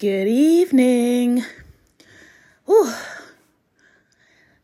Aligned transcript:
Good 0.00 0.28
evening. 0.28 1.44
Whew. 2.64 2.90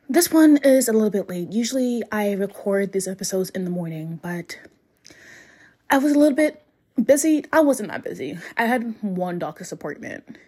This 0.09 0.33
one 0.33 0.57
is 0.57 0.89
a 0.89 0.95
little 0.95 1.11
bit 1.11 1.29
late. 1.29 1.53
Usually 1.53 2.03
I 2.11 2.33
record 2.33 2.93
these 2.93 3.07
episodes 3.07 3.51
in 3.51 3.65
the 3.65 3.71
morning, 3.71 4.19
but 4.23 4.59
I 5.91 5.99
was 5.99 6.15
a 6.15 6.19
little 6.19 6.35
bit 6.35 6.65
busy. 7.05 7.45
I 7.53 7.61
wasn't 7.61 7.91
that 7.91 8.03
busy. 8.03 8.39
I 8.57 8.65
had 8.65 8.95
one 9.03 9.39
doctor's 9.39 9.73
appointment 9.73 10.39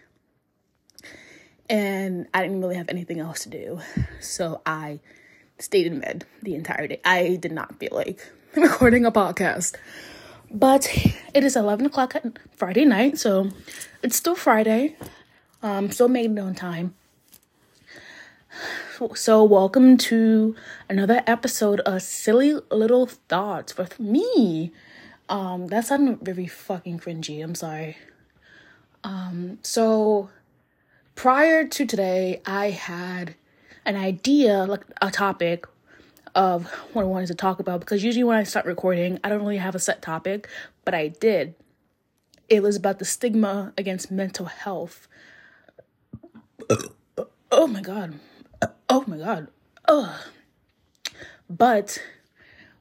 and 1.68 2.26
I 2.32 2.40
didn't 2.40 2.62
really 2.62 2.76
have 2.76 2.88
anything 2.88 3.20
else 3.20 3.42
to 3.42 3.50
do. 3.50 3.80
So 4.20 4.62
I 4.64 5.00
stayed 5.58 5.86
in 5.86 6.00
bed 6.00 6.24
the 6.42 6.54
entire 6.54 6.86
day. 6.86 7.02
I 7.04 7.36
did 7.36 7.52
not 7.52 7.78
feel 7.78 7.92
like 7.92 8.26
recording 8.56 9.04
a 9.04 9.12
podcast. 9.12 9.76
But 10.50 10.88
it 11.34 11.44
is 11.44 11.56
11 11.56 11.84
o'clock 11.84 12.16
Friday 12.56 12.86
night, 12.86 13.18
so 13.18 13.50
it's 14.02 14.16
still 14.16 14.34
Friday. 14.34 14.96
Um, 15.62 15.90
still 15.90 16.08
made 16.08 16.30
it 16.30 16.38
on 16.38 16.54
time. 16.54 16.94
So, 19.14 19.44
welcome 19.44 19.96
to 19.98 20.56
another 20.88 21.22
episode 21.26 21.80
of 21.80 22.02
Silly 22.02 22.54
Little 22.70 23.06
Thoughts 23.06 23.76
with 23.76 24.00
me. 24.00 24.72
Um, 25.28 25.68
that 25.68 25.86
sounded 25.86 26.20
very 26.20 26.46
fucking 26.46 26.98
cringy. 26.98 27.42
I'm 27.42 27.54
sorry. 27.54 27.96
Um, 29.04 29.58
so 29.62 30.30
prior 31.14 31.66
to 31.66 31.86
today, 31.86 32.40
I 32.44 32.70
had 32.70 33.36
an 33.84 33.96
idea, 33.96 34.64
like 34.64 34.84
a 35.00 35.10
topic 35.10 35.66
of 36.34 36.66
what 36.92 37.02
I 37.02 37.06
wanted 37.06 37.26
to 37.28 37.34
talk 37.34 37.60
about 37.60 37.80
because 37.80 38.02
usually 38.02 38.24
when 38.24 38.36
I 38.36 38.42
start 38.42 38.66
recording, 38.66 39.18
I 39.22 39.28
don't 39.28 39.40
really 39.40 39.58
have 39.58 39.74
a 39.74 39.78
set 39.78 40.02
topic, 40.02 40.48
but 40.84 40.94
I 40.94 41.08
did. 41.08 41.54
It 42.48 42.62
was 42.62 42.76
about 42.76 42.98
the 42.98 43.04
stigma 43.04 43.72
against 43.76 44.10
mental 44.10 44.46
health. 44.46 45.06
oh 47.50 47.66
my 47.66 47.80
god. 47.82 48.18
Oh 48.88 49.04
my 49.06 49.18
god. 49.18 49.48
Ugh. 49.86 50.20
But 51.50 52.02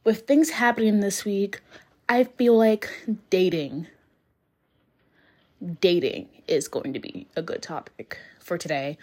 with 0.04 0.28
things 0.28 0.52
happening 0.52 1.00
this 1.00 1.26
week, 1.26 1.62
I 2.08 2.24
feel 2.24 2.58
like 2.58 2.90
dating 3.30 3.88
dating 5.82 6.28
is 6.48 6.68
going 6.68 6.94
to 6.94 7.00
be 7.00 7.28
a 7.36 7.42
good 7.42 7.62
topic 7.62 8.20
for 8.40 8.58
today, 8.58 8.98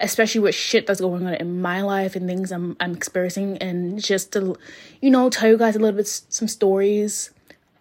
especially 0.00 0.40
with 0.40 0.54
shit 0.54 0.86
that's 0.86 1.00
going 1.00 1.26
on 1.26 1.34
in 1.34 1.60
my 1.60 1.82
life 1.82 2.16
and 2.16 2.26
things 2.26 2.50
I'm 2.50 2.76
I'm 2.80 2.94
experiencing, 2.94 3.58
and 3.58 4.02
just 4.02 4.32
to, 4.32 4.56
you 5.00 5.10
know, 5.10 5.30
tell 5.30 5.48
you 5.48 5.58
guys 5.58 5.76
a 5.76 5.78
little 5.78 5.96
bit 5.96 6.08
some 6.08 6.48
stories 6.48 7.30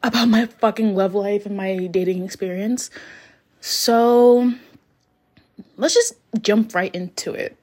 about 0.08 0.27
my 0.30 0.45
fucking 0.45 0.95
love 0.95 1.13
life 1.13 1.45
and 1.45 1.55
my 1.58 1.88
dating 1.88 2.23
experience. 2.23 2.89
So 3.61 4.53
let's 5.75 5.94
just 5.94 6.13
jump 6.41 6.73
right 6.73 6.94
into 6.95 7.33
it. 7.33 7.58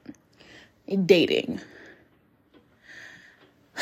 Dating. 1.05 1.59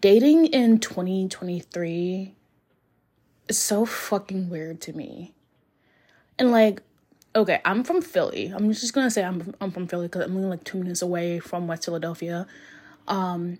Dating 0.00 0.46
in 0.46 0.78
2023 0.80 2.34
is 3.48 3.58
so 3.58 3.86
fucking 3.86 4.50
weird 4.50 4.80
to 4.82 4.92
me. 4.92 5.32
And 6.38 6.50
like 6.50 6.82
okay, 7.34 7.60
I'm 7.66 7.84
from 7.84 8.00
Philly. 8.00 8.46
I'm 8.54 8.72
just 8.72 8.92
gonna 8.94 9.10
say 9.10 9.22
I'm 9.24 9.54
I'm 9.60 9.70
from 9.70 9.86
Philly 9.86 10.08
because 10.08 10.22
I'm 10.24 10.36
only 10.36 10.48
like 10.48 10.64
two 10.64 10.78
minutes 10.78 11.02
away 11.02 11.38
from 11.38 11.66
West 11.68 11.84
Philadelphia. 11.84 12.46
Um, 13.06 13.58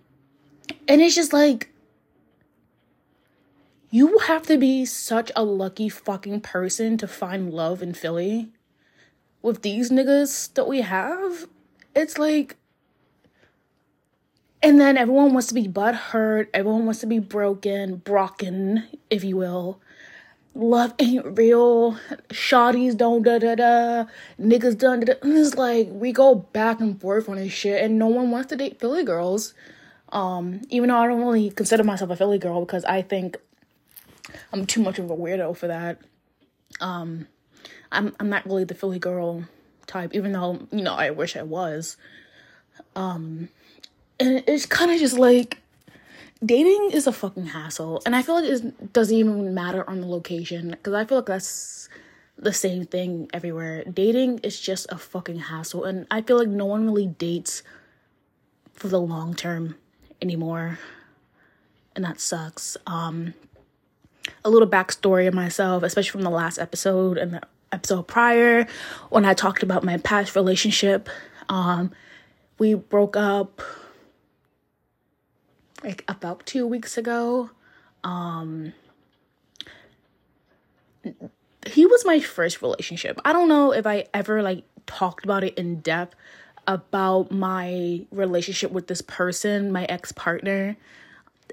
and 0.88 1.00
it's 1.00 1.14
just 1.14 1.32
like 1.32 1.70
you 3.90 4.18
have 4.18 4.42
to 4.46 4.58
be 4.58 4.84
such 4.84 5.30
a 5.36 5.44
lucky 5.44 5.88
fucking 5.88 6.40
person 6.40 6.96
to 6.98 7.08
find 7.08 7.52
love 7.52 7.82
in 7.82 7.94
Philly. 7.94 8.48
With 9.42 9.62
these 9.62 9.90
niggas 9.90 10.52
that 10.54 10.66
we 10.66 10.80
have, 10.80 11.46
it's 11.94 12.18
like 12.18 12.56
and 14.62 14.80
then 14.80 14.96
everyone 14.96 15.32
wants 15.32 15.48
to 15.48 15.54
be 15.54 15.68
butt 15.68 15.94
hurt, 15.94 16.50
everyone 16.52 16.86
wants 16.86 17.00
to 17.00 17.06
be 17.06 17.18
broken, 17.18 17.96
broken, 17.96 18.84
if 19.10 19.22
you 19.22 19.36
will 19.36 19.80
love 20.56 20.94
ain't 20.98 21.38
real, 21.38 21.96
Shotties 22.30 22.96
don't 22.96 23.22
da 23.22 23.38
da 23.38 23.54
da, 23.54 24.04
niggas 24.40 24.78
done 24.78 25.00
da 25.00 25.14
da. 25.14 25.18
It's 25.22 25.54
like 25.54 25.88
we 25.90 26.12
go 26.12 26.34
back 26.34 26.80
and 26.80 27.00
forth 27.00 27.28
on 27.28 27.36
this 27.36 27.52
shit, 27.52 27.82
and 27.82 27.98
no 27.98 28.06
one 28.06 28.30
wants 28.30 28.48
to 28.48 28.56
date 28.56 28.80
Philly 28.80 29.04
girls. 29.04 29.54
Um, 30.10 30.62
even 30.70 30.88
though 30.88 30.98
I 30.98 31.08
don't 31.08 31.20
really 31.20 31.50
consider 31.50 31.84
myself 31.84 32.10
a 32.10 32.16
Philly 32.16 32.38
girl 32.38 32.60
because 32.60 32.84
I 32.84 33.02
think 33.02 33.38
I'm 34.52 34.66
too 34.66 34.82
much 34.82 34.98
of 34.98 35.10
a 35.10 35.16
weirdo 35.16 35.56
for 35.56 35.68
that. 35.68 35.98
Um, 36.80 37.26
I'm 37.92 38.14
I'm 38.18 38.28
not 38.28 38.46
really 38.46 38.64
the 38.64 38.74
Philly 38.74 38.98
girl 38.98 39.44
type, 39.86 40.14
even 40.14 40.32
though 40.32 40.66
you 40.70 40.82
know 40.82 40.94
I 40.94 41.10
wish 41.10 41.36
I 41.36 41.42
was. 41.42 41.96
Um, 42.94 43.48
and 44.18 44.42
it's 44.46 44.66
kind 44.66 44.90
of 44.90 44.98
just 44.98 45.18
like 45.18 45.58
dating 46.44 46.90
is 46.92 47.06
a 47.06 47.12
fucking 47.12 47.46
hassle 47.46 48.02
and 48.04 48.14
i 48.14 48.20
feel 48.20 48.34
like 48.34 48.44
it 48.44 48.92
doesn't 48.92 49.16
even 49.16 49.54
matter 49.54 49.88
on 49.88 50.00
the 50.00 50.06
location 50.06 50.70
because 50.70 50.92
i 50.92 51.04
feel 51.04 51.18
like 51.18 51.26
that's 51.26 51.88
the 52.36 52.52
same 52.52 52.84
thing 52.84 53.28
everywhere 53.32 53.82
dating 53.84 54.38
is 54.38 54.60
just 54.60 54.86
a 54.90 54.98
fucking 54.98 55.38
hassle 55.38 55.84
and 55.84 56.06
i 56.10 56.20
feel 56.20 56.38
like 56.38 56.48
no 56.48 56.66
one 56.66 56.84
really 56.86 57.06
dates 57.06 57.62
for 58.74 58.88
the 58.88 59.00
long 59.00 59.34
term 59.34 59.76
anymore 60.20 60.78
and 61.94 62.04
that 62.04 62.20
sucks 62.20 62.76
um 62.86 63.32
a 64.46 64.50
little 64.50 64.68
backstory 64.68 65.26
of 65.28 65.34
myself 65.34 65.82
especially 65.82 66.10
from 66.10 66.22
the 66.22 66.30
last 66.30 66.58
episode 66.58 67.18
and 67.18 67.34
the 67.34 67.42
episode 67.72 68.06
prior 68.06 68.66
when 69.10 69.24
i 69.24 69.34
talked 69.34 69.62
about 69.62 69.84
my 69.84 69.98
past 69.98 70.34
relationship 70.34 71.08
um 71.48 71.90
we 72.58 72.74
broke 72.74 73.16
up 73.16 73.60
like 75.84 76.04
about 76.08 76.44
two 76.46 76.66
weeks 76.66 76.96
ago. 76.96 77.50
Um, 78.04 78.72
he 81.66 81.86
was 81.86 82.04
my 82.04 82.20
first 82.20 82.62
relationship. 82.62 83.20
I 83.24 83.32
don't 83.32 83.48
know 83.48 83.72
if 83.72 83.86
I 83.86 84.06
ever 84.14 84.42
like 84.42 84.64
talked 84.86 85.24
about 85.24 85.44
it 85.44 85.56
in 85.56 85.80
depth 85.80 86.14
about 86.66 87.30
my 87.30 88.04
relationship 88.10 88.72
with 88.72 88.88
this 88.88 89.00
person, 89.02 89.70
my 89.70 89.84
ex 89.84 90.12
partner. 90.12 90.76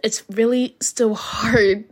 It's 0.04 0.24
really 0.30 0.76
still 0.82 1.16
hard 1.16 1.86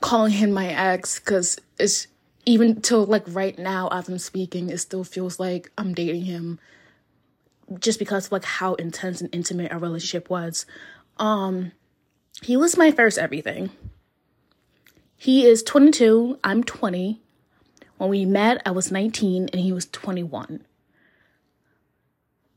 calling 0.00 0.32
him 0.32 0.52
my 0.52 0.68
ex 0.68 1.18
because 1.18 1.58
it's 1.78 2.06
even 2.46 2.80
till 2.80 3.04
like 3.04 3.24
right 3.28 3.58
now 3.58 3.88
as 3.88 4.08
I'm 4.08 4.18
speaking, 4.18 4.70
it 4.70 4.78
still 4.78 5.04
feels 5.04 5.38
like 5.38 5.70
I'm 5.76 5.94
dating 5.94 6.24
him 6.24 6.58
just 7.78 7.98
because 7.98 8.26
of 8.26 8.32
like 8.32 8.44
how 8.44 8.74
intense 8.74 9.20
and 9.20 9.28
intimate 9.34 9.72
our 9.72 9.78
relationship 9.78 10.30
was. 10.30 10.64
Um, 11.18 11.72
he 12.42 12.56
was 12.56 12.76
my 12.76 12.90
first 12.90 13.18
everything. 13.18 13.70
He 15.16 15.44
is 15.44 15.62
22, 15.62 16.38
I'm 16.44 16.62
20. 16.62 17.20
When 17.96 18.10
we 18.10 18.24
met, 18.24 18.62
I 18.64 18.70
was 18.70 18.92
19 18.92 19.48
and 19.52 19.60
he 19.60 19.72
was 19.72 19.86
21. 19.86 20.64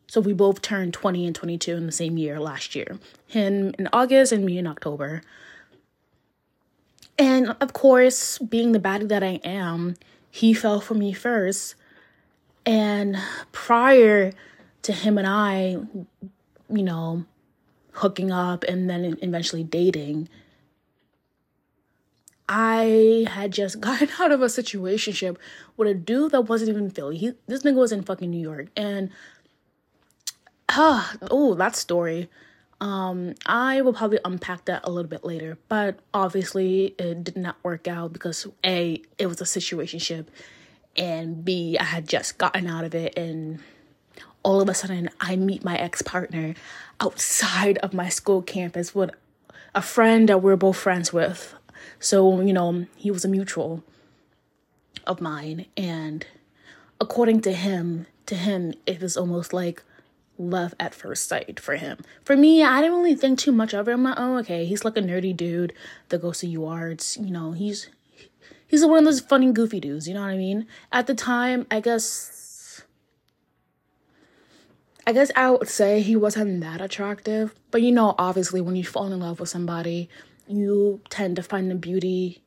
So 0.07 0.22
we 0.22 0.34
both 0.34 0.62
turned 0.62 0.94
20 0.94 1.25
and 1.25 1.35
22 1.35 1.75
in 1.75 1.85
the 1.85 1.91
same 1.91 2.18
year 2.18 2.40
last 2.40 2.75
year. 2.75 3.00
Him 3.28 3.74
in 3.80 3.90
August 3.91 4.31
and 4.31 4.46
me 4.46 4.57
in 4.57 4.68
October. 4.68 5.24
And 7.22 7.56
of 7.62 7.74
course, 7.74 8.40
being 8.40 8.72
the 8.72 8.80
baddie 8.80 9.08
that 9.09 9.22
I 9.22 9.40
am, 9.44 9.96
he 10.32 10.56
fell 10.56 10.82
for 10.82 10.96
me 10.96 11.14
first. 11.14 11.76
And 12.66 13.16
prior 13.52 14.34
to 14.82 14.92
him 14.92 15.20
and 15.20 15.28
I, 15.28 15.78
you 16.68 16.84
know, 16.84 17.26
hooking 17.92 18.31
up 18.31 18.64
and 18.64 18.90
then 18.90 19.20
eventually 19.22 19.64
dating. 19.64 20.30
I 22.50 23.28
had 23.30 23.52
just 23.52 23.80
gotten 23.88 24.10
out 24.20 24.31
of 24.31 24.42
a 24.42 24.48
situationship 24.48 25.38
with 25.78 25.90
a 25.90 25.94
dude 25.94 26.31
that 26.31 26.50
wasn't 26.50 26.72
even 26.72 26.90
Philly. 26.90 27.18
He, 27.18 27.34
this 27.45 27.62
nigga 27.62 27.75
was 27.75 27.92
in 27.92 28.01
fucking 28.01 28.31
New 28.31 28.42
York, 28.42 28.69
and 28.75 29.12
uh, 30.69 31.07
oh, 31.30 31.54
that 31.54 31.75
story. 31.75 32.31
Um, 32.81 33.36
I 33.45 33.81
will 33.81 33.94
probably 33.94 34.18
unpack 34.25 34.66
that 34.66 34.81
a 34.83 34.92
little 34.92 35.10
bit 35.10 35.24
later, 35.24 35.60
but 35.69 36.00
obviously 36.16 36.95
it 36.98 37.24
did 37.24 37.38
not 37.38 37.56
work 37.63 37.88
out 37.88 38.12
because 38.12 38.48
a 38.66 39.01
it 39.19 39.28
was 39.28 39.39
a 39.39 39.45
situationship, 39.45 40.25
and 40.98 41.45
b 41.45 41.78
I 41.80 41.83
had 41.83 42.10
just 42.10 42.39
gotten 42.39 42.66
out 42.66 42.83
of 42.83 42.95
it, 42.95 43.16
and 43.16 43.60
all 44.42 44.62
of 44.62 44.68
a 44.68 44.74
sudden 44.74 45.10
I 45.19 45.36
meet 45.36 45.63
my 45.63 45.78
ex 45.78 46.01
partner 46.01 46.56
outside 47.00 47.78
of 47.80 47.94
my 47.94 48.10
school 48.10 48.42
campus 48.42 48.95
with 48.95 49.12
a 49.75 49.81
friend 49.81 50.28
that 50.30 50.42
we're 50.42 50.56
both 50.56 50.78
friends 50.78 51.13
with. 51.13 51.54
So, 52.00 52.42
you 52.42 52.54
know, 52.54 52.88
he 52.95 53.12
was 53.12 53.24
a 53.24 53.28
mutual 53.28 53.83
of 55.06 55.22
mine. 55.22 55.66
And 55.78 56.25
according 57.00 57.42
to 57.42 57.54
him, 57.54 58.07
to 58.25 58.36
him, 58.36 58.74
it 58.86 59.01
was 59.01 59.18
almost 59.18 59.54
like 59.54 59.83
love 60.42 60.74
at 60.80 60.94
first 60.94 61.28
sight 61.28 61.60
for 61.60 61.76
him. 61.76 62.00
For 62.24 62.36
me, 62.36 62.64
I 62.64 62.82
didn't 62.82 62.98
really 62.98 63.16
think 63.16 63.40
too 63.40 63.52
much 63.52 63.74
of 63.74 63.88
it. 63.88 63.94
I'm 63.94 64.04
like, 64.04 64.16
oh, 64.18 64.38
okay, 64.40 64.66
he's 64.66 64.84
like 64.84 64.98
a 64.98 65.02
nerdy 65.02 65.36
dude 65.36 65.74
that 66.10 66.22
goes 66.22 66.40
to 66.40 66.48
UArts. 66.48 67.24
You 67.24 67.32
know, 67.32 67.52
he's 67.52 67.90
he's 68.68 68.86
one 68.86 69.00
of 69.00 69.06
those 69.06 69.22
funny, 69.22 69.52
goofy 69.52 69.80
dudes. 69.80 70.08
You 70.08 70.14
know 70.14 70.22
what 70.22 70.32
I 70.32 70.38
mean? 70.38 70.68
At 70.92 71.08
the 71.08 71.16
time, 71.16 71.68
I 71.70 71.80
guess. 71.80 72.84
I 75.06 75.14
guess 75.14 75.32
I 75.36 75.50
would 75.50 75.68
say 75.68 76.02
he 76.02 76.16
wasn't 76.16 76.62
that 76.62 76.80
attractive, 76.80 77.56
but 77.72 77.82
you 77.82 77.92
know, 77.92 78.14
obviously, 78.20 78.62
when 78.62 78.76
you 78.76 78.84
fall 78.84 79.12
in 79.12 79.20
love 79.20 79.40
with 79.40 79.50
somebody, 79.50 80.10
you 80.48 81.02
tend 81.10 81.38
to 81.38 81.44
find 81.44 81.72
the 81.72 81.76
beauty 81.76 82.44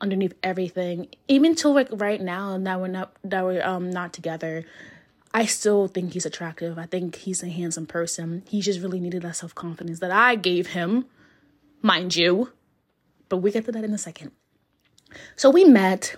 underneath 0.00 0.34
everything. 0.42 1.08
Even 1.26 1.54
till 1.54 1.74
like 1.74 1.88
right 1.90 2.20
now, 2.20 2.58
that 2.58 2.80
we're 2.80 2.88
not 2.88 3.16
that 3.24 3.44
we're 3.44 3.64
um 3.64 3.90
not 3.90 4.12
together, 4.12 4.64
I 5.36 5.46
still 5.46 5.88
think 5.88 6.12
he's 6.12 6.24
attractive. 6.24 6.78
I 6.78 6.86
think 6.86 7.16
he's 7.16 7.42
a 7.42 7.48
handsome 7.48 7.86
person. 7.86 8.44
He 8.48 8.60
just 8.60 8.80
really 8.80 9.00
needed 9.00 9.22
that 9.22 9.34
self 9.34 9.52
confidence 9.52 9.98
that 9.98 10.12
I 10.12 10.36
gave 10.36 10.68
him, 10.68 11.06
mind 11.82 12.14
you. 12.14 12.52
But 13.28 13.38
we 13.38 13.50
get 13.50 13.64
to 13.64 13.72
that 13.72 13.82
in 13.82 13.92
a 13.92 13.98
second. 13.98 14.30
So 15.34 15.50
we 15.50 15.64
met, 15.64 16.14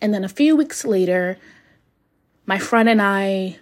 and 0.00 0.14
then 0.14 0.24
a 0.24 0.30
few 0.30 0.56
weeks 0.56 0.86
later, 0.86 1.36
my 2.46 2.58
friend 2.58 2.88
and 2.88 3.02
I 3.02 3.58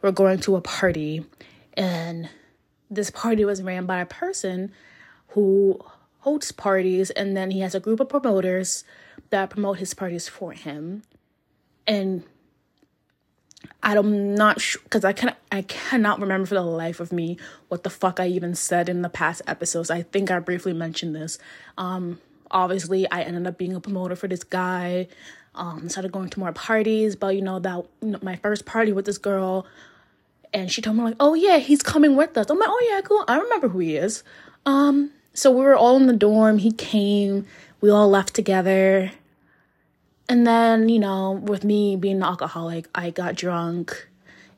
were 0.00 0.12
going 0.12 0.40
to 0.40 0.56
a 0.56 0.62
party, 0.62 1.26
and 1.74 2.30
this 2.90 3.10
party 3.10 3.44
was 3.44 3.62
ran 3.62 3.84
by 3.84 4.00
a 4.00 4.06
person 4.06 4.72
who 5.28 5.84
hosts 6.20 6.50
parties, 6.50 7.10
and 7.10 7.36
then 7.36 7.50
he 7.50 7.60
has 7.60 7.74
a 7.74 7.80
group 7.80 8.00
of 8.00 8.08
promoters 8.08 8.84
that 9.28 9.50
promote 9.50 9.78
his 9.78 9.92
parties 9.92 10.28
for 10.28 10.52
him. 10.52 11.02
And 11.86 12.24
I'm 13.82 14.34
not 14.34 14.60
sure 14.60 14.82
because 14.82 15.04
I 15.04 15.12
can 15.12 15.34
I 15.52 15.62
cannot 15.62 16.20
remember 16.20 16.46
for 16.46 16.54
the 16.54 16.62
life 16.62 17.00
of 17.00 17.12
me 17.12 17.38
what 17.68 17.84
the 17.84 17.90
fuck 17.90 18.18
I 18.18 18.26
even 18.26 18.54
said 18.54 18.88
in 18.88 19.02
the 19.02 19.08
past 19.08 19.42
episodes. 19.46 19.90
I 19.90 20.02
think 20.02 20.30
I 20.30 20.38
briefly 20.40 20.72
mentioned 20.72 21.14
this. 21.14 21.38
Um, 21.76 22.20
obviously, 22.50 23.08
I 23.10 23.22
ended 23.22 23.46
up 23.46 23.56
being 23.56 23.74
a 23.74 23.80
promoter 23.80 24.16
for 24.16 24.26
this 24.26 24.42
guy. 24.44 25.08
Um, 25.54 25.88
started 25.88 26.12
going 26.12 26.28
to 26.30 26.40
more 26.40 26.52
parties, 26.52 27.16
but 27.16 27.34
you 27.34 27.42
know 27.42 27.58
that 27.60 27.84
you 28.02 28.10
know, 28.10 28.18
my 28.22 28.36
first 28.36 28.66
party 28.66 28.92
with 28.92 29.06
this 29.06 29.18
girl, 29.18 29.66
and 30.52 30.70
she 30.70 30.82
told 30.82 30.96
me 30.96 31.04
like, 31.04 31.16
"Oh 31.20 31.34
yeah, 31.34 31.58
he's 31.58 31.82
coming 31.82 32.16
with 32.16 32.36
us." 32.36 32.50
I'm 32.50 32.58
like, 32.58 32.68
"Oh 32.70 32.88
yeah, 32.90 33.00
cool. 33.02 33.24
I 33.28 33.38
remember 33.38 33.68
who 33.68 33.78
he 33.78 33.96
is." 33.96 34.22
Um, 34.66 35.12
so 35.34 35.50
we 35.52 35.64
were 35.64 35.76
all 35.76 35.96
in 35.96 36.06
the 36.06 36.12
dorm. 36.12 36.58
He 36.58 36.72
came. 36.72 37.46
We 37.80 37.90
all 37.90 38.08
left 38.08 38.34
together. 38.34 39.12
And 40.28 40.46
then, 40.46 40.88
you 40.88 40.98
know, 40.98 41.32
with 41.32 41.64
me 41.64 41.96
being 41.96 42.16
an 42.16 42.22
alcoholic, 42.22 42.88
I 42.94 43.10
got 43.10 43.34
drunk 43.34 44.08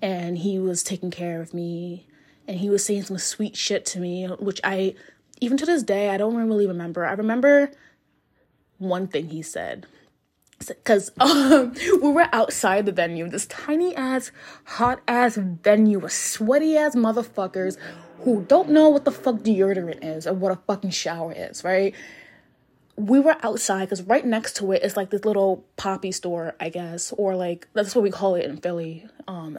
and 0.03 0.39
he 0.39 0.59
was 0.59 0.83
taking 0.83 1.11
care 1.11 1.41
of 1.41 1.55
me 1.55 2.07
and 2.49 2.59
he 2.59 2.69
was 2.69 2.85
saying 2.85 3.05
some 3.05 3.19
sweet 3.19 3.57
shit 3.57 3.87
to 3.87 4.01
me, 4.01 4.27
which 4.27 4.61
I, 4.65 4.95
even 5.41 5.57
to 5.59 5.67
this 5.67 5.85
day, 5.85 6.11
I 6.11 6.17
don't 6.17 6.35
really 6.35 6.67
remember. 6.67 7.07
I 7.07 7.13
remember 7.13 7.71
one 8.79 9.07
thing 9.07 9.29
he 9.29 9.43
said. 9.43 9.87
Because 10.59 11.13
um, 11.21 11.75
we 12.03 12.11
were 12.11 12.29
outside 12.33 12.87
the 12.87 12.93
venue, 12.93 13.29
this 13.29 13.47
tiny 13.47 13.95
ass, 13.95 14.33
hot 14.65 15.01
ass 15.07 15.37
venue 15.37 16.01
with 16.01 16.13
sweaty 16.13 16.77
ass 16.77 16.97
motherfuckers 16.97 17.77
who 18.25 18.43
don't 18.43 18.71
know 18.71 18.89
what 18.89 19.05
the 19.05 19.13
fuck 19.13 19.37
deodorant 19.37 20.01
is 20.03 20.27
or 20.27 20.35
what 20.35 20.53
a 20.53 20.57
fucking 20.67 20.91
shower 20.91 21.33
is, 21.33 21.63
right? 21.63 21.95
We 23.01 23.19
were 23.19 23.37
outside 23.43 23.87
because 23.87 24.03
right 24.03 24.25
next 24.25 24.57
to 24.57 24.73
it 24.73 24.83
is 24.83 24.97
like 24.97 25.11
this 25.11 25.25
little 25.25 25.65
papi 25.79 26.13
store, 26.13 26.55
I 26.61 26.69
guess, 26.69 27.13
or 27.17 27.35
like 27.35 27.67
that's 27.73 27.95
what 27.95 28.03
we 28.03 28.11
call 28.11 28.35
it 28.35 28.45
in 28.45 28.59
Philly, 28.59 29.07
um, 29.27 29.59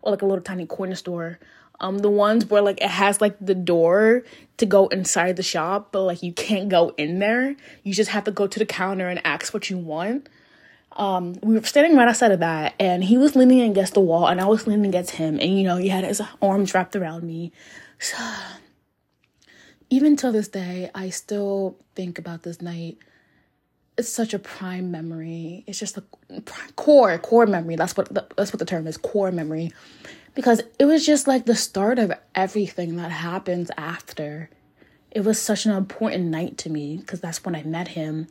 or 0.00 0.12
like 0.12 0.22
a 0.22 0.26
little 0.26 0.42
tiny 0.42 0.64
corner 0.64 0.94
store. 0.94 1.38
Um, 1.80 1.98
the 1.98 2.10
ones 2.10 2.46
where 2.46 2.62
like 2.62 2.80
it 2.80 2.90
has 2.90 3.20
like 3.20 3.36
the 3.40 3.54
door 3.54 4.24
to 4.56 4.66
go 4.66 4.88
inside 4.88 5.36
the 5.36 5.42
shop, 5.42 5.92
but 5.92 6.02
like 6.02 6.22
you 6.22 6.32
can't 6.32 6.68
go 6.68 6.94
in 6.96 7.18
there. 7.18 7.54
You 7.82 7.92
just 7.92 8.10
have 8.10 8.24
to 8.24 8.30
go 8.30 8.46
to 8.46 8.58
the 8.58 8.66
counter 8.66 9.08
and 9.08 9.20
ask 9.24 9.52
what 9.52 9.68
you 9.68 9.78
want. 9.78 10.28
Um, 10.92 11.34
we 11.42 11.54
were 11.54 11.62
standing 11.62 11.96
right 11.96 12.08
outside 12.08 12.32
of 12.32 12.40
that, 12.40 12.74
and 12.80 13.04
he 13.04 13.18
was 13.18 13.36
leaning 13.36 13.60
against 13.70 13.94
the 13.94 14.00
wall, 14.00 14.26
and 14.26 14.40
I 14.40 14.46
was 14.46 14.66
leaning 14.66 14.86
against 14.86 15.12
him, 15.12 15.38
and 15.38 15.56
you 15.56 15.62
know 15.62 15.76
he 15.76 15.88
had 15.88 16.04
his 16.04 16.22
arms 16.40 16.74
wrapped 16.74 16.96
around 16.96 17.24
me. 17.24 17.52
So 18.00 18.16
even 19.90 20.16
till 20.16 20.32
this 20.32 20.48
day, 20.48 20.90
I 20.94 21.10
still 21.10 21.76
think 21.94 22.18
about 22.18 22.42
this 22.42 22.60
night. 22.60 22.98
It's 23.96 24.08
such 24.08 24.34
a 24.34 24.38
prime 24.38 24.90
memory. 24.90 25.64
It's 25.66 25.78
just 25.78 25.98
a 25.98 26.04
core 26.76 27.18
core 27.18 27.46
memory. 27.46 27.76
That's 27.76 27.96
what 27.96 28.12
the, 28.12 28.26
that's 28.36 28.52
what 28.52 28.58
the 28.58 28.64
term 28.64 28.86
is, 28.86 28.96
core 28.96 29.32
memory, 29.32 29.72
because 30.34 30.62
it 30.78 30.84
was 30.84 31.04
just 31.04 31.26
like 31.26 31.46
the 31.46 31.56
start 31.56 31.98
of 31.98 32.12
everything 32.34 32.96
that 32.96 33.10
happens 33.10 33.70
after. 33.76 34.50
It 35.10 35.22
was 35.22 35.40
such 35.40 35.66
an 35.66 35.72
important 35.72 36.26
night 36.26 36.58
to 36.58 36.70
me 36.70 36.98
because 36.98 37.20
that's 37.20 37.44
when 37.44 37.56
I 37.56 37.62
met 37.62 37.88
him. 37.88 38.28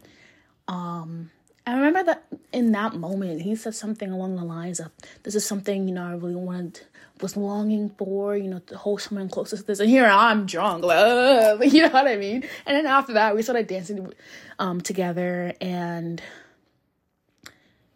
Um, 0.67 1.31
I 1.67 1.73
remember 1.73 2.01
that 2.03 2.23
in 2.53 2.71
that 2.71 2.93
moment, 2.95 3.41
he 3.41 3.53
said 3.57 3.75
something 3.75 4.09
along 4.09 4.37
the 4.37 4.45
lines 4.45 4.79
of, 4.79 4.89
"This 5.23 5.35
is 5.35 5.45
something 5.45 5.85
you 5.85 5.93
know 5.93 6.05
I 6.05 6.13
really 6.13 6.33
wanted, 6.33 6.79
was 7.19 7.35
longing 7.35 7.89
for, 7.97 8.37
you 8.37 8.47
know, 8.49 8.59
to 8.59 8.77
hold 8.77 9.01
someone 9.01 9.27
close 9.27 9.49
to 9.49 9.61
this." 9.61 9.81
And 9.81 9.89
here 9.89 10.05
I'm 10.05 10.45
drunk, 10.45 10.85
like, 10.85 11.73
you 11.73 11.81
know 11.81 11.89
what 11.89 12.07
I 12.07 12.15
mean. 12.15 12.45
And 12.65 12.77
then 12.77 12.85
after 12.85 13.13
that, 13.13 13.35
we 13.35 13.41
started 13.41 13.67
dancing 13.67 14.13
um, 14.59 14.79
together, 14.79 15.53
and 15.59 16.21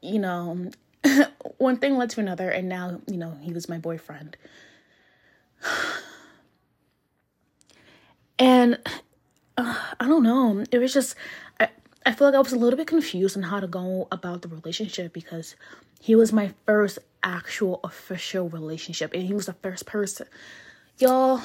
you 0.01 0.19
know, 0.19 0.69
one 1.57 1.77
thing 1.77 1.95
led 1.95 2.09
to 2.09 2.19
another, 2.19 2.49
and 2.49 2.67
now 2.67 2.99
you 3.07 3.15
know 3.15 3.37
he 3.41 3.53
was 3.53 3.69
my 3.69 3.77
boyfriend. 3.77 4.35
And 8.39 8.79
uh, 9.55 9.75
I 9.99 10.07
don't 10.07 10.23
know, 10.23 10.63
it 10.71 10.79
was 10.79 10.93
just 10.93 11.15
I 12.05 12.13
feel 12.13 12.27
like 12.27 12.35
I 12.35 12.39
was 12.39 12.53
a 12.53 12.57
little 12.57 12.77
bit 12.77 12.87
confused 12.87 13.37
on 13.37 13.43
how 13.43 13.59
to 13.59 13.67
go 13.67 14.07
about 14.11 14.41
the 14.41 14.47
relationship 14.47 15.13
because 15.13 15.55
he 15.99 16.15
was 16.15 16.33
my 16.33 16.53
first 16.65 16.97
actual 17.23 17.79
official 17.83 18.49
relationship 18.49 19.13
and 19.13 19.23
he 19.23 19.33
was 19.33 19.45
the 19.45 19.53
first 19.53 19.85
person. 19.85 20.27
Y'all, 20.97 21.41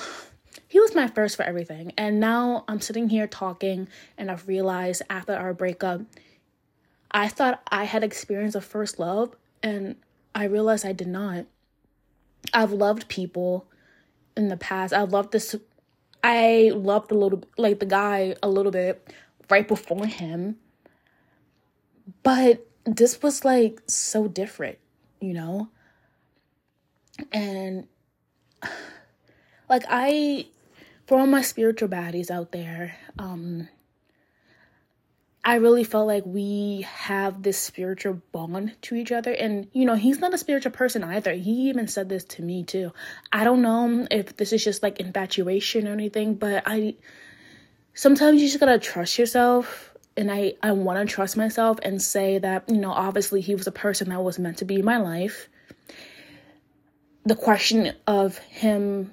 he 0.67 0.81
was 0.81 0.95
my 0.95 1.09
first 1.09 1.37
for 1.37 1.43
everything. 1.43 1.93
And 1.99 2.21
now 2.21 2.65
I'm 2.69 2.81
sitting 2.81 3.11
here 3.11 3.27
talking 3.27 3.89
and 4.17 4.31
I've 4.31 4.49
realized 4.49 5.03
after 5.11 5.35
our 5.35 5.53
breakup, 5.53 6.01
I 7.11 7.29
thought 7.29 7.63
I 7.71 7.85
had 7.85 8.03
experienced 8.03 8.57
a 8.57 8.63
first 8.63 8.99
love 8.99 9.37
and 9.63 9.97
I 10.35 10.45
realized 10.45 10.87
I 10.87 10.93
did 10.93 11.09
not. 11.09 11.45
I've 12.55 12.73
loved 12.73 13.09
people 13.09 13.67
in 14.37 14.49
the 14.49 14.57
past. 14.57 14.95
I 14.95 15.03
loved 15.03 15.33
this 15.33 15.55
I 16.25 16.73
loved 16.75 17.13
a 17.13 17.15
little 17.15 17.45
like 17.57 17.79
the 17.79 17.87
guy 17.87 18.35
a 18.43 18.49
little 18.49 18.73
bit 18.73 19.07
right 19.51 19.67
before 19.67 20.07
him. 20.07 20.57
But 22.23 22.67
this 22.85 23.23
was 23.23 23.45
like 23.45 23.83
so 23.87 24.29
different, 24.29 24.79
you 25.21 25.35
know? 25.35 25.69
And 27.33 27.87
like 29.69 29.85
I 29.89 30.47
for 31.07 31.19
all 31.19 31.27
my 31.27 31.43
spiritual 31.43 31.89
baddies 31.89 32.31
out 32.31 32.53
there, 32.53 32.97
um 33.19 33.69
I 35.47 35.57
really 35.57 35.85
felt 35.85 36.09
like 36.09 36.25
we 36.27 36.85
have 36.89 37.45
this 37.45 37.57
spiritual 37.57 38.21
bond 38.33 38.75
to 38.83 38.97
each 38.97 39.13
other. 39.13 39.31
And, 39.31 39.69
you 39.73 39.85
know, 39.85 39.95
he's 39.95 40.19
not 40.19 40.35
a 40.35 40.39
spiritual 40.39 40.73
person 40.73 41.05
either. 41.05 41.35
He 41.35 41.69
even 41.69 41.87
said 41.87 42.09
this 42.09 42.25
to 42.25 42.43
me 42.43 42.65
too. 42.65 42.93
I 43.33 43.45
don't 43.45 43.63
know 43.63 44.09
if 44.11 44.37
this 44.37 44.53
is 44.53 44.65
just 44.65 44.83
like 44.83 44.99
infatuation 44.99 45.87
or 45.87 45.93
anything, 45.93 46.35
but 46.35 46.65
I 46.67 46.97
sometimes 47.97 48.41
you 48.41 48.47
just 48.47 48.61
gotta 48.61 48.79
trust 48.79 49.19
yourself 49.19 49.95
and 50.17 50.31
i 50.31 50.53
i 50.63 50.71
want 50.71 51.09
to 51.09 51.13
trust 51.13 51.37
myself 51.37 51.79
and 51.83 52.01
say 52.01 52.39
that 52.39 52.69
you 52.69 52.77
know 52.77 52.93
obviously 52.93 53.41
he 53.41 53.55
was 53.55 53.67
a 53.67 53.73
person 53.73 54.11
that 54.11 54.23
was 54.23 54.39
meant 54.39 54.59
to 54.59 54.65
be 54.65 54.77
in 54.77 54.85
my 54.85 54.99
life. 54.99 55.49
The 57.25 57.35
question 57.35 57.93
of 58.07 58.39
him 58.39 59.13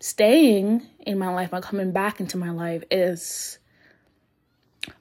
staying 0.00 0.84
in 1.06 1.18
my 1.18 1.32
life 1.32 1.52
and 1.52 1.62
coming 1.62 1.92
back 1.92 2.18
into 2.18 2.36
my 2.36 2.50
life 2.50 2.82
is 2.90 3.58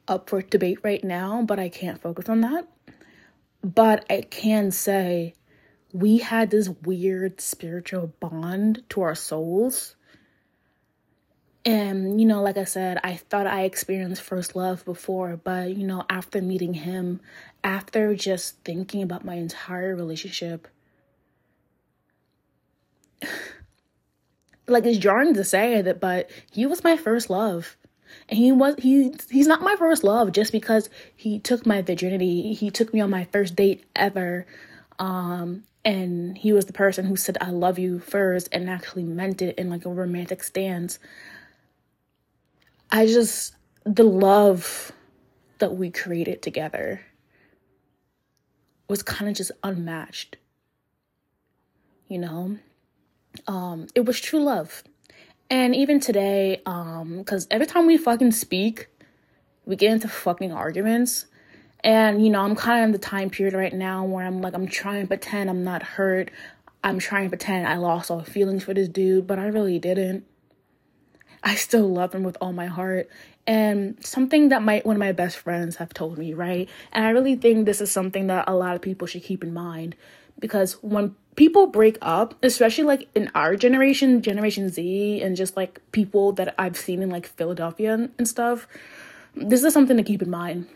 up 0.07 0.29
for 0.29 0.41
debate 0.41 0.79
right 0.83 1.03
now 1.03 1.41
but 1.41 1.57
i 1.57 1.69
can't 1.69 2.01
focus 2.01 2.29
on 2.29 2.41
that. 2.41 2.67
But 3.63 4.05
i 4.11 4.21
can 4.21 4.71
say 4.71 5.33
we 5.93 6.17
had 6.17 6.51
this 6.51 6.67
weird 6.69 7.39
spiritual 7.39 8.07
bond 8.19 8.83
to 8.89 9.01
our 9.01 9.15
souls 9.15 9.95
and, 11.65 12.21
you 12.21 12.27
know, 12.27 12.43
like 12.43 12.57
I 12.57 12.63
said, 12.65 12.99
I 13.03 13.15
thought 13.15 13.47
I 13.47 13.63
experienced 13.63 14.21
first 14.21 14.55
love 14.55 14.85
before, 14.85 15.39
but, 15.43 15.75
you 15.75 15.85
know, 15.85 16.05
after 16.09 16.39
meeting 16.41 16.75
him, 16.75 17.21
after 17.63 18.13
just 18.13 18.63
thinking 18.63 19.01
about 19.01 19.25
my 19.25 19.33
entire 19.33 19.95
relationship, 19.95 20.67
like 24.67 24.85
it's 24.85 24.99
jarring 24.99 25.33
to 25.33 25.43
say 25.43 25.81
that, 25.81 25.99
but 25.99 26.29
he 26.51 26.67
was 26.67 26.83
my 26.83 26.97
first 26.97 27.29
love. 27.31 27.75
And 28.29 28.37
he 28.37 28.51
was 28.51 28.75
he 28.77 29.13
he's 29.29 29.47
not 29.47 29.61
my 29.61 29.75
first 29.75 30.03
love 30.03 30.31
just 30.31 30.51
because 30.51 30.89
he 31.15 31.39
took 31.39 31.65
my 31.65 31.81
virginity. 31.81 32.53
He 32.53 32.69
took 32.69 32.93
me 32.93 33.01
on 33.01 33.09
my 33.09 33.25
first 33.25 33.55
date 33.55 33.83
ever. 33.95 34.45
Um 34.99 35.63
and 35.83 36.37
he 36.37 36.53
was 36.53 36.65
the 36.65 36.73
person 36.73 37.05
who 37.05 37.15
said 37.15 37.37
I 37.41 37.49
love 37.49 37.77
you 37.77 37.99
first 37.99 38.47
and 38.51 38.69
actually 38.69 39.03
meant 39.03 39.41
it 39.41 39.57
in 39.57 39.69
like 39.69 39.85
a 39.85 39.89
romantic 39.89 40.43
stance. 40.43 40.99
I 42.91 43.05
just, 43.07 43.55
the 43.83 44.03
love 44.03 44.91
that 45.59 45.75
we 45.75 45.89
created 45.89 46.41
together 46.41 47.01
was 48.87 49.03
kind 49.03 49.29
of 49.29 49.35
just 49.35 49.51
unmatched. 49.63 50.37
You 52.07 52.19
know? 52.19 52.57
Um, 53.47 53.87
it 53.95 54.05
was 54.05 54.19
true 54.19 54.43
love. 54.43 54.83
And 55.49 55.75
even 55.75 55.99
today, 55.99 56.61
um, 56.65 57.19
because 57.19 57.47
every 57.51 57.67
time 57.67 57.85
we 57.85 57.97
fucking 57.97 58.31
speak, 58.31 58.87
we 59.65 59.75
get 59.75 59.91
into 59.91 60.07
fucking 60.07 60.51
arguments. 60.51 61.25
And, 61.83 62.23
you 62.23 62.31
know, 62.31 62.41
I'm 62.41 62.55
kind 62.55 62.79
of 62.79 62.85
in 62.85 62.91
the 62.93 62.97
time 62.97 63.29
period 63.29 63.53
right 63.53 63.73
now 63.73 64.05
where 64.05 64.25
I'm 64.25 64.41
like, 64.41 64.55
I'm 64.55 64.67
trying 64.67 65.01
to 65.01 65.07
pretend 65.07 65.49
I'm 65.49 65.63
not 65.63 65.83
hurt. 65.83 66.31
I'm 66.83 66.97
trying 66.97 67.25
to 67.25 67.29
pretend 67.29 67.67
I 67.67 67.77
lost 67.77 68.09
all 68.09 68.21
feelings 68.23 68.63
for 68.63 68.73
this 68.73 68.87
dude, 68.87 69.27
but 69.27 69.37
I 69.37 69.47
really 69.47 69.77
didn't. 69.77 70.25
I 71.45 71.53
still 71.53 71.87
love 71.87 72.13
him 72.13 72.23
with 72.23 72.37
all 72.41 72.51
my 72.51 72.65
heart. 72.65 73.07
And 73.45 74.03
something 74.03 74.49
that 74.49 74.63
my 74.63 74.81
one 74.83 74.95
of 74.95 74.99
my 74.99 75.11
best 75.11 75.37
friends 75.37 75.75
have 75.75 75.93
told 75.93 76.17
me, 76.17 76.33
right? 76.33 76.67
And 76.91 77.05
I 77.05 77.11
really 77.11 77.35
think 77.35 77.65
this 77.65 77.79
is 77.79 77.91
something 77.91 78.25
that 78.27 78.49
a 78.49 78.55
lot 78.55 78.75
of 78.75 78.81
people 78.81 79.05
should 79.05 79.23
keep 79.23 79.43
in 79.43 79.53
mind 79.53 79.95
because 80.39 80.73
when 80.81 81.15
people 81.35 81.67
break 81.67 81.99
up, 82.01 82.33
especially 82.43 82.85
like 82.85 83.07
in 83.13 83.29
our 83.35 83.55
generation, 83.55 84.21
Generation 84.23 84.69
Z, 84.69 85.21
and 85.21 85.35
just 85.35 85.55
like 85.55 85.79
people 85.91 86.31
that 86.33 86.55
I've 86.57 86.75
seen 86.75 87.03
in 87.03 87.09
like 87.09 87.27
Philadelphia 87.27 88.09
and, 88.17 88.27
stuff, 88.27 88.67
this 89.35 89.63
is 89.63 89.73
something 89.73 89.97
to 89.97 90.03
keep 90.03 90.21
in 90.23 90.29
mind. 90.29 90.67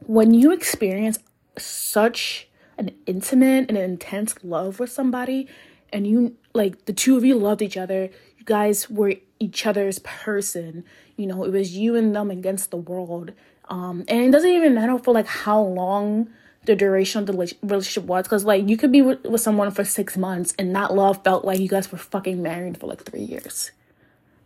When 0.00 0.34
you 0.34 0.52
experience 0.52 1.18
such 1.56 2.48
an 2.78 2.90
intimate 3.06 3.68
and 3.68 3.76
an 3.76 3.84
intense 3.84 4.34
love 4.42 4.80
with 4.80 4.90
somebody, 4.90 5.48
and 5.92 6.06
you 6.06 6.36
like 6.54 6.86
the 6.86 6.92
two 6.92 7.16
of 7.16 7.24
you 7.24 7.36
loved 7.36 7.62
each 7.62 7.76
other, 7.76 8.10
you 8.38 8.44
guys 8.44 8.88
were 8.88 9.14
each 9.40 9.66
other's 9.66 9.98
person. 10.00 10.84
You 11.16 11.26
know, 11.26 11.42
it 11.44 11.50
was 11.50 11.76
you 11.76 11.96
and 11.96 12.14
them 12.14 12.30
against 12.30 12.70
the 12.70 12.76
world. 12.76 13.32
Um, 13.68 14.04
and 14.06 14.26
it 14.26 14.30
doesn't 14.30 14.50
even 14.50 14.74
matter 14.74 14.98
for 14.98 15.12
like 15.14 15.26
how 15.26 15.60
long 15.60 16.28
the 16.66 16.76
duration 16.76 17.20
of 17.20 17.26
the 17.26 17.32
relationship 17.62 18.04
was, 18.04 18.24
because 18.24 18.44
like 18.44 18.68
you 18.68 18.76
could 18.76 18.92
be 18.92 19.00
with, 19.00 19.24
with 19.24 19.40
someone 19.40 19.70
for 19.70 19.84
six 19.84 20.16
months 20.16 20.54
and 20.58 20.76
that 20.76 20.92
love 20.92 21.24
felt 21.24 21.44
like 21.44 21.58
you 21.58 21.68
guys 21.68 21.90
were 21.90 21.98
fucking 21.98 22.42
married 22.42 22.78
for 22.78 22.86
like 22.86 23.02
three 23.02 23.22
years. 23.22 23.72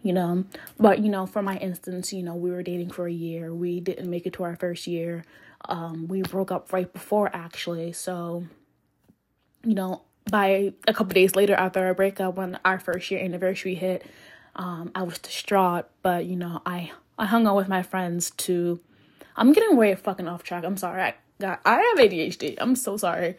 You 0.03 0.13
know, 0.13 0.45
but 0.79 0.99
you 0.99 1.09
know, 1.09 1.25
for 1.27 1.43
my 1.43 1.57
instance, 1.57 2.13
you 2.13 2.23
know, 2.23 2.35
we 2.35 2.51
were 2.51 2.63
dating 2.63 2.91
for 2.91 3.07
a 3.09 3.13
year. 3.13 3.55
We 3.55 3.81
didn't 3.81 4.09
make 4.09 4.27
it 4.27 4.35
to 4.35 4.45
our 4.45 4.55
first 4.55 4.87
year. 4.87 5.25
Um, 5.67 6.09
we 6.09 6.21
broke 6.21 6.53
up 6.53 6.73
right 6.73 6.93
before 6.93 7.31
actually. 7.35 7.93
So, 7.93 8.45
you 9.65 9.75
know, 9.75 10.03
by 10.31 10.75
a 10.87 10.93
couple 10.93 11.15
days 11.15 11.35
later 11.35 11.55
after 11.55 11.85
our 11.85 11.95
breakup, 11.95 12.37
when 12.37 12.59
our 12.65 12.79
first 12.79 13.11
year 13.11 13.23
anniversary 13.25 13.75
hit, 13.75 14.05
um, 14.57 14.91
I 14.95 15.03
was 15.03 15.19
distraught, 15.19 15.87
but 16.03 16.27
you 16.27 16.37
know, 16.37 16.63
I 16.65 16.93
I 17.19 17.27
hung 17.27 17.47
out 17.47 17.57
with 17.57 17.69
my 17.69 17.83
friends 17.83 18.31
to. 18.31 18.81
I'm 19.37 19.53
getting 19.53 19.77
way 19.77 19.95
fucking 19.95 20.29
off 20.29 20.45
track. 20.45 20.65
I'm 20.65 20.77
sorry. 20.77 21.03
I 21.03 21.15
got 21.41 21.61
I 21.65 21.75
have 21.75 21.99
ADHD. 21.99 22.57
I'm 22.59 22.77
so 22.77 22.97
sorry. 22.97 23.37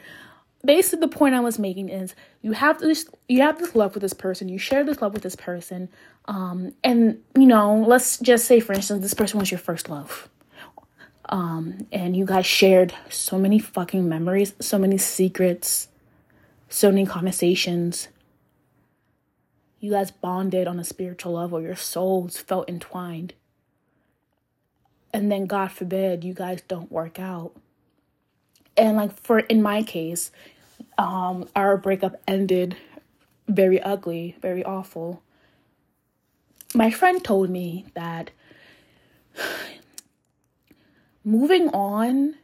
Basically, 0.64 1.00
the 1.00 1.08
point 1.08 1.36
I 1.36 1.40
was 1.40 1.60
making 1.60 1.90
is 1.90 2.16
you 2.42 2.54
have 2.54 2.80
this 2.80 3.08
you 3.30 3.42
have 3.42 3.60
this 3.60 3.76
love 3.76 3.94
with 3.94 4.02
this 4.02 4.14
person. 4.14 4.50
You 4.50 4.58
share 4.58 4.84
this 4.84 5.02
love 5.02 5.14
with 5.14 5.24
this 5.24 5.36
person, 5.36 5.90
um, 6.26 6.74
and 6.84 7.22
you 7.38 7.46
know, 7.46 7.84
let's 7.88 8.18
just 8.18 8.46
say, 8.46 8.60
for 8.60 8.74
instance, 8.74 9.02
this 9.02 9.14
person 9.14 9.40
was 9.40 9.52
your 9.52 9.60
first 9.60 9.90
love. 9.90 10.30
Um, 11.28 11.88
and 11.92 12.16
you 12.16 12.24
guys 12.24 12.46
shared 12.46 12.94
so 13.10 13.40
many 13.40 13.58
fucking 13.58 14.08
memories, 14.08 14.54
so 14.60 14.78
many 14.78 15.00
secrets, 15.00 15.88
so 16.70 16.92
many 16.92 17.08
conversations 17.08 18.10
you 19.86 19.92
guys 19.92 20.10
bonded 20.10 20.68
on 20.68 20.80
a 20.80 20.84
spiritual 20.84 21.34
level, 21.34 21.62
your 21.62 21.76
souls 21.76 22.40
felt 22.40 22.68
entwined. 22.68 23.36
And 25.14 25.32
then, 25.32 25.46
God 25.46 25.72
forbid, 25.72 26.24
you 26.24 26.34
guys 26.34 26.62
don't 26.68 26.92
work 26.92 27.20
out. 27.20 27.54
And, 28.76 28.98
like, 28.98 29.18
for 29.18 29.40
in 29.40 29.62
my 29.62 29.84
case, 29.84 30.32
um, 30.98 31.48
our 31.56 31.78
breakup 31.78 32.20
ended 32.28 32.76
very 33.48 33.80
ugly, 33.80 34.36
very 34.42 34.64
awful. 34.64 35.22
My 36.74 36.90
friend 36.90 37.24
told 37.24 37.52
me 37.52 37.86
that 37.94 38.32
moving 41.24 41.70
on 41.70 42.36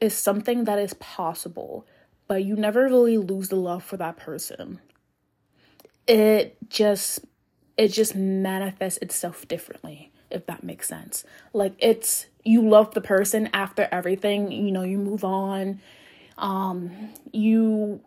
is 0.00 0.14
something 0.14 0.64
that 0.64 0.78
is 0.78 0.94
possible, 0.94 1.84
but 2.28 2.44
you 2.44 2.54
never 2.54 2.84
really 2.84 3.18
lose 3.18 3.48
the 3.48 3.56
love 3.56 3.82
for 3.82 3.96
that 3.96 4.16
person 4.16 4.78
it 6.12 6.58
just 6.68 7.20
it 7.78 7.88
just 7.88 8.14
manifests 8.14 8.98
itself 8.98 9.48
differently 9.48 10.12
if 10.30 10.46
that 10.46 10.62
makes 10.62 10.88
sense. 10.88 11.24
Like 11.54 11.74
it's 11.78 12.26
you 12.44 12.66
love 12.66 12.92
the 12.92 13.00
person 13.00 13.48
after 13.54 13.88
everything 13.90 14.52
you 14.52 14.72
know 14.72 14.82
you 14.82 14.98
move 14.98 15.24
on 15.24 15.80
um 16.38 16.90
you 17.32 18.00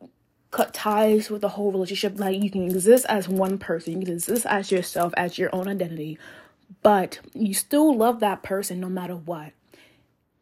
cut 0.52 0.74
ties 0.74 1.30
with 1.32 1.42
the 1.42 1.50
whole 1.50 1.72
relationship. 1.72 2.20
Like 2.20 2.44
you 2.44 2.52
can 2.52 2.64
exist 2.66 3.08
as 3.10 3.28
one 3.28 3.58
person 3.58 3.94
you 3.94 4.06
can 4.06 4.16
exist 4.16 4.46
as 4.46 4.72
yourself 4.72 5.12
as 5.18 5.40
your 5.40 5.50
own 5.54 5.68
identity 5.68 6.20
but 6.84 7.20
you 7.34 7.54
still 7.56 7.96
love 7.96 8.20
that 8.20 8.44
person 8.44 8.80
no 8.80 8.90
matter 8.90 9.16
what. 9.16 9.52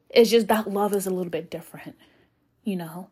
It's 0.10 0.30
just 0.30 0.48
that 0.50 0.70
love 0.70 0.94
is 0.94 1.08
a 1.08 1.12
little 1.12 1.32
bit 1.32 1.50
different 1.50 1.96
you 2.66 2.76
know? 2.76 3.10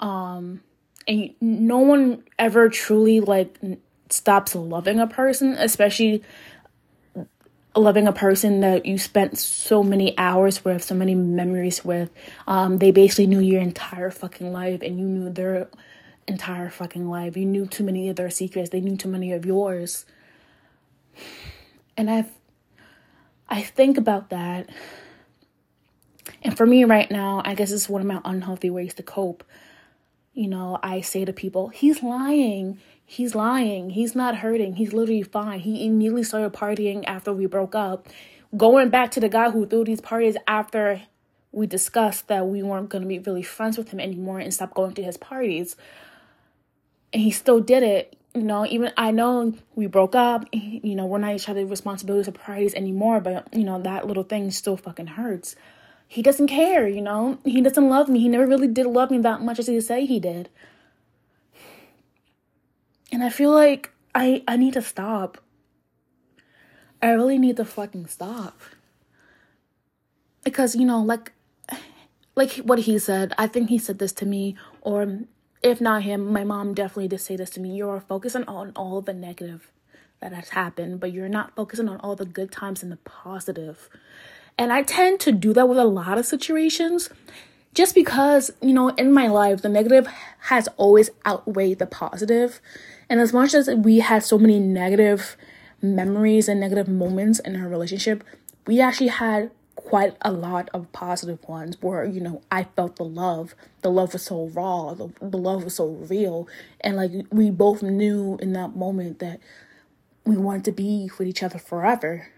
Um 0.00 0.62
and 1.06 1.34
no 1.40 1.78
one 1.78 2.24
ever 2.38 2.68
truly 2.68 3.20
like 3.20 3.58
stops 4.08 4.54
loving 4.54 5.00
a 5.00 5.06
person, 5.06 5.52
especially 5.52 6.22
loving 7.76 8.06
a 8.08 8.12
person 8.12 8.60
that 8.60 8.86
you 8.86 8.98
spent 8.98 9.38
so 9.38 9.82
many 9.82 10.16
hours 10.16 10.64
with, 10.64 10.82
so 10.82 10.94
many 10.94 11.14
memories 11.14 11.84
with. 11.84 12.10
Um, 12.46 12.78
they 12.78 12.90
basically 12.90 13.26
knew 13.26 13.40
your 13.40 13.60
entire 13.60 14.10
fucking 14.10 14.52
life, 14.52 14.82
and 14.82 14.98
you 14.98 15.04
knew 15.04 15.30
their 15.30 15.68
entire 16.26 16.70
fucking 16.70 17.08
life. 17.08 17.36
You 17.36 17.44
knew 17.44 17.66
too 17.66 17.84
many 17.84 18.08
of 18.08 18.16
their 18.16 18.30
secrets. 18.30 18.70
They 18.70 18.80
knew 18.80 18.96
too 18.96 19.08
many 19.08 19.32
of 19.32 19.44
yours. 19.46 20.06
And 21.96 22.10
I've, 22.10 22.30
I 23.48 23.62
think 23.62 23.98
about 23.98 24.30
that. 24.30 24.68
And 26.42 26.56
for 26.56 26.66
me 26.66 26.84
right 26.84 27.10
now, 27.10 27.42
I 27.44 27.54
guess 27.54 27.70
it's 27.70 27.88
one 27.88 28.00
of 28.00 28.06
my 28.06 28.20
unhealthy 28.24 28.70
ways 28.70 28.94
to 28.94 29.02
cope 29.02 29.44
you 30.36 30.48
know, 30.48 30.78
I 30.82 31.00
say 31.00 31.24
to 31.24 31.32
people, 31.32 31.68
he's 31.68 32.02
lying. 32.02 32.78
He's 33.06 33.34
lying. 33.34 33.90
He's 33.90 34.14
not 34.14 34.36
hurting. 34.36 34.76
He's 34.76 34.92
literally 34.92 35.22
fine. 35.22 35.60
He 35.60 35.86
immediately 35.86 36.24
started 36.24 36.52
partying 36.52 37.04
after 37.06 37.32
we 37.32 37.46
broke 37.46 37.74
up. 37.74 38.06
Going 38.54 38.90
back 38.90 39.10
to 39.12 39.20
the 39.20 39.30
guy 39.30 39.50
who 39.50 39.66
threw 39.66 39.84
these 39.84 40.02
parties 40.02 40.36
after 40.46 41.00
we 41.52 41.66
discussed 41.66 42.28
that 42.28 42.46
we 42.46 42.62
weren't 42.62 42.90
going 42.90 43.00
to 43.00 43.08
be 43.08 43.18
really 43.18 43.42
friends 43.42 43.78
with 43.78 43.88
him 43.88 43.98
anymore 43.98 44.38
and 44.38 44.52
stop 44.52 44.74
going 44.74 44.92
to 44.94 45.02
his 45.02 45.16
parties. 45.16 45.74
And 47.14 47.22
he 47.22 47.30
still 47.30 47.60
did 47.60 47.82
it. 47.82 48.14
You 48.34 48.42
know, 48.42 48.66
even 48.66 48.92
I 48.98 49.12
know 49.12 49.54
we 49.74 49.86
broke 49.86 50.14
up, 50.14 50.44
you 50.52 50.94
know, 50.94 51.06
we're 51.06 51.16
not 51.16 51.34
each 51.34 51.48
other's 51.48 51.70
responsibilities 51.70 52.28
or 52.28 52.32
parties 52.32 52.74
anymore, 52.74 53.22
but, 53.22 53.48
you 53.54 53.64
know, 53.64 53.80
that 53.80 54.06
little 54.06 54.24
thing 54.24 54.50
still 54.50 54.76
fucking 54.76 55.06
hurts 55.06 55.56
he 56.08 56.22
doesn't 56.22 56.46
care, 56.46 56.88
you 56.88 57.00
know? 57.00 57.38
He 57.44 57.60
doesn't 57.60 57.88
love 57.88 58.08
me. 58.08 58.20
He 58.20 58.28
never 58.28 58.46
really 58.46 58.68
did 58.68 58.86
love 58.86 59.10
me 59.10 59.18
that 59.18 59.42
much 59.42 59.58
as 59.58 59.66
he 59.66 59.80
say 59.80 60.06
he 60.06 60.20
did. 60.20 60.48
And 63.12 63.22
I 63.22 63.30
feel 63.30 63.50
like 63.50 63.92
I 64.14 64.42
I 64.46 64.56
need 64.56 64.74
to 64.74 64.82
stop. 64.82 65.38
I 67.02 67.10
really 67.10 67.38
need 67.38 67.56
to 67.56 67.64
fucking 67.64 68.06
stop. 68.06 68.60
Because, 70.44 70.76
you 70.76 70.84
know, 70.84 71.02
like 71.02 71.32
like 72.34 72.52
what 72.58 72.80
he 72.80 72.98
said, 72.98 73.32
I 73.38 73.46
think 73.46 73.68
he 73.68 73.78
said 73.78 73.98
this 73.98 74.12
to 74.12 74.26
me 74.26 74.56
or 74.82 75.20
if 75.62 75.80
not 75.80 76.02
him, 76.02 76.32
my 76.32 76.44
mom 76.44 76.74
definitely 76.74 77.08
did 77.08 77.20
say 77.20 77.36
this 77.36 77.50
to 77.50 77.60
me. 77.60 77.76
You're 77.76 78.00
focusing 78.00 78.44
on 78.44 78.72
all 78.76 79.00
the 79.00 79.14
negative 79.14 79.72
that 80.20 80.32
has 80.32 80.50
happened, 80.50 81.00
but 81.00 81.12
you're 81.12 81.28
not 81.28 81.56
focusing 81.56 81.88
on 81.88 81.98
all 82.00 82.14
the 82.14 82.24
good 82.24 82.52
times 82.52 82.82
and 82.82 82.92
the 82.92 82.96
positive. 82.98 83.88
And 84.58 84.72
I 84.72 84.82
tend 84.82 85.20
to 85.20 85.32
do 85.32 85.52
that 85.52 85.68
with 85.68 85.78
a 85.78 85.84
lot 85.84 86.18
of 86.18 86.26
situations 86.26 87.10
just 87.74 87.94
because, 87.94 88.50
you 88.62 88.72
know, 88.72 88.88
in 88.88 89.12
my 89.12 89.26
life, 89.26 89.60
the 89.60 89.68
negative 89.68 90.08
has 90.40 90.66
always 90.78 91.10
outweighed 91.26 91.78
the 91.78 91.86
positive. 91.86 92.60
And 93.10 93.20
as 93.20 93.34
much 93.34 93.52
as 93.52 93.68
we 93.68 93.98
had 93.98 94.24
so 94.24 94.38
many 94.38 94.58
negative 94.58 95.36
memories 95.82 96.48
and 96.48 96.58
negative 96.58 96.88
moments 96.88 97.38
in 97.38 97.54
our 97.54 97.68
relationship, 97.68 98.24
we 98.66 98.80
actually 98.80 99.08
had 99.08 99.50
quite 99.74 100.16
a 100.22 100.32
lot 100.32 100.70
of 100.72 100.90
positive 100.92 101.38
ones 101.46 101.76
where 101.80 102.04
you 102.04 102.18
know 102.18 102.40
i 102.50 102.64
felt 102.64 102.96
the 102.96 103.04
love. 103.04 103.54
The 103.82 103.90
love 103.90 104.14
was 104.14 104.22
so 104.22 104.46
raw. 104.46 104.94
The, 104.94 105.12
the 105.20 105.36
love 105.36 105.64
was 105.64 105.74
so 105.74 105.86
real. 105.86 106.48
And 106.80 106.96
like 106.96 107.12
we 107.30 107.50
both 107.50 107.82
knew 107.82 108.38
in 108.40 108.54
that 108.54 108.74
moment 108.74 109.18
that 109.18 109.38
we 110.24 110.36
wanted 110.36 110.64
to 110.64 110.72
be 110.72 111.10
with 111.18 111.28
each 111.28 111.42
other 111.42 111.58
forever 111.58 112.28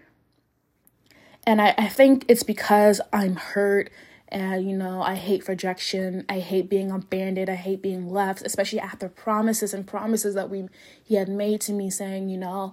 and 1.45 1.61
I, 1.61 1.73
I 1.77 1.87
think 1.87 2.25
it's 2.27 2.43
because 2.43 3.01
I'm 3.11 3.35
hurt 3.35 3.89
and 4.31 4.69
you 4.69 4.77
know 4.77 5.01
i 5.01 5.15
hate 5.15 5.47
rejection 5.47 6.23
i 6.29 6.37
hate 6.37 6.69
being 6.69 6.91
abandoned 6.91 7.49
i 7.49 7.55
hate 7.55 7.81
being 7.81 8.07
left 8.11 8.43
especially 8.43 8.79
after 8.79 9.09
promises 9.09 9.73
and 9.73 9.87
promises 9.87 10.35
that 10.35 10.51
we 10.51 10.67
he 11.03 11.15
had 11.15 11.27
made 11.27 11.59
to 11.59 11.73
me 11.73 11.89
saying 11.89 12.29
you 12.29 12.37
know 12.37 12.71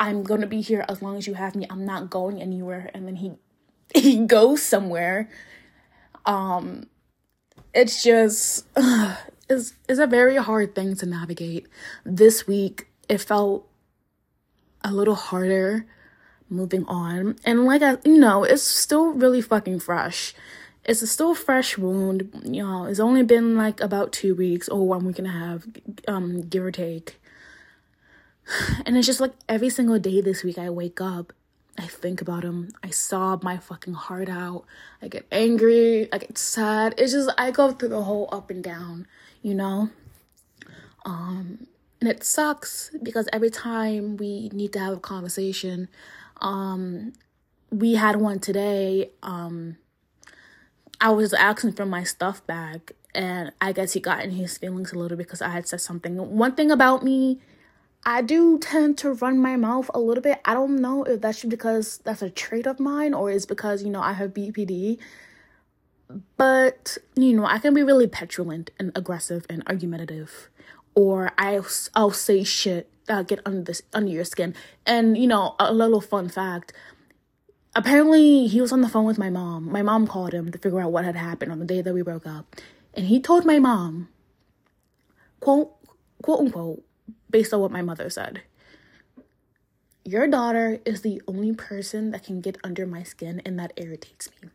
i'm 0.00 0.24
going 0.24 0.40
to 0.40 0.48
be 0.48 0.60
here 0.60 0.84
as 0.88 1.02
long 1.02 1.16
as 1.16 1.28
you 1.28 1.34
have 1.34 1.54
me 1.54 1.64
i'm 1.70 1.84
not 1.84 2.10
going 2.10 2.42
anywhere 2.42 2.90
and 2.92 3.06
then 3.06 3.14
he 3.14 3.30
he 3.94 4.26
goes 4.26 4.62
somewhere. 4.62 5.28
Um, 6.24 6.88
it's 7.74 8.02
just 8.02 8.66
it's, 8.76 9.74
it's 9.88 9.98
a 9.98 10.06
very 10.06 10.36
hard 10.36 10.74
thing 10.74 10.96
to 10.96 11.06
navigate. 11.06 11.66
This 12.04 12.46
week, 12.46 12.88
it 13.08 13.18
felt 13.18 13.68
a 14.82 14.92
little 14.92 15.14
harder 15.14 15.86
moving 16.48 16.84
on. 16.86 17.36
And 17.44 17.64
like 17.64 17.82
I, 17.82 17.98
you 18.04 18.18
know, 18.18 18.44
it's 18.44 18.62
still 18.62 19.12
really 19.12 19.40
fucking 19.40 19.80
fresh. 19.80 20.34
It's 20.84 21.02
a 21.02 21.06
still 21.06 21.34
fresh 21.34 21.76
wound. 21.76 22.30
You 22.44 22.62
know, 22.62 22.84
it's 22.84 23.00
only 23.00 23.22
been 23.22 23.56
like 23.56 23.80
about 23.80 24.12
two 24.12 24.34
weeks 24.34 24.68
or 24.68 24.86
one 24.86 25.04
week 25.04 25.18
and 25.18 25.26
a 25.26 25.30
half, 25.30 25.66
um, 26.06 26.42
give 26.42 26.64
or 26.64 26.70
take. 26.70 27.20
And 28.86 28.96
it's 28.96 29.06
just 29.06 29.20
like 29.20 29.32
every 29.48 29.70
single 29.70 29.98
day 29.98 30.20
this 30.20 30.44
week, 30.44 30.58
I 30.58 30.70
wake 30.70 31.00
up, 31.00 31.32
I 31.76 31.86
think 31.86 32.20
about 32.20 32.44
him, 32.44 32.70
I 32.82 32.90
sob 32.90 33.42
my 33.42 33.56
fucking 33.56 33.94
heart 33.94 34.28
out, 34.28 34.64
I 35.02 35.08
get 35.08 35.26
angry, 35.32 36.08
I 36.12 36.18
get 36.18 36.38
sad. 36.38 36.94
It's 36.96 37.12
just 37.12 37.30
I 37.36 37.50
go 37.50 37.72
through 37.72 37.88
the 37.88 38.02
whole 38.02 38.28
up 38.30 38.50
and 38.50 38.62
down, 38.62 39.08
you 39.42 39.54
know. 39.54 39.90
Um, 41.04 41.66
and 42.00 42.08
it 42.08 42.24
sucks 42.24 42.90
because 43.02 43.28
every 43.32 43.50
time 43.50 44.16
we 44.16 44.48
need 44.50 44.72
to 44.74 44.78
have 44.78 44.94
a 44.94 45.00
conversation, 45.00 45.88
um, 46.40 47.12
we 47.70 47.94
had 47.94 48.16
one 48.16 48.38
today. 48.40 49.10
Um, 49.22 49.76
I 51.00 51.10
was 51.10 51.32
asking 51.32 51.72
for 51.72 51.86
my 51.86 52.04
stuff 52.04 52.46
back, 52.46 52.92
and 53.14 53.52
I 53.60 53.72
guess 53.72 53.92
he 53.92 54.00
got 54.00 54.22
in 54.24 54.30
his 54.32 54.58
feelings 54.58 54.92
a 54.92 54.98
little 54.98 55.16
because 55.16 55.42
I 55.42 55.48
had 55.48 55.68
said 55.68 55.80
something. 55.80 56.16
One 56.36 56.54
thing 56.54 56.70
about 56.70 57.02
me, 57.02 57.40
I 58.04 58.22
do 58.22 58.58
tend 58.58 58.98
to 58.98 59.12
run 59.12 59.40
my 59.40 59.56
mouth 59.56 59.90
a 59.92 60.00
little 60.00 60.22
bit. 60.22 60.40
I 60.44 60.54
don't 60.54 60.80
know 60.80 61.02
if 61.04 61.20
that's 61.20 61.44
because 61.44 61.98
that's 62.04 62.22
a 62.22 62.30
trait 62.30 62.66
of 62.66 62.78
mine 62.78 63.14
or 63.14 63.30
is 63.30 63.46
because, 63.46 63.82
you 63.82 63.90
know, 63.90 64.00
I 64.00 64.12
have 64.12 64.32
BPD. 64.32 64.98
But, 66.36 66.98
you 67.16 67.34
know, 67.36 67.44
I 67.44 67.58
can 67.58 67.74
be 67.74 67.82
really 67.82 68.06
petulant 68.06 68.70
and 68.78 68.92
aggressive 68.94 69.44
and 69.50 69.64
argumentative. 69.66 70.48
Or 70.96 71.30
I'll, 71.38 71.66
I'll 71.94 72.10
say 72.10 72.42
shit 72.42 72.90
uh, 73.08 73.22
get 73.22 73.40
under 73.46 73.62
this 73.62 73.82
under 73.92 74.10
your 74.10 74.24
skin. 74.24 74.54
And 74.84 75.16
you 75.16 75.26
know, 75.26 75.54
a 75.58 75.72
little 75.72 76.00
fun 76.00 76.28
fact. 76.28 76.72
Apparently, 77.74 78.46
he 78.46 78.60
was 78.60 78.72
on 78.72 78.80
the 78.80 78.88
phone 78.88 79.04
with 79.04 79.18
my 79.18 79.28
mom. 79.28 79.70
My 79.70 79.82
mom 79.82 80.06
called 80.06 80.32
him 80.32 80.50
to 80.50 80.58
figure 80.58 80.80
out 80.80 80.92
what 80.92 81.04
had 81.04 81.16
happened 81.16 81.52
on 81.52 81.58
the 81.58 81.66
day 81.66 81.82
that 81.82 81.92
we 81.92 82.02
broke 82.02 82.26
up, 82.26 82.56
and 82.94 83.06
he 83.06 83.20
told 83.20 83.44
my 83.44 83.58
mom, 83.58 84.08
quote 85.40 85.72
quote 86.22 86.40
unquote, 86.40 86.82
based 87.30 87.52
on 87.52 87.60
what 87.60 87.70
my 87.70 87.82
mother 87.82 88.08
said. 88.08 88.42
Your 90.04 90.28
daughter 90.28 90.78
is 90.84 91.02
the 91.02 91.20
only 91.26 91.52
person 91.52 92.12
that 92.12 92.22
can 92.22 92.40
get 92.40 92.58
under 92.62 92.86
my 92.86 93.02
skin, 93.02 93.42
and 93.44 93.58
that 93.58 93.72
irritates 93.76 94.30
me. 94.40 94.50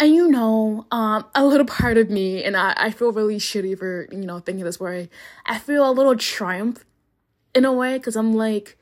And 0.00 0.14
you 0.14 0.28
know, 0.28 0.86
um, 0.92 1.26
a 1.34 1.44
little 1.44 1.66
part 1.66 1.96
of 1.96 2.08
me, 2.08 2.44
and 2.44 2.56
I, 2.56 2.72
I 2.76 2.90
feel 2.90 3.10
really 3.10 3.38
shitty 3.38 3.76
for, 3.76 4.06
you 4.12 4.24
know, 4.24 4.38
thinking 4.38 4.64
this 4.64 4.78
way. 4.78 5.10
I 5.44 5.58
feel 5.58 5.88
a 5.88 5.90
little 5.90 6.14
triumph 6.14 6.84
in 7.54 7.64
a 7.64 7.72
way 7.72 7.98
because 7.98 8.14
I'm 8.14 8.34
like, 8.34 8.78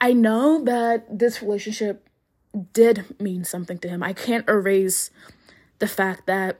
I 0.00 0.12
know 0.12 0.62
that 0.64 1.18
this 1.18 1.42
relationship 1.42 2.08
did 2.72 3.20
mean 3.20 3.44
something 3.44 3.78
to 3.78 3.88
him. 3.88 4.02
I 4.02 4.12
can't 4.12 4.48
erase 4.48 5.10
the 5.78 5.88
fact 5.88 6.26
that 6.26 6.58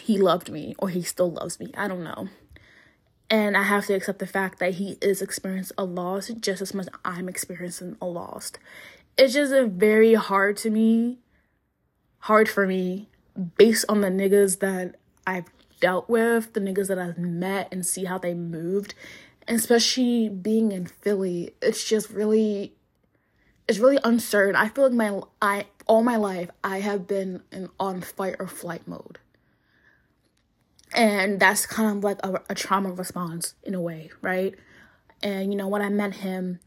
he 0.00 0.18
loved 0.18 0.50
me 0.50 0.74
or 0.78 0.88
he 0.88 1.02
still 1.02 1.30
loves 1.30 1.58
me. 1.58 1.70
I 1.76 1.88
don't 1.88 2.04
know. 2.04 2.28
And 3.30 3.56
I 3.56 3.62
have 3.62 3.86
to 3.86 3.94
accept 3.94 4.18
the 4.18 4.26
fact 4.26 4.58
that 4.58 4.74
he 4.74 4.98
is 5.00 5.22
experiencing 5.22 5.74
a 5.78 5.84
loss 5.84 6.28
just 6.28 6.62
as 6.62 6.74
much 6.74 6.86
as 6.86 7.00
I'm 7.04 7.28
experiencing 7.28 7.96
a 8.00 8.06
loss. 8.06 8.52
It's 9.16 9.34
just 9.34 9.52
very 9.72 10.14
hard 10.14 10.56
to 10.58 10.70
me, 10.70 11.18
hard 12.24 12.48
for 12.48 12.66
me, 12.66 13.08
based 13.56 13.84
on 13.88 14.00
the 14.00 14.08
niggas 14.08 14.60
that 14.60 14.96
I've 15.26 15.46
dealt 15.80 16.08
with, 16.08 16.52
the 16.52 16.60
niggas 16.60 16.88
that 16.88 16.98
I've 16.98 17.18
met 17.18 17.68
and 17.72 17.84
see 17.86 18.04
how 18.04 18.18
they 18.18 18.34
moved 18.34 18.94
especially 19.48 20.28
being 20.28 20.72
in 20.72 20.86
Philly, 20.86 21.54
it's 21.60 21.84
just 21.84 22.10
really 22.10 22.72
it's 23.66 23.78
really 23.78 23.98
uncertain. 24.04 24.56
I 24.56 24.68
feel 24.68 24.84
like 24.84 24.92
my 24.92 25.20
I 25.40 25.66
all 25.86 26.02
my 26.02 26.16
life 26.16 26.50
I 26.62 26.80
have 26.80 27.06
been 27.06 27.42
in 27.52 27.68
on 27.78 28.00
fight 28.00 28.36
or 28.38 28.46
flight 28.46 28.86
mode. 28.86 29.18
And 30.94 31.40
that's 31.40 31.66
kind 31.66 31.96
of 31.96 32.04
like 32.04 32.24
a, 32.24 32.40
a 32.48 32.54
trauma 32.54 32.92
response 32.92 33.54
in 33.64 33.74
a 33.74 33.80
way, 33.80 34.10
right? 34.22 34.54
And 35.22 35.52
you 35.52 35.58
know, 35.58 35.66
when 35.66 35.82
I 35.82 35.88
met 35.88 36.16
him, 36.16 36.60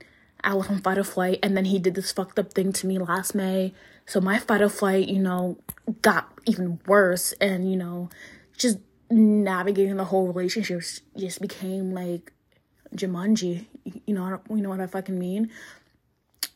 I 0.44 0.54
was 0.54 0.68
on 0.68 0.82
fight 0.82 0.98
or 0.98 1.04
flight, 1.04 1.40
and 1.42 1.56
then 1.56 1.66
he 1.66 1.80
did 1.80 1.96
this 1.96 2.12
fucked 2.12 2.38
up 2.38 2.54
thing 2.54 2.74
to 2.74 2.88
me 2.88 2.98
last 2.98 3.34
May. 3.34 3.74
So 4.08 4.22
my 4.22 4.40
fight 4.40 4.62
or 4.62 4.70
flight, 4.70 5.10
you 5.10 5.20
know, 5.20 5.58
got 6.02 6.32
even 6.46 6.80
worse, 6.88 7.34
and 7.34 7.70
you 7.70 7.78
know, 7.78 8.10
just 8.58 8.80
navigating 9.12 9.98
the 9.98 10.06
whole 10.06 10.28
relationship 10.28 10.82
just 11.16 11.42
became 11.42 11.92
like 11.92 12.32
Jumanji. 12.96 13.66
You 14.06 14.14
know, 14.16 14.42
you 14.50 14.58
know 14.58 14.70
what 14.70 14.80
I 14.80 14.88
fucking 14.88 15.20
mean. 15.20 15.52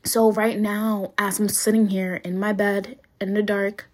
So 0.03 0.31
right 0.31 0.57
now, 0.57 1.13
as 1.17 1.39
I'm 1.39 1.49
sitting 1.49 1.87
here 1.87 2.15
in 2.15 2.39
my 2.39 2.53
bed 2.53 2.97
in 3.19 3.33
the 3.33 3.43
dark 3.43 3.87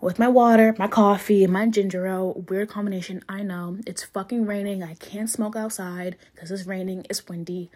with 0.00 0.18
my 0.18 0.28
water, 0.28 0.74
my 0.78 0.88
coffee, 0.88 1.46
my 1.46 1.68
ginger 1.68 2.06
ale, 2.06 2.44
weird 2.48 2.68
combination. 2.68 3.22
I 3.28 3.42
know 3.42 3.78
it's 3.86 4.02
fucking 4.04 4.44
raining. 4.44 4.82
I 4.82 4.94
can't 4.94 5.30
smoke 5.30 5.56
outside 5.56 6.16
because 6.34 6.50
it's 6.50 6.66
raining. 6.66 7.06
It's 7.08 7.26
windy. 7.26 7.70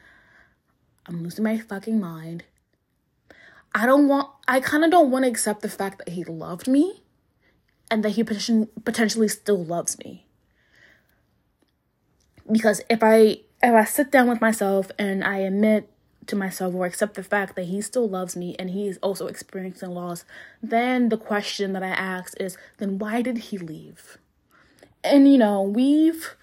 I'm 1.06 1.22
losing 1.22 1.44
my 1.44 1.58
fucking 1.58 1.98
mind. 1.98 2.44
I 3.74 3.86
don't 3.86 4.08
want. 4.08 4.28
I 4.48 4.60
kind 4.60 4.84
of 4.84 4.90
don't 4.90 5.10
want 5.10 5.24
to 5.24 5.30
accept 5.30 5.62
the 5.62 5.68
fact 5.68 5.98
that 5.98 6.10
he 6.10 6.24
loved 6.24 6.66
me, 6.66 7.02
and 7.90 8.04
that 8.04 8.10
he 8.10 8.24
potentially 8.24 9.28
still 9.28 9.64
loves 9.64 9.98
me. 9.98 10.26
Because 12.50 12.80
if 12.90 13.02
I 13.02 13.40
if 13.62 13.74
I 13.74 13.84
sit 13.84 14.10
down 14.10 14.28
with 14.28 14.40
myself 14.40 14.90
and 14.98 15.22
I 15.22 15.38
admit 15.38 15.88
to 16.26 16.36
myself 16.36 16.74
or 16.74 16.86
accept 16.86 17.14
the 17.14 17.22
fact 17.22 17.56
that 17.56 17.64
he 17.64 17.80
still 17.80 18.08
loves 18.08 18.36
me 18.36 18.56
and 18.58 18.70
he 18.70 18.88
is 18.88 18.98
also 19.02 19.26
experiencing 19.26 19.90
loss, 19.90 20.24
then 20.62 21.08
the 21.08 21.16
question 21.16 21.72
that 21.72 21.82
I 21.82 21.88
ask 21.88 22.34
is, 22.40 22.56
then 22.78 22.98
why 22.98 23.22
did 23.22 23.38
he 23.38 23.58
leave? 23.58 24.18
And 25.04 25.30
you 25.30 25.38
know, 25.38 25.62
we've, 25.62 26.34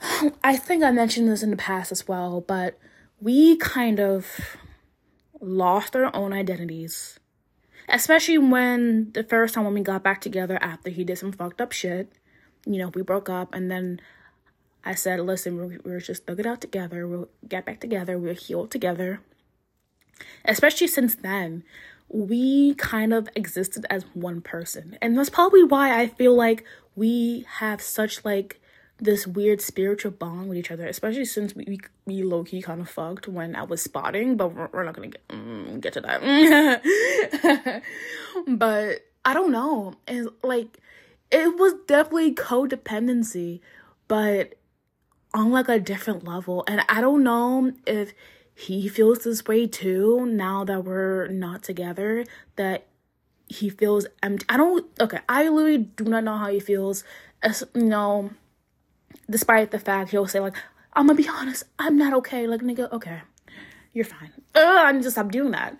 I 0.44 0.56
think 0.56 0.82
I 0.82 0.90
mentioned 0.90 1.28
this 1.28 1.42
in 1.42 1.50
the 1.50 1.56
past 1.56 1.92
as 1.92 2.08
well, 2.08 2.40
but 2.40 2.78
we 3.20 3.56
kind 3.56 4.00
of 4.00 4.56
lost 5.40 5.96
our 5.96 6.14
own 6.14 6.32
identities. 6.32 7.18
Especially 7.88 8.38
when 8.38 9.10
the 9.12 9.24
first 9.24 9.54
time 9.54 9.64
when 9.64 9.74
we 9.74 9.80
got 9.80 10.02
back 10.02 10.20
together 10.20 10.58
after 10.60 10.90
he 10.90 11.02
did 11.02 11.18
some 11.18 11.32
fucked 11.32 11.60
up 11.60 11.72
shit. 11.72 12.12
You 12.66 12.78
know, 12.78 12.88
we 12.88 13.02
broke 13.02 13.28
up 13.28 13.54
and 13.54 13.70
then 13.70 14.00
I 14.84 14.94
said, 14.94 15.20
listen, 15.20 15.56
we're, 15.56 15.78
we're 15.84 16.00
just 16.00 16.26
thug 16.26 16.40
it 16.40 16.46
out 16.46 16.60
together. 16.60 17.06
We'll 17.06 17.28
get 17.46 17.66
back 17.66 17.80
together. 17.80 18.18
We'll 18.18 18.34
heal 18.34 18.66
together. 18.66 19.20
Especially 20.44 20.86
since 20.86 21.14
then, 21.14 21.64
we 22.08 22.74
kind 22.74 23.12
of 23.12 23.28
existed 23.34 23.86
as 23.90 24.04
one 24.14 24.40
person. 24.40 24.98
And 25.00 25.16
that's 25.16 25.30
probably 25.30 25.64
why 25.64 26.00
I 26.00 26.08
feel 26.08 26.34
like 26.34 26.64
we 26.94 27.46
have 27.58 27.80
such 27.80 28.24
like 28.24 28.59
this 29.00 29.26
weird 29.26 29.60
spiritual 29.60 30.12
bond 30.12 30.48
with 30.48 30.58
each 30.58 30.70
other, 30.70 30.86
especially 30.86 31.24
since 31.24 31.54
we, 31.54 31.80
we, 32.04 32.22
low 32.22 32.44
key 32.44 32.62
kind 32.62 32.80
of 32.80 32.88
fucked 32.88 33.26
when 33.26 33.56
I 33.56 33.62
was 33.62 33.82
spotting, 33.82 34.36
but 34.36 34.54
we're, 34.54 34.68
we're 34.72 34.84
not 34.84 34.94
gonna 34.94 35.08
get, 35.08 35.26
mm, 35.28 35.80
get 35.80 35.94
to 35.94 36.00
that. 36.02 37.82
but 38.46 39.00
I 39.24 39.34
don't 39.34 39.52
know. 39.52 39.94
And 40.06 40.28
like, 40.42 40.78
it 41.30 41.58
was 41.58 41.74
definitely 41.86 42.34
codependency, 42.34 43.60
but 44.08 44.54
on 45.32 45.50
like 45.50 45.68
a 45.68 45.78
different 45.78 46.24
level. 46.24 46.64
And 46.66 46.82
I 46.88 47.00
don't 47.00 47.22
know 47.22 47.72
if 47.86 48.12
he 48.54 48.88
feels 48.88 49.20
this 49.20 49.46
way 49.46 49.66
too 49.66 50.26
now 50.26 50.64
that 50.64 50.84
we're 50.84 51.28
not 51.28 51.62
together, 51.62 52.24
that 52.56 52.86
he 53.48 53.68
feels 53.70 54.06
empty. 54.22 54.44
I 54.48 54.56
don't, 54.56 54.86
okay, 55.00 55.20
I 55.28 55.48
literally 55.48 55.78
do 55.78 56.04
not 56.04 56.24
know 56.24 56.36
how 56.36 56.48
he 56.48 56.60
feels. 56.60 57.04
As, 57.42 57.64
you 57.74 57.84
know, 57.84 58.30
despite 59.30 59.70
the 59.70 59.78
fact 59.78 60.10
he'll 60.10 60.26
say, 60.26 60.40
like, 60.40 60.56
I'm 60.92 61.06
gonna 61.06 61.16
be 61.16 61.28
honest, 61.28 61.64
I'm 61.78 61.96
not 61.96 62.12
okay. 62.14 62.46
Like, 62.46 62.60
nigga, 62.60 62.92
okay, 62.92 63.20
you're 63.92 64.04
fine. 64.04 64.32
Ugh, 64.54 64.62
I 64.64 64.92
need 64.92 65.04
to 65.04 65.10
stop 65.10 65.30
doing 65.30 65.52
that. 65.52 65.78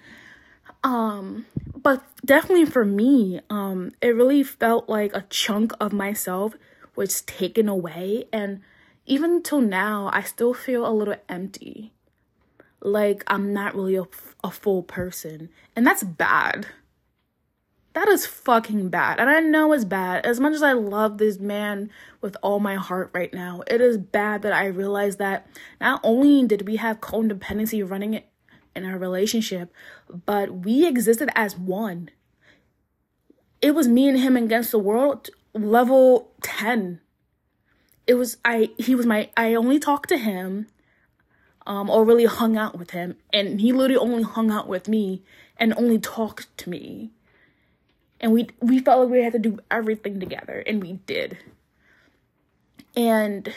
Um, 0.82 1.46
but 1.76 2.02
definitely 2.24 2.64
for 2.64 2.84
me, 2.84 3.40
um, 3.50 3.92
it 4.00 4.08
really 4.08 4.42
felt 4.42 4.88
like 4.88 5.14
a 5.14 5.26
chunk 5.28 5.72
of 5.80 5.92
myself 5.92 6.54
was 6.96 7.20
taken 7.22 7.68
away 7.68 8.24
and 8.32 8.60
even 9.10 9.42
till 9.42 9.60
now, 9.60 10.08
I 10.12 10.22
still 10.22 10.54
feel 10.54 10.86
a 10.86 10.92
little 10.92 11.16
empty. 11.28 11.92
Like 12.80 13.24
I'm 13.26 13.52
not 13.52 13.74
really 13.74 13.96
a, 13.96 14.04
a 14.44 14.50
full 14.50 14.84
person. 14.84 15.48
And 15.74 15.84
that's 15.84 16.04
bad. 16.04 16.66
That 17.92 18.08
is 18.08 18.24
fucking 18.26 18.88
bad. 18.88 19.18
And 19.18 19.28
I 19.28 19.40
know 19.40 19.72
it's 19.72 19.84
bad. 19.84 20.24
As 20.24 20.38
much 20.38 20.54
as 20.54 20.62
I 20.62 20.72
love 20.72 21.18
this 21.18 21.38
man 21.40 21.90
with 22.20 22.36
all 22.42 22.60
my 22.60 22.76
heart 22.76 23.10
right 23.12 23.32
now, 23.34 23.62
it 23.66 23.80
is 23.80 23.98
bad 23.98 24.42
that 24.42 24.52
I 24.52 24.66
realize 24.66 25.16
that 25.16 25.46
not 25.80 26.00
only 26.04 26.46
did 26.46 26.68
we 26.68 26.76
have 26.76 27.00
codependency 27.00 27.88
running 27.88 28.22
in 28.76 28.84
our 28.84 28.96
relationship, 28.96 29.72
but 30.26 30.64
we 30.64 30.86
existed 30.86 31.30
as 31.34 31.56
one. 31.58 32.10
it 33.60 33.74
was 33.74 33.88
me 33.88 34.08
and 34.08 34.18
him 34.18 34.36
against 34.36 34.70
the 34.70 34.78
world 34.78 35.28
level 35.54 36.30
10 36.42 37.00
it 38.06 38.14
was 38.14 38.36
i 38.44 38.70
he 38.78 38.94
was 38.94 39.06
my 39.06 39.28
i 39.36 39.54
only 39.54 39.78
talked 39.78 40.08
to 40.08 40.16
him 40.16 40.66
um 41.66 41.90
or 41.90 42.04
really 42.04 42.24
hung 42.24 42.56
out 42.56 42.78
with 42.78 42.90
him 42.90 43.16
and 43.32 43.60
he 43.60 43.72
literally 43.72 43.96
only 43.96 44.22
hung 44.22 44.50
out 44.50 44.68
with 44.68 44.88
me 44.88 45.22
and 45.56 45.74
only 45.76 45.98
talked 45.98 46.46
to 46.56 46.70
me 46.70 47.10
and 48.20 48.32
we 48.32 48.48
we 48.60 48.78
felt 48.78 49.00
like 49.00 49.10
we 49.10 49.22
had 49.22 49.32
to 49.32 49.38
do 49.38 49.58
everything 49.70 50.20
together 50.20 50.62
and 50.66 50.82
we 50.82 50.94
did. 51.06 51.38
And 52.96 53.52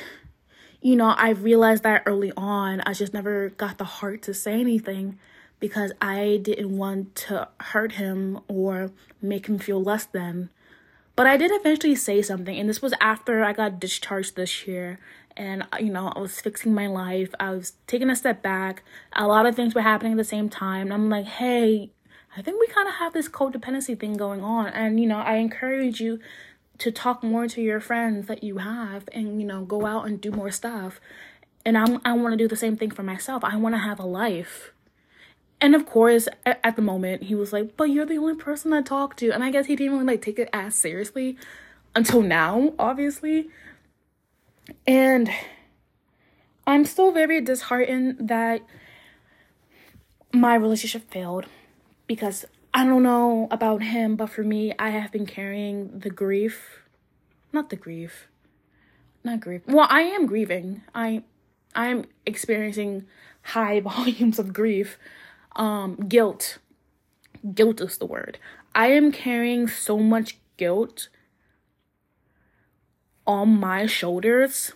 you 0.84 0.98
know 0.98 1.16
i 1.18 1.30
realized 1.30 1.82
that 1.84 2.04
early 2.06 2.32
on 2.36 2.82
i 2.82 2.94
just 2.94 3.14
never 3.14 3.50
got 3.52 3.78
the 3.78 3.86
heart 3.86 4.22
to 4.22 4.34
say 4.34 4.60
anything 4.60 5.18
because 5.60 5.94
i 6.02 6.40
didn't 6.44 6.78
want 6.78 7.16
to 7.16 7.48
hurt 7.62 7.94
him 7.94 8.40
or 8.50 8.92
make 9.22 9.48
him 9.48 9.58
feel 9.58 9.82
less 9.82 10.06
than. 10.06 10.50
But 11.16 11.26
i 11.26 11.38
did 11.38 11.52
eventually 11.54 11.96
say 11.96 12.22
something 12.22 12.58
and 12.60 12.68
this 12.70 12.82
was 12.82 12.94
after 13.00 13.44
i 13.44 13.54
got 13.54 13.80
discharged 13.80 14.36
this 14.36 14.68
year. 14.68 15.00
And 15.38 15.66
you 15.80 15.90
know 15.90 16.10
i 16.10 16.20
was 16.20 16.42
fixing 16.42 16.74
my 16.74 16.88
life. 16.88 17.34
I 17.40 17.52
was 17.52 17.74
taking 17.88 18.10
a 18.10 18.16
step 18.16 18.44
back. 18.44 18.84
A 19.14 19.26
lot 19.26 19.46
of 19.46 19.56
things 19.56 19.74
were 19.74 19.82
happening 19.82 20.12
at 20.14 20.18
the 20.18 20.24
same 20.26 20.50
time. 20.50 20.88
And 20.88 20.94
i'm 20.94 21.10
like 21.10 21.26
hey 21.26 21.93
I 22.36 22.42
think 22.42 22.60
we 22.60 22.68
kind 22.68 22.88
of 22.88 22.96
have 22.96 23.14
this 23.14 23.30
codependency 23.30 24.00
thing 24.00 24.14
going 24.14 24.44
on. 24.44 24.68
And, 24.68 25.00
you 25.00 25.08
know, 25.08 25.20
I 25.20 25.36
encourage 25.36 26.02
you 26.02 26.20
to 26.80 26.92
talk 26.92 27.24
more 27.24 27.48
to 27.48 27.62
your 27.62 27.80
friends 27.80 28.28
that 28.28 28.44
you 28.44 28.58
have 28.58 29.08
and, 29.12 29.40
you 29.40 29.48
know, 29.48 29.64
go 29.64 29.86
out 29.86 30.08
and 30.08 30.20
do 30.20 30.32
more 30.32 30.50
stuff. 30.50 31.00
And 31.66 31.78
I'm, 31.78 32.02
I 32.04 32.14
want 32.14 32.34
to 32.34 32.38
do 32.38 32.48
the 32.48 32.56
same 32.56 32.76
thing 32.76 32.92
for 32.92 33.04
myself. 33.04 33.44
I 33.44 33.56
want 33.56 33.76
to 33.76 33.80
have 33.80 34.00
a 34.00 34.06
life. 34.06 34.74
And 35.62 35.76
of 35.76 35.86
course, 35.86 36.28
at, 36.46 36.76
the 36.76 36.82
moment, 36.82 37.24
he 37.24 37.36
was 37.36 37.54
like, 37.54 37.78
but 37.78 37.86
you're 37.86 38.06
the 38.06 38.18
only 38.18 38.36
person 38.36 38.74
I 38.74 38.82
talk 38.82 39.16
to. 39.18 39.30
And 39.30 39.44
I 39.44 39.52
guess 39.52 39.68
he 39.68 39.76
didn't 39.76 39.94
really 39.94 40.06
like 40.06 40.22
take 40.22 40.40
it 40.40 40.50
as 40.52 40.76
seriously 40.76 41.38
until 41.96 42.22
now, 42.22 42.74
obviously. 42.78 43.50
And 44.86 45.30
I'm 46.66 46.84
still 46.84 47.12
very 47.12 47.40
disheartened 47.40 48.28
that 48.28 48.62
my 50.34 50.56
relationship 50.56 51.10
failed 51.10 51.46
because 52.16 52.46
I 52.74 52.86
don't 52.86 53.04
know 53.04 53.48
about 53.50 53.82
him, 53.82 54.16
but 54.16 54.30
for 54.30 54.44
me, 54.44 54.74
I 54.78 54.90
have 54.90 55.12
been 55.12 55.26
carrying 55.26 56.00
the 56.00 56.10
grief. 56.10 56.84
Not 57.52 57.70
the 57.70 57.76
grief. 57.76 58.28
Not 59.24 59.40
grief. 59.40 59.62
Well, 59.68 59.88
I 59.90 60.02
am 60.02 60.28
grieving. 60.28 60.84
I 60.94 61.24
I'm 61.76 62.06
experiencing 62.26 63.06
high 63.42 63.80
volumes 63.92 64.38
of 64.38 64.54
grief. 64.54 64.98
Um 65.56 65.96
guilt. 66.08 66.60
Guilt 67.54 67.82
is 67.82 67.98
the 67.98 68.06
word. 68.06 68.38
I 68.76 68.88
am 68.88 69.12
carrying 69.12 69.68
so 69.68 69.98
much 69.98 70.38
guilt 70.58 71.10
on 73.26 73.60
my 73.60 73.88
shoulders 73.88 74.74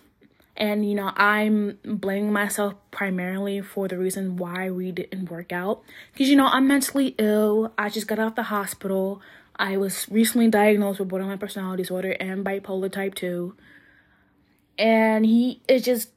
and, 0.58 0.86
you 0.86 0.96
know, 0.96 1.12
I'm 1.14 1.78
blaming 1.84 2.32
myself 2.32 2.74
primarily 2.90 3.60
for 3.60 3.86
the 3.86 3.96
reason 3.96 4.36
why 4.36 4.70
we 4.72 4.90
didn't 4.90 5.30
work 5.30 5.52
out. 5.52 5.82
Because, 6.12 6.28
you 6.28 6.34
know, 6.34 6.48
I'm 6.48 6.66
mentally 6.66 7.14
ill. 7.16 7.72
I 7.78 7.88
just 7.88 8.08
got 8.08 8.18
out 8.18 8.26
of 8.26 8.34
the 8.34 8.42
hospital. 8.42 9.22
I 9.54 9.76
was 9.76 10.08
recently 10.10 10.48
diagnosed 10.48 10.98
with 10.98 11.08
borderline 11.08 11.38
personality 11.38 11.84
disorder 11.84 12.16
and 12.18 12.44
bipolar 12.44 12.90
type 12.90 13.14
2. 13.14 13.54
And 14.80 15.24
he, 15.24 15.62
it 15.68 15.84
just, 15.84 16.10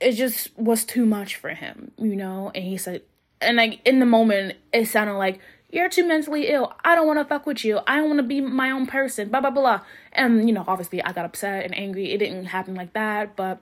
it 0.00 0.12
just 0.12 0.56
was 0.58 0.84
too 0.84 1.06
much 1.06 1.36
for 1.36 1.48
him, 1.48 1.92
you 1.96 2.16
know? 2.16 2.52
And 2.54 2.64
he 2.64 2.76
said, 2.76 3.00
and 3.40 3.56
like 3.56 3.80
in 3.86 4.00
the 4.00 4.06
moment, 4.06 4.58
it 4.70 4.86
sounded 4.86 5.14
like, 5.14 5.40
you're 5.74 5.88
too 5.88 6.06
mentally 6.06 6.46
ill. 6.46 6.72
I 6.84 6.94
don't 6.94 7.08
want 7.08 7.18
to 7.18 7.24
fuck 7.24 7.46
with 7.46 7.64
you. 7.64 7.80
I 7.84 7.96
don't 7.96 8.06
want 8.06 8.18
to 8.18 8.22
be 8.22 8.40
my 8.40 8.70
own 8.70 8.86
person. 8.86 9.28
Blah, 9.28 9.40
blah, 9.40 9.50
blah. 9.50 9.80
And, 10.12 10.48
you 10.48 10.54
know, 10.54 10.64
obviously 10.68 11.02
I 11.02 11.12
got 11.12 11.24
upset 11.24 11.64
and 11.64 11.76
angry. 11.76 12.12
It 12.12 12.18
didn't 12.18 12.44
happen 12.46 12.76
like 12.76 12.92
that. 12.92 13.34
But, 13.34 13.60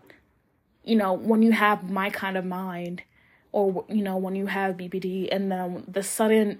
you 0.85 0.95
know, 0.95 1.15
when 1.15 1.41
you 1.41 1.53
have 1.53 1.89
my 1.91 2.11
kind 2.11 2.37
of 2.37 2.45
mind, 2.45 3.03
or, 3.51 3.87
you 3.89 4.03
know, 4.03 4.19
when 4.19 4.35
you 4.35 4.45
have 4.45 4.77
BPD 4.77 5.29
and 5.33 5.51
then 5.51 5.85
the 5.89 6.03
sudden 6.03 6.59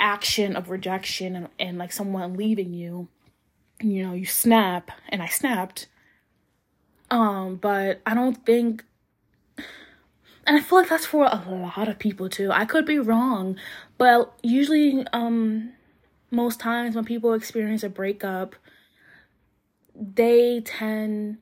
action 0.00 0.56
of 0.56 0.70
rejection 0.70 1.36
and, 1.36 1.48
and 1.60 1.78
like 1.78 1.92
someone 1.92 2.34
leaving 2.34 2.74
you, 2.74 3.06
you 3.80 4.04
know, 4.04 4.12
you 4.12 4.26
snap. 4.26 4.90
And 5.08 5.22
I 5.22 5.28
snapped. 5.28 5.86
Um, 7.12 7.56
but 7.56 8.00
I 8.04 8.14
don't 8.14 8.44
think 8.44 8.84
and 10.46 10.56
I 10.56 10.60
feel 10.60 10.78
like 10.78 10.88
that's 10.88 11.06
for 11.06 11.24
a 11.24 11.42
lot 11.48 11.88
of 11.88 11.98
people 11.98 12.28
too. 12.28 12.50
I 12.50 12.64
could 12.64 12.84
be 12.84 12.98
wrong, 12.98 13.56
but 13.98 14.32
usually, 14.42 15.06
um, 15.12 15.72
most 16.30 16.58
times 16.58 16.96
when 16.96 17.04
people 17.04 17.34
experience 17.34 17.82
a 17.82 17.88
breakup, 17.88 18.56
they 19.94 20.60
tend 20.60 21.38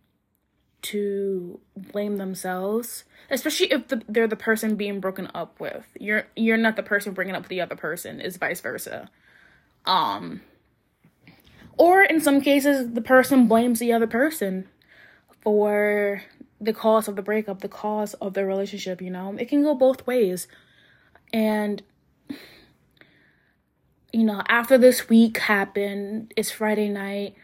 to 0.83 1.61
blame 1.77 2.17
themselves, 2.17 3.05
especially 3.31 3.71
if 3.71 3.89
the, 3.89 4.03
they're 4.09 4.27
the 4.27 4.37
person 4.37 4.77
being 4.77 5.01
broken 5.01 5.31
up 5.35 5.61
with. 5.61 5.87
You're 5.99 6.27
you're 6.37 6.57
not 6.57 6.77
the 6.77 6.83
person 6.83 7.13
breaking 7.13 7.35
up 7.35 7.49
the 7.49 7.61
other 7.61 7.77
person. 7.77 8.21
Is 8.21 8.37
vice 8.37 8.61
versa. 8.61 9.11
Um, 9.87 10.43
or 11.79 12.03
in 12.03 12.21
some 12.21 12.41
cases, 12.41 12.93
the 12.93 13.01
person 13.01 13.49
blames 13.49 13.79
the 13.79 13.93
other 13.93 14.07
person 14.07 14.69
for 15.41 16.23
the 16.61 16.73
cause 16.73 17.09
of 17.09 17.17
the 17.17 17.23
breakup, 17.23 17.61
the 17.61 17.69
cause 17.69 18.15
of 18.15 18.35
the 18.35 18.45
relationship, 18.45 19.01
you 19.01 19.11
know? 19.11 19.35
It 19.39 19.49
can 19.49 19.63
go 19.63 19.75
both 19.75 20.07
ways. 20.07 20.47
And 21.33 21.83
you 24.13 24.25
know, 24.25 24.43
after 24.49 24.77
this 24.77 25.09
week 25.09 25.39
happened, 25.39 26.33
it's 26.37 26.51
Friday 26.51 26.89
night. 26.89 27.35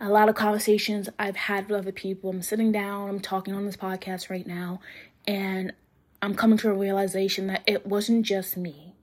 A 0.00 0.08
lot 0.08 0.28
of 0.28 0.34
conversations 0.34 1.08
I've 1.18 1.36
had 1.36 1.68
with 1.68 1.78
other 1.78 1.92
people. 1.92 2.30
I'm 2.30 2.42
sitting 2.42 2.72
down, 2.72 3.08
I'm 3.08 3.20
talking 3.20 3.54
on 3.54 3.66
this 3.66 3.76
podcast 3.76 4.30
right 4.30 4.46
now, 4.46 4.80
and 5.26 5.72
I'm 6.22 6.34
coming 6.34 6.58
to 6.58 6.70
a 6.70 6.74
realization 6.74 7.46
that 7.48 7.62
it 7.66 7.86
wasn't 7.86 8.24
just 8.24 8.56
me. 8.56 8.94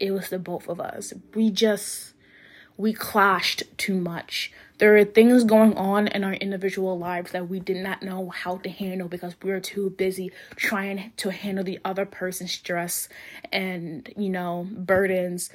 It 0.00 0.10
was 0.10 0.28
the 0.28 0.38
both 0.38 0.68
of 0.68 0.80
us. 0.80 1.12
We 1.34 1.50
just 1.50 2.14
we 2.76 2.92
clashed 2.92 3.62
too 3.76 3.94
much. 3.94 4.52
There 4.78 4.96
are 4.96 5.04
things 5.04 5.44
going 5.44 5.74
on 5.76 6.08
in 6.08 6.24
our 6.24 6.34
individual 6.34 6.98
lives 6.98 7.30
that 7.30 7.48
we 7.48 7.60
did 7.60 7.76
not 7.76 8.02
know 8.02 8.30
how 8.30 8.56
to 8.58 8.68
handle 8.68 9.08
because 9.08 9.36
we 9.40 9.50
were 9.50 9.60
too 9.60 9.90
busy 9.90 10.32
trying 10.56 11.12
to 11.18 11.30
handle 11.30 11.62
the 11.62 11.78
other 11.84 12.04
person's 12.04 12.52
stress 12.52 13.08
and, 13.52 14.12
you 14.16 14.30
know, 14.30 14.66
burdens 14.70 15.50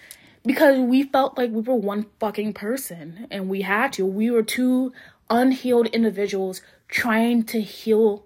because 0.45 0.79
we 0.79 1.03
felt 1.03 1.37
like 1.37 1.51
we 1.51 1.61
were 1.61 1.75
one 1.75 2.05
fucking 2.19 2.53
person 2.53 3.27
and 3.29 3.49
we 3.49 3.61
had 3.61 3.91
to. 3.93 4.05
We 4.05 4.31
were 4.31 4.43
two 4.43 4.93
unhealed 5.29 5.87
individuals 5.87 6.61
trying 6.87 7.43
to 7.43 7.61
heal 7.61 8.25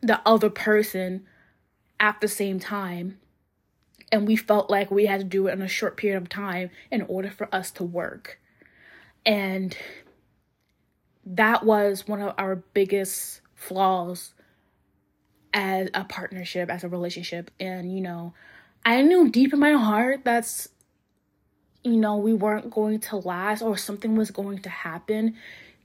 the 0.00 0.20
other 0.26 0.50
person 0.50 1.24
at 2.00 2.20
the 2.20 2.28
same 2.28 2.58
time. 2.58 3.18
And 4.10 4.26
we 4.26 4.36
felt 4.36 4.68
like 4.68 4.90
we 4.90 5.06
had 5.06 5.20
to 5.20 5.24
do 5.24 5.46
it 5.46 5.52
in 5.52 5.62
a 5.62 5.68
short 5.68 5.96
period 5.96 6.20
of 6.20 6.28
time 6.28 6.70
in 6.90 7.02
order 7.02 7.30
for 7.30 7.48
us 7.54 7.70
to 7.72 7.84
work. 7.84 8.38
And 9.24 9.76
that 11.24 11.64
was 11.64 12.06
one 12.06 12.20
of 12.20 12.34
our 12.38 12.56
biggest 12.56 13.40
flaws 13.54 14.32
as 15.54 15.88
a 15.94 16.04
partnership, 16.04 16.70
as 16.70 16.84
a 16.84 16.88
relationship. 16.88 17.50
And, 17.60 17.94
you 17.94 18.00
know, 18.00 18.34
I 18.84 19.02
knew 19.02 19.30
deep 19.30 19.52
in 19.52 19.60
my 19.60 19.72
heart 19.72 20.20
that's, 20.24 20.68
you 21.84 21.96
know, 21.96 22.16
we 22.16 22.32
weren't 22.32 22.70
going 22.70 23.00
to 23.00 23.16
last 23.16 23.62
or 23.62 23.76
something 23.76 24.16
was 24.16 24.30
going 24.30 24.58
to 24.58 24.68
happen 24.68 25.36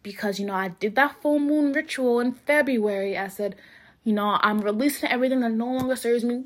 because, 0.03 0.39
you 0.39 0.45
know, 0.45 0.53
I 0.53 0.69
did 0.69 0.95
that 0.95 1.21
full 1.21 1.39
moon 1.39 1.73
ritual 1.73 2.19
in 2.19 2.33
February. 2.33 3.17
I 3.17 3.27
said, 3.27 3.55
you 4.03 4.13
know, 4.13 4.37
I'm 4.41 4.61
releasing 4.61 5.09
everything 5.09 5.41
that 5.41 5.51
no 5.51 5.65
longer 5.65 5.95
serves 5.95 6.23
me. 6.23 6.45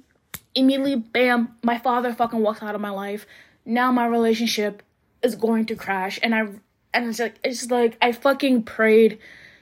Immediately, 0.56 0.95
bam, 0.95 1.56
my 1.62 1.77
father 1.77 2.13
fucking 2.13 2.41
walks 2.41 2.63
out 2.63 2.75
of 2.75 2.82
my 2.82 2.89
life. 2.89 3.25
Now 3.65 3.91
my 3.91 4.06
relationship 4.08 4.84
is 5.21 5.36
going 5.36 5.67
to 5.67 5.75
crash. 5.75 6.19
And 6.23 6.34
I 6.34 6.47
and 6.93 7.08
it's 7.08 7.19
like 7.19 7.36
it's 7.43 7.69
like 7.69 7.97
I 8.01 8.12
fucking 8.12 8.63
prayed 8.63 9.19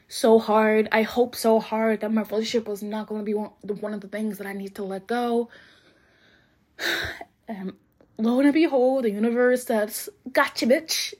so 0.07 0.39
hard. 0.39 0.89
I 0.91 1.03
hope 1.03 1.35
so 1.35 1.59
hard 1.59 2.01
that 2.01 2.11
my 2.11 2.23
relationship 2.23 2.67
was 2.67 2.81
not 2.81 3.07
going 3.07 3.21
to 3.21 3.25
be 3.25 3.33
one, 3.33 3.51
one 3.61 3.93
of 3.93 4.01
the 4.01 4.07
things 4.07 4.39
that 4.39 4.47
I 4.47 4.53
need 4.53 4.75
to 4.75 4.83
let 4.83 5.07
go. 5.07 5.49
And 7.47 7.73
lo 8.19 8.39
and 8.39 8.53
behold, 8.53 9.05
the 9.05 9.09
universe 9.09 9.63
says, 9.63 10.07
"Gotcha, 10.31 10.67
bitch." 10.67 11.15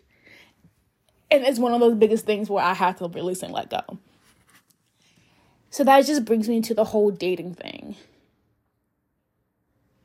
And 1.32 1.44
it's 1.44 1.58
one 1.58 1.74
of 1.74 1.80
those 1.80 1.96
biggest 1.96 2.28
things 2.28 2.52
where 2.52 2.64
I 2.64 2.76
have 2.76 3.00
to 3.00 3.08
release 3.08 3.42
and 3.42 3.52
let 3.52 3.72
go. 3.72 3.98
So 5.72 5.84
that 5.84 6.06
just 6.06 6.26
brings 6.26 6.48
me 6.48 6.62
to 6.62 6.76
the 6.76 6.84
whole 6.84 7.10
dating 7.10 7.56
thing. 7.56 7.96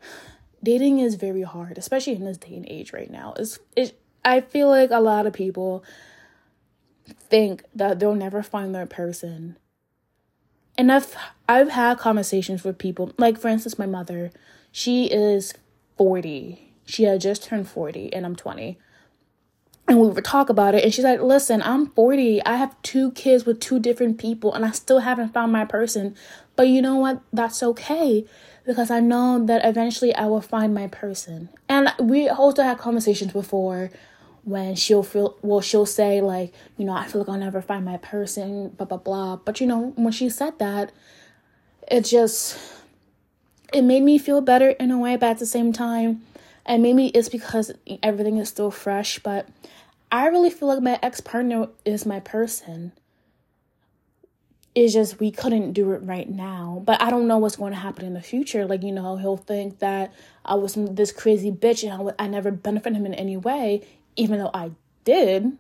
Dating 0.63 0.99
is 0.99 1.17
very 1.17 1.43
hard, 1.43 1.77
especially 1.77 2.15
in 2.15 2.25
this 2.25 2.39
day 2.39 2.57
and 2.57 2.67
age 2.67 2.95
right 2.95 3.11
now. 3.11 3.35
It's 3.37 3.59
it 3.77 4.01
I 4.25 4.41
feel 4.41 4.69
like 4.69 4.91
a 4.91 5.01
lot 5.01 5.27
of 5.27 5.33
people 5.33 5.85
think 7.09 7.65
that 7.75 7.99
they'll 7.99 8.15
never 8.15 8.43
find 8.43 8.75
their 8.75 8.87
person. 8.87 9.57
And 10.77 10.91
I've 10.91 11.15
I've 11.49 11.71
had 11.71 11.99
conversations 11.99 12.65
with 12.65 12.79
people, 12.79 13.13
like 13.19 13.39
for 13.39 13.49
instance, 13.49 13.79
my 13.79 13.87
mother. 13.87 14.31
She 14.73 15.07
is 15.07 15.55
40. 15.99 16.73
She 16.85 17.05
had 17.05 17.21
just 17.21 17.45
turned 17.45 17.69
40 17.69 18.13
and 18.13 18.27
I'm 18.27 18.35
20. 18.37 18.79
and 19.87 20.01
we 20.01 20.09
would 20.09 20.25
talk 20.25 20.49
about 20.49 20.75
it 20.75 20.83
and 20.83 20.93
she's 20.95 21.05
like 21.05 21.21
listen 21.21 21.63
i'm 21.63 21.87
40 21.89 22.43
i 22.45 22.57
have 22.57 22.75
two 22.83 23.13
kids 23.13 23.45
with 23.45 23.61
two 23.61 23.79
different 23.79 24.19
people 24.19 24.55
and 24.55 24.65
i 24.65 24.71
still 24.71 25.01
haven't 25.01 25.35
found 25.35 25.53
my 25.53 25.65
person 25.65 26.15
but 26.57 26.69
you 26.69 26.81
know 26.81 26.97
what 26.97 27.21
that's 27.33 27.63
okay 27.63 28.25
because 28.65 28.91
i 28.91 29.01
know 29.01 29.45
that 29.45 29.65
eventually 29.65 30.15
i 30.15 30.25
will 30.27 30.41
find 30.41 30.75
my 30.75 30.87
person 30.87 31.49
and 31.69 31.93
we 32.01 32.29
also 32.29 32.63
had 32.63 32.79
conversations 32.79 33.33
before 33.33 33.91
when 34.45 34.75
she'll 34.75 35.03
feel 35.03 35.37
well 35.43 35.61
she'll 35.61 35.87
say 35.87 36.21
like 36.21 36.53
you 36.77 36.85
know 36.85 36.93
i 36.93 37.07
feel 37.07 37.23
like 37.23 37.29
i'll 37.29 37.39
never 37.39 37.63
find 37.63 37.85
my 37.85 37.97
person 37.97 38.69
blah 38.71 38.87
blah 38.87 38.99
blah. 38.99 39.37
But 39.37 39.61
you 39.61 39.67
know 39.67 39.93
when 39.97 40.13
she 40.13 40.29
said 40.29 40.59
that 40.59 40.93
it 41.91 42.03
just 42.03 42.59
it 43.73 43.83
made 43.83 44.03
me 44.03 44.19
feel 44.19 44.41
better 44.41 44.71
in 44.71 44.91
a 44.91 44.99
way 44.99 45.17
but 45.17 45.31
at 45.31 45.39
the 45.39 45.47
same 45.47 45.73
time 45.73 46.23
and 46.67 46.83
maybe 46.83 47.09
it's 47.09 47.29
because 47.29 47.73
everything 48.03 48.37
is 48.37 48.49
still 48.49 48.71
fresh 48.71 49.19
but 49.19 49.49
i 50.13 50.27
really 50.27 50.51
feel 50.51 50.69
like 50.69 50.83
my 50.83 50.99
ex-partner 51.03 51.69
is 51.85 52.07
my 52.07 52.21
person. 52.21 52.93
It's 54.75 54.93
just 54.93 55.21
we 55.21 55.31
couldn't 55.31 55.73
do 55.73 55.93
it 55.93 55.99
right 56.03 56.29
now 56.29 56.83
but 56.85 57.01
i 57.01 57.09
don't 57.09 57.29
know 57.29 57.39
what's 57.39 57.57
going 57.57 57.73
to 57.73 57.79
happen 57.79 58.05
in 58.05 58.13
the 58.15 58.21
future. 58.21 58.67
Like 58.67 58.83
you 58.83 58.93
know 58.93 59.17
he'll 59.17 59.37
think 59.37 59.79
that 59.79 60.13
i 60.45 60.55
was 60.55 60.75
this 60.75 61.13
crazy 61.13 61.51
bitch 61.51 61.83
and 61.85 61.93
I, 61.93 61.97
w- 61.97 62.17
I 62.19 62.27
never 62.27 62.51
benefit 62.51 62.93
him 62.93 63.07
in 63.07 63.15
any 63.15 63.37
way 63.37 63.83
even 64.17 64.39
though 64.39 64.51
I 64.53 64.73
did. 65.05 65.57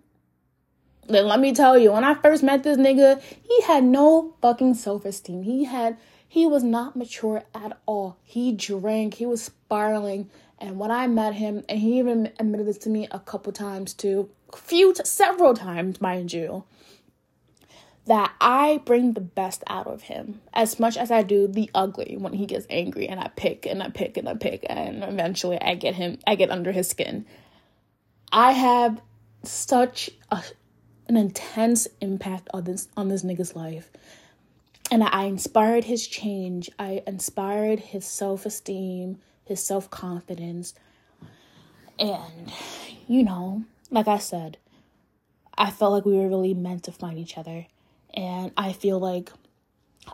Then 1.06 1.26
let 1.26 1.40
me 1.40 1.52
tell 1.52 1.76
you, 1.76 1.92
when 1.92 2.04
I 2.04 2.14
first 2.14 2.42
met 2.42 2.62
this 2.62 2.78
nigga, 2.78 3.20
he 3.22 3.62
had 3.62 3.84
no 3.84 4.34
fucking 4.40 4.74
self 4.74 5.04
esteem. 5.04 5.42
He 5.42 5.64
had, 5.64 5.98
he 6.26 6.46
was 6.46 6.64
not 6.64 6.96
mature 6.96 7.44
at 7.54 7.78
all. 7.86 8.16
He 8.22 8.52
drank, 8.52 9.14
he 9.14 9.26
was 9.26 9.42
spiraling. 9.42 10.30
And 10.58 10.78
when 10.78 10.90
I 10.90 11.06
met 11.06 11.34
him, 11.34 11.62
and 11.68 11.78
he 11.78 11.98
even 11.98 12.32
admitted 12.38 12.66
this 12.66 12.78
to 12.78 12.88
me 12.88 13.06
a 13.10 13.18
couple 13.18 13.52
times 13.52 13.92
too, 13.92 14.30
few, 14.56 14.94
several 15.04 15.52
times, 15.52 16.00
mind 16.00 16.32
you, 16.32 16.64
that 18.06 18.32
I 18.40 18.80
bring 18.84 19.12
the 19.12 19.20
best 19.20 19.64
out 19.66 19.86
of 19.86 20.02
him 20.02 20.40
as 20.52 20.78
much 20.78 20.96
as 20.96 21.10
I 21.10 21.22
do 21.22 21.46
the 21.46 21.70
ugly 21.74 22.16
when 22.18 22.34
he 22.34 22.46
gets 22.46 22.66
angry 22.68 23.08
and 23.08 23.18
I 23.18 23.28
pick 23.28 23.66
and 23.66 23.82
I 23.82 23.88
pick 23.88 24.16
and 24.16 24.28
I 24.28 24.34
pick 24.34 24.64
and 24.68 25.02
eventually 25.02 25.60
I 25.60 25.74
get 25.74 25.94
him, 25.94 26.18
I 26.26 26.34
get 26.34 26.50
under 26.50 26.72
his 26.72 26.88
skin. 26.88 27.24
I 28.34 28.50
have 28.50 29.00
such 29.44 30.10
a, 30.32 30.42
an 31.06 31.16
intense 31.16 31.86
impact 32.00 32.48
on 32.52 32.64
this 32.64 32.88
on 32.96 33.06
this 33.06 33.22
nigga's 33.22 33.54
life. 33.54 33.92
And 34.90 35.04
I 35.04 35.24
inspired 35.24 35.84
his 35.84 36.06
change. 36.06 36.68
I 36.76 37.04
inspired 37.06 37.78
his 37.78 38.04
self-esteem, 38.04 39.18
his 39.44 39.64
self-confidence. 39.64 40.74
And 41.96 42.52
you 43.06 43.22
know, 43.22 43.62
like 43.92 44.08
I 44.08 44.18
said, 44.18 44.58
I 45.56 45.70
felt 45.70 45.92
like 45.92 46.04
we 46.04 46.16
were 46.16 46.28
really 46.28 46.54
meant 46.54 46.82
to 46.84 46.92
find 46.92 47.20
each 47.20 47.38
other. 47.38 47.66
And 48.14 48.50
I 48.56 48.72
feel 48.72 48.98
like 48.98 49.30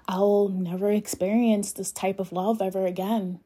I'll 0.06 0.48
never 0.48 0.92
experience 0.92 1.72
this 1.72 1.90
type 1.90 2.20
of 2.20 2.32
love 2.32 2.60
ever 2.60 2.84
again 2.84 3.40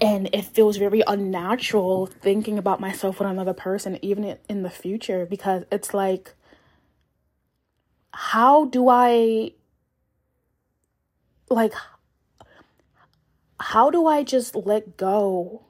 and 0.00 0.28
it 0.32 0.44
feels 0.44 0.76
very 0.76 1.02
unnatural 1.06 2.06
thinking 2.06 2.58
about 2.58 2.80
myself 2.80 3.18
with 3.18 3.28
another 3.28 3.54
person 3.54 3.98
even 4.02 4.36
in 4.48 4.62
the 4.62 4.70
future 4.70 5.24
because 5.24 5.64
it's 5.72 5.94
like 5.94 6.34
how 8.12 8.66
do 8.66 8.88
i 8.88 9.50
like 11.48 11.72
how 13.58 13.90
do 13.90 14.06
i 14.06 14.22
just 14.22 14.54
let 14.54 14.96
go 14.96 15.62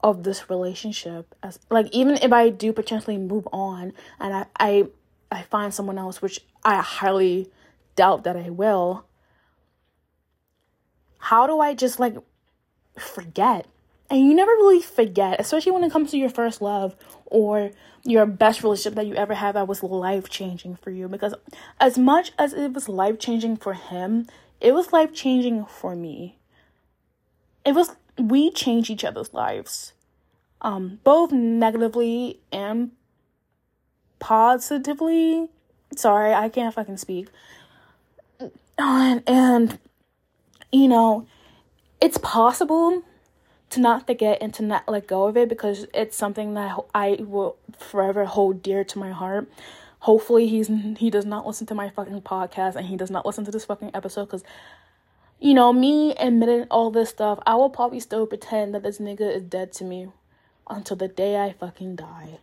of 0.00 0.22
this 0.22 0.48
relationship? 0.48 1.34
As 1.42 1.58
like 1.70 1.88
even 1.92 2.14
if 2.14 2.32
i 2.32 2.50
do 2.50 2.72
potentially 2.72 3.18
move 3.18 3.48
on 3.52 3.92
and 4.20 4.34
i 4.34 4.46
i, 4.58 4.86
I 5.30 5.42
find 5.42 5.72
someone 5.72 5.98
else 5.98 6.22
which 6.22 6.40
i 6.64 6.76
highly 6.76 7.50
doubt 7.96 8.24
that 8.24 8.36
i 8.36 8.50
will 8.50 9.04
how 11.18 11.46
do 11.46 11.58
i 11.58 11.74
just 11.74 11.98
like 11.98 12.16
forget. 12.98 13.66
And 14.10 14.20
you 14.20 14.34
never 14.34 14.52
really 14.52 14.80
forget, 14.80 15.38
especially 15.38 15.72
when 15.72 15.84
it 15.84 15.92
comes 15.92 16.10
to 16.10 16.18
your 16.18 16.30
first 16.30 16.62
love 16.62 16.96
or 17.26 17.72
your 18.04 18.24
best 18.24 18.62
relationship 18.62 18.94
that 18.94 19.06
you 19.06 19.14
ever 19.14 19.34
had 19.34 19.54
that 19.54 19.68
was 19.68 19.82
life 19.82 20.30
changing 20.30 20.76
for 20.76 20.90
you. 20.90 21.08
Because 21.08 21.34
as 21.78 21.98
much 21.98 22.32
as 22.38 22.54
it 22.54 22.72
was 22.72 22.88
life 22.88 23.18
changing 23.18 23.58
for 23.58 23.74
him, 23.74 24.26
it 24.60 24.72
was 24.72 24.92
life 24.92 25.12
changing 25.12 25.66
for 25.66 25.94
me. 25.94 26.38
It 27.64 27.72
was, 27.72 27.96
we 28.16 28.50
changed 28.50 28.88
each 28.88 29.04
other's 29.04 29.34
lives, 29.34 29.92
um, 30.62 31.00
both 31.04 31.30
negatively 31.30 32.40
and 32.50 32.92
positively. 34.20 35.48
Sorry, 35.94 36.32
I 36.32 36.48
can't 36.48 36.74
fucking 36.74 36.96
speak. 36.96 37.28
And, 38.78 39.22
and 39.26 39.78
you 40.72 40.88
know, 40.88 41.26
it's 42.00 42.18
possible 42.18 43.02
to 43.70 43.80
not 43.80 44.06
forget 44.06 44.38
and 44.40 44.54
to 44.54 44.62
not 44.62 44.88
let 44.88 45.06
go 45.06 45.26
of 45.26 45.36
it 45.36 45.48
because 45.48 45.86
it's 45.92 46.16
something 46.16 46.54
that 46.54 46.78
I 46.94 47.16
will 47.20 47.56
forever 47.76 48.24
hold 48.24 48.62
dear 48.62 48.84
to 48.84 48.98
my 48.98 49.10
heart. 49.10 49.50
Hopefully 50.00 50.46
he's 50.46 50.70
he 50.98 51.10
does 51.10 51.26
not 51.26 51.46
listen 51.46 51.66
to 51.66 51.74
my 51.74 51.90
fucking 51.90 52.22
podcast 52.22 52.76
and 52.76 52.86
he 52.86 52.96
does 52.96 53.10
not 53.10 53.26
listen 53.26 53.44
to 53.44 53.50
this 53.50 53.64
fucking 53.64 53.90
episode 53.94 54.28
cuz 54.28 54.44
you 55.40 55.54
know, 55.54 55.72
me 55.72 56.14
admitting 56.16 56.66
all 56.70 56.90
this 56.90 57.10
stuff, 57.10 57.38
I 57.46 57.54
will 57.54 57.70
probably 57.70 58.00
still 58.00 58.26
pretend 58.26 58.74
that 58.74 58.82
this 58.82 58.98
nigga 58.98 59.32
is 59.32 59.42
dead 59.42 59.72
to 59.74 59.84
me 59.84 60.08
until 60.68 60.96
the 60.96 61.06
day 61.06 61.36
I 61.40 61.52
fucking 61.52 61.94
die. 61.96 62.38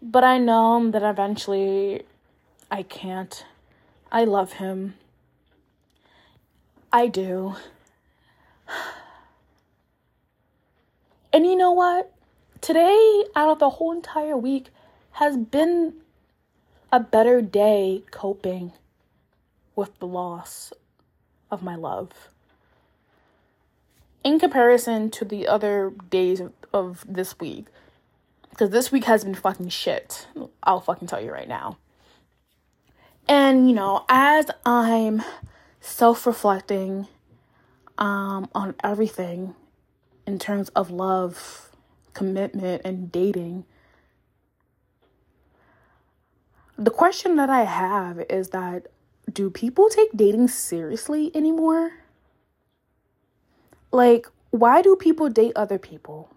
But 0.00 0.22
I 0.22 0.38
know 0.38 0.90
that 0.90 1.02
eventually 1.02 2.02
I 2.70 2.84
can't. 2.84 3.44
I 4.10 4.24
love 4.24 4.54
him. 4.54 4.94
I 6.92 7.08
do. 7.08 7.56
And 11.34 11.46
you 11.46 11.56
know 11.56 11.72
what? 11.72 12.12
Today, 12.60 13.24
out 13.34 13.48
of 13.48 13.58
the 13.58 13.70
whole 13.70 13.90
entire 13.92 14.36
week, 14.36 14.68
has 15.12 15.36
been 15.36 15.94
a 16.92 17.00
better 17.00 17.40
day 17.40 18.02
coping 18.10 18.72
with 19.74 19.98
the 19.98 20.06
loss 20.06 20.72
of 21.50 21.62
my 21.62 21.74
love. 21.74 22.28
In 24.22 24.38
comparison 24.38 25.10
to 25.12 25.24
the 25.24 25.48
other 25.48 25.92
days 26.10 26.40
of, 26.40 26.52
of 26.72 27.04
this 27.08 27.40
week, 27.40 27.66
because 28.50 28.70
this 28.70 28.92
week 28.92 29.04
has 29.04 29.24
been 29.24 29.34
fucking 29.34 29.70
shit. 29.70 30.26
I'll 30.62 30.80
fucking 30.80 31.08
tell 31.08 31.22
you 31.22 31.32
right 31.32 31.48
now. 31.48 31.78
And, 33.26 33.68
you 33.68 33.74
know, 33.74 34.04
as 34.08 34.50
I'm 34.66 35.22
self 35.80 36.26
reflecting 36.26 37.08
um, 37.98 38.48
on 38.54 38.74
everything 38.82 39.54
in 40.26 40.38
terms 40.38 40.68
of 40.70 40.90
love, 40.90 41.70
commitment, 42.14 42.82
and 42.84 43.10
dating. 43.10 43.64
The 46.76 46.90
question 46.90 47.36
that 47.36 47.50
I 47.50 47.64
have 47.64 48.20
is 48.30 48.50
that 48.50 48.88
do 49.32 49.50
people 49.50 49.88
take 49.88 50.16
dating 50.16 50.48
seriously 50.48 51.30
anymore? 51.34 51.92
Like, 53.90 54.26
why 54.50 54.82
do 54.82 54.96
people 54.96 55.28
date 55.28 55.52
other 55.54 55.78
people? 55.78 56.30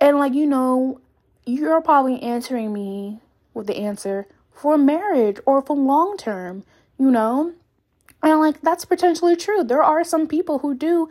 And, 0.00 0.18
like, 0.18 0.34
you 0.34 0.46
know, 0.46 1.00
you're 1.44 1.80
probably 1.80 2.20
answering 2.22 2.72
me 2.72 3.20
with 3.54 3.66
the 3.66 3.76
answer 3.76 4.26
for 4.52 4.76
marriage 4.76 5.38
or 5.46 5.62
for 5.62 5.76
long 5.76 6.16
term, 6.16 6.64
you 6.98 7.10
know? 7.10 7.52
And, 8.26 8.40
like, 8.40 8.60
that's 8.60 8.84
potentially 8.84 9.36
true. 9.36 9.62
There 9.62 9.84
are 9.84 10.02
some 10.02 10.26
people 10.26 10.58
who 10.58 10.74
do 10.74 11.08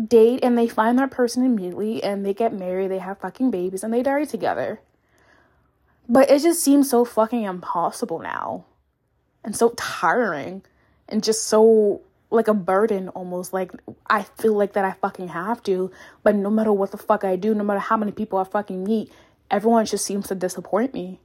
date 0.00 0.44
and 0.44 0.56
they 0.56 0.68
find 0.68 0.96
their 0.96 1.08
person 1.08 1.44
immediately 1.44 2.00
and 2.04 2.24
they 2.24 2.32
get 2.32 2.54
married, 2.54 2.92
they 2.92 3.00
have 3.00 3.18
fucking 3.18 3.50
babies, 3.50 3.82
and 3.82 3.92
they 3.92 4.00
die 4.02 4.24
together. 4.24 4.80
But 6.08 6.30
it 6.30 6.40
just 6.40 6.62
seems 6.62 6.88
so 6.88 7.04
fucking 7.04 7.42
impossible 7.42 8.20
now. 8.20 8.64
And 9.42 9.56
so 9.56 9.70
tiring. 9.70 10.62
And 11.08 11.24
just 11.24 11.48
so 11.48 12.02
like 12.30 12.46
a 12.46 12.54
burden 12.54 13.08
almost. 13.08 13.52
Like 13.52 13.72
I 14.08 14.22
feel 14.22 14.54
like 14.54 14.74
that 14.74 14.84
I 14.84 14.92
fucking 14.92 15.28
have 15.28 15.64
to. 15.64 15.90
But 16.22 16.36
no 16.36 16.48
matter 16.48 16.72
what 16.72 16.92
the 16.92 16.96
fuck 16.96 17.24
I 17.24 17.34
do, 17.34 17.56
no 17.56 17.64
matter 17.64 17.80
how 17.80 17.96
many 17.96 18.12
people 18.12 18.38
I 18.38 18.44
fucking 18.44 18.84
meet, 18.84 19.10
everyone 19.50 19.84
just 19.84 20.04
seems 20.04 20.28
to 20.28 20.36
disappoint 20.36 20.94
me. 20.94 21.18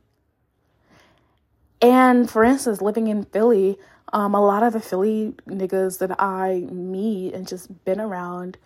And 1.79 2.27
for 2.27 2.43
instance, 2.43 2.81
living 2.81 3.07
in 3.07 3.25
Philly, 3.25 3.77
um, 4.13 4.35
a 4.35 4.41
lot 4.45 4.63
of 4.63 4.73
the 4.73 4.79
Philly 4.79 5.35
niggas 5.47 5.99
that 5.99 6.21
I 6.21 6.67
meet 6.71 7.33
and 7.33 7.47
just 7.47 7.83
been 7.85 7.99
around, 8.01 8.57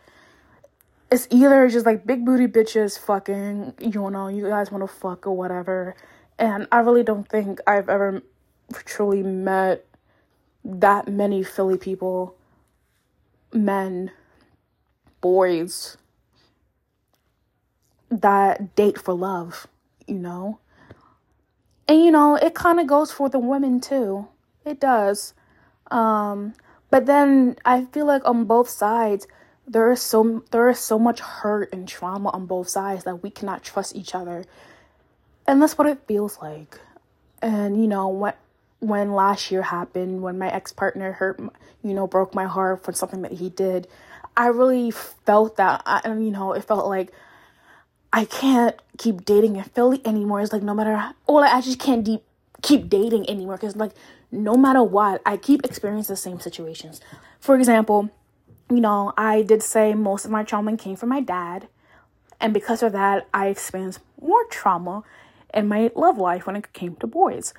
it's 1.12 1.28
either 1.32 1.70
just 1.70 1.86
like 1.86 2.06
big 2.06 2.26
booty 2.26 2.48
bitches 2.48 3.00
fucking, 3.00 3.76
you 3.80 4.10
know, 4.12 4.28
you 4.28 4.48
guys 4.48 4.72
want 4.72 4.84
to 4.84 4.88
fuck 4.88 5.28
or 5.28 5.36
whatever. 5.38 5.96
And 6.40 6.68
I 6.72 6.80
really 6.80 7.04
don't 7.04 7.28
think 7.30 7.60
I've 7.68 7.90
ever 7.90 8.24
truly 8.74 9.24
met 9.24 9.86
that 10.66 11.08
many 11.08 11.44
Philly 11.44 11.78
people, 11.78 12.36
men, 13.54 14.12
boys, 15.22 15.98
that 18.10 18.76
date 18.76 19.00
for 19.00 19.14
love. 19.16 19.68
you 20.08 20.16
know? 20.20 20.60
And 21.88 22.04
you 22.04 22.12
know, 22.12 22.36
it 22.36 22.56
kind 22.56 22.80
of 22.80 22.88
goes 22.88 23.12
for 23.12 23.30
the 23.30 23.40
women 23.40 23.82
too. 23.82 24.28
It 24.66 24.80
does. 24.80 25.34
Um, 25.90 26.54
but 26.90 27.06
then 27.06 27.58
I 27.66 27.86
feel 27.86 28.06
like 28.06 28.22
on 28.26 28.46
both 28.46 28.70
sides, 28.70 29.28
there 29.68 29.92
is 29.92 30.02
so 30.02 30.44
there 30.52 30.70
is 30.70 30.80
so 30.80 31.00
much 31.00 31.20
hurt 31.20 31.72
and 31.72 31.88
trauma 31.88 32.30
on 32.30 32.46
both 32.46 32.68
sides 32.68 33.04
that 33.06 33.24
we 33.24 33.30
cannot 33.30 33.64
trust 33.64 33.96
each 33.96 34.14
other. 34.14 34.46
And 35.48 35.62
that's 35.62 35.78
what 35.78 35.88
it 35.88 36.00
feels 36.08 36.40
like. 36.42 36.80
And 37.42 37.82
you 37.82 37.88
know, 37.88 38.08
when 38.10 38.34
when 38.80 39.14
last 39.14 39.52
year 39.52 39.62
happened, 39.62 40.22
when 40.22 40.38
my 40.38 40.52
ex-partner 40.52 41.14
hurt, 41.14 41.40
you 41.84 41.94
know, 41.94 42.08
broke 42.08 42.34
my 42.34 42.46
heart 42.46 42.84
for 42.84 42.92
something 42.94 43.22
that 43.22 43.34
he 43.34 43.50
did, 43.50 43.88
I 44.36 44.48
really 44.48 44.92
felt 44.92 45.58
that 45.58 45.84
I, 45.86 46.02
you 46.08 46.32
know, 46.32 46.54
it 46.54 46.64
felt 46.64 46.88
like 46.88 47.12
I 48.12 48.26
can't 48.26 48.76
keep 48.98 49.24
dating 49.24 49.56
in 49.56 49.64
Philly 49.64 50.02
anymore. 50.06 50.42
It's 50.42 50.52
like 50.52 50.64
no 50.64 50.74
matter, 50.74 51.14
like 51.28 51.54
I 51.54 51.62
just 51.62 51.80
can't 51.80 52.04
deep 52.04 52.24
keep 52.62 52.90
dating 52.90 53.30
anymore 53.30 53.56
because 53.56 53.76
like 53.76 53.94
no 54.32 54.56
matter 54.56 54.82
what, 54.82 55.22
I 55.26 55.38
keep 55.38 55.66
experiencing 55.66 56.14
the 56.14 56.18
same 56.18 56.40
situations. 56.40 57.02
For 57.40 57.56
example, 57.56 58.10
you 58.70 58.80
know, 58.80 59.14
I 59.18 59.42
did 59.42 59.62
say 59.62 59.94
most 59.94 60.26
of 60.26 60.32
my 60.32 60.44
trauma 60.44 60.78
came 60.78 60.96
from 60.96 61.10
my 61.10 61.22
dad, 61.22 61.68
and 62.40 62.54
because 62.54 62.82
of 62.82 62.94
that, 62.94 63.28
I 63.34 63.48
experienced 63.48 64.00
more 64.22 64.44
trauma 64.46 65.04
in 65.54 65.68
my 65.68 65.92
love 65.96 66.18
life 66.18 66.48
when 66.48 66.56
it 66.56 66.74
came 66.74 66.96
to 66.98 67.08
boys. 67.08 67.54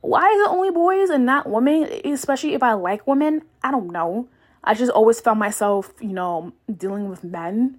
Why 0.00 0.28
is 0.28 0.40
it 0.40 0.50
only 0.50 0.70
boys 0.70 1.10
and 1.10 1.24
not 1.24 1.48
women? 1.48 1.84
Especially 2.04 2.54
if 2.54 2.62
I 2.62 2.74
like 2.74 3.06
women, 3.06 3.42
I 3.62 3.70
don't 3.70 3.90
know. 3.90 4.28
I 4.62 4.74
just 4.74 4.92
always 4.92 5.20
found 5.20 5.38
myself, 5.38 5.92
you 6.00 6.12
know, 6.12 6.52
dealing 6.76 7.08
with 7.08 7.24
men. 7.24 7.78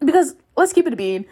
Because 0.00 0.36
let's 0.56 0.72
keep 0.72 0.86
it 0.86 0.96
bean. 0.96 1.26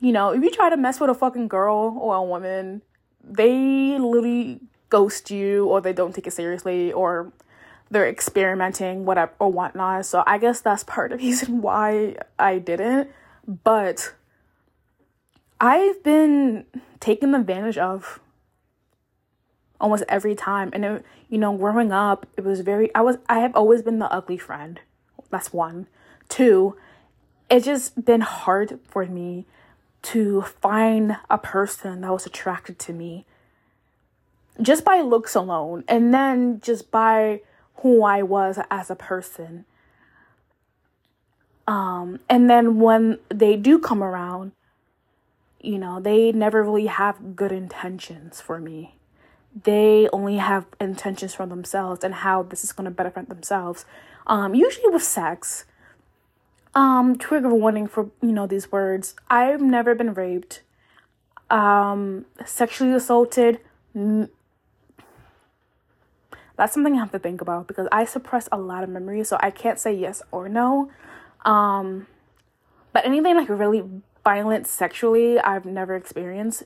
You 0.00 0.12
know, 0.12 0.30
if 0.30 0.42
you 0.42 0.50
try 0.50 0.70
to 0.70 0.76
mess 0.76 1.00
with 1.00 1.10
a 1.10 1.14
fucking 1.14 1.48
girl 1.48 1.96
or 2.00 2.14
a 2.16 2.22
woman, 2.22 2.82
they 3.22 3.98
literally 3.98 4.60
ghost 4.94 5.28
you 5.28 5.66
or 5.66 5.80
they 5.80 5.92
don't 5.92 6.14
take 6.14 6.28
it 6.28 6.32
seriously 6.32 6.92
or 6.92 7.32
they're 7.90 8.08
experimenting 8.08 9.04
whatever 9.04 9.32
or 9.40 9.50
whatnot. 9.50 10.06
So 10.06 10.22
I 10.24 10.38
guess 10.38 10.60
that's 10.60 10.84
part 10.84 11.10
of 11.10 11.18
the 11.18 11.24
reason 11.30 11.60
why 11.62 12.14
I 12.38 12.60
didn't. 12.60 13.10
But 13.64 14.14
I've 15.60 16.00
been 16.04 16.66
taken 17.00 17.34
advantage 17.34 17.76
of 17.76 18.20
almost 19.80 20.04
every 20.08 20.36
time. 20.36 20.70
And 20.72 20.84
it, 20.84 21.04
you 21.28 21.38
know, 21.38 21.56
growing 21.56 21.90
up, 21.90 22.28
it 22.36 22.44
was 22.44 22.60
very 22.60 22.94
I 22.94 23.00
was 23.00 23.16
I 23.28 23.40
have 23.40 23.56
always 23.56 23.82
been 23.82 23.98
the 23.98 24.12
ugly 24.12 24.38
friend. 24.38 24.78
That's 25.30 25.52
one. 25.52 25.88
Two, 26.28 26.76
it's 27.50 27.66
just 27.66 28.04
been 28.04 28.20
hard 28.20 28.78
for 28.84 29.04
me 29.06 29.44
to 30.02 30.42
find 30.42 31.16
a 31.28 31.38
person 31.38 32.02
that 32.02 32.12
was 32.12 32.26
attracted 32.26 32.78
to 32.78 32.92
me 32.92 33.26
just 34.60 34.84
by 34.84 35.00
looks 35.00 35.34
alone 35.34 35.84
and 35.88 36.12
then 36.14 36.60
just 36.60 36.90
by 36.90 37.40
who 37.76 38.02
I 38.02 38.22
was 38.22 38.58
as 38.70 38.90
a 38.90 38.96
person. 38.96 39.64
Um, 41.66 42.20
and 42.28 42.48
then 42.48 42.78
when 42.78 43.18
they 43.28 43.56
do 43.56 43.78
come 43.78 44.02
around, 44.02 44.52
you 45.60 45.78
know, 45.78 45.98
they 45.98 46.30
never 46.30 46.62
really 46.62 46.86
have 46.86 47.36
good 47.36 47.50
intentions 47.50 48.40
for 48.40 48.58
me. 48.58 48.96
They 49.62 50.08
only 50.12 50.36
have 50.36 50.66
intentions 50.80 51.34
for 51.34 51.46
themselves 51.46 52.04
and 52.04 52.14
how 52.14 52.42
this 52.42 52.64
is 52.64 52.72
going 52.72 52.84
to 52.84 52.90
benefit 52.90 53.28
themselves. 53.28 53.86
Um, 54.26 54.54
usually 54.54 54.88
with 54.88 55.02
sex. 55.02 55.64
Um, 56.74 57.16
trigger 57.16 57.54
warning 57.54 57.86
for, 57.86 58.10
you 58.20 58.32
know, 58.32 58.46
these 58.46 58.72
words. 58.72 59.14
I've 59.30 59.62
never 59.62 59.94
been 59.94 60.12
raped. 60.12 60.62
Um, 61.50 62.26
sexually 62.44 62.92
assaulted. 62.92 63.60
That's 66.56 66.72
something 66.72 66.94
I 66.94 66.98
have 66.98 67.12
to 67.12 67.18
think 67.18 67.40
about 67.40 67.66
because 67.66 67.88
I 67.90 68.04
suppress 68.04 68.48
a 68.52 68.58
lot 68.58 68.84
of 68.84 68.90
memories, 68.90 69.28
so 69.28 69.36
I 69.40 69.50
can't 69.50 69.78
say 69.78 69.92
yes 69.92 70.22
or 70.30 70.48
no. 70.48 70.90
Um, 71.44 72.06
but 72.92 73.04
anything 73.04 73.36
like 73.36 73.48
really 73.48 73.82
violent 74.22 74.66
sexually, 74.66 75.38
I've 75.38 75.66
never 75.66 75.96
experienced. 75.96 76.64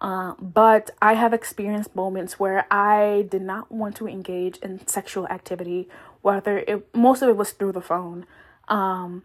Uh, 0.00 0.34
but 0.40 0.90
I 1.00 1.14
have 1.14 1.32
experienced 1.32 1.94
moments 1.94 2.40
where 2.40 2.66
I 2.72 3.26
did 3.30 3.42
not 3.42 3.70
want 3.70 3.94
to 3.96 4.08
engage 4.08 4.56
in 4.58 4.84
sexual 4.88 5.28
activity, 5.28 5.88
whether 6.22 6.58
it 6.58 6.92
most 6.92 7.22
of 7.22 7.28
it 7.28 7.36
was 7.36 7.52
through 7.52 7.72
the 7.72 7.80
phone. 7.80 8.26
Um, 8.66 9.22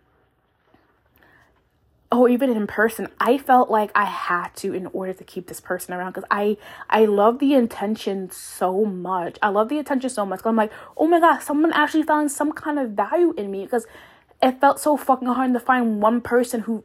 or 2.12 2.30
even 2.30 2.50
in 2.50 2.66
person 2.68 3.08
i 3.20 3.38
felt 3.38 3.70
like 3.70 3.92
i 3.96 4.06
had 4.06 4.48
to 4.56 4.74
in 4.74 4.88
order 4.88 5.14
to 5.14 5.24
keep 5.24 5.48
this 5.48 5.60
person 5.60 5.94
around 5.94 6.12
because 6.12 6.28
i 6.32 6.56
i 6.90 7.06
love 7.06 7.40
the 7.40 7.54
intention 7.54 8.30
so 8.30 8.86
much. 8.86 9.38
I 9.42 9.50
love 9.50 9.70
the 9.70 9.80
attention 9.80 10.10
so 10.10 10.26
much 10.26 10.42
i'm 10.46 10.56
like 10.56 10.72
oh 10.96 11.08
my 11.08 11.20
god 11.20 11.40
someone 11.40 11.74
actually 11.74 12.04
found 12.04 12.32
some 12.32 12.52
kind 12.52 12.80
of 12.80 12.92
value 12.92 13.34
in 13.38 13.52
me 13.52 13.64
because 13.64 13.86
it 14.42 14.60
felt 14.62 14.80
so 14.80 14.96
fucking 14.98 15.28
hard 15.28 15.54
to 15.54 15.60
find 15.60 16.02
one 16.02 16.22
person 16.22 16.62
who 16.62 16.84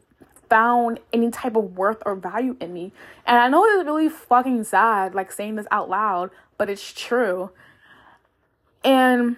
found 0.49 1.01
any 1.13 1.31
type 1.31 1.57
of 1.57 1.77
worth 1.79 2.03
or 2.05 2.15
value 2.15 2.57
in 2.61 2.75
me. 2.75 2.93
And 3.27 3.39
i 3.39 3.49
know 3.49 3.65
it's 3.65 3.87
really 3.87 4.09
fucking 4.09 4.65
sad 4.65 5.15
like 5.15 5.33
saying 5.33 5.55
this 5.57 5.67
out 5.71 5.89
loud 5.89 6.31
but 6.59 6.69
it's 6.69 6.93
true. 6.93 7.51
And 8.85 9.37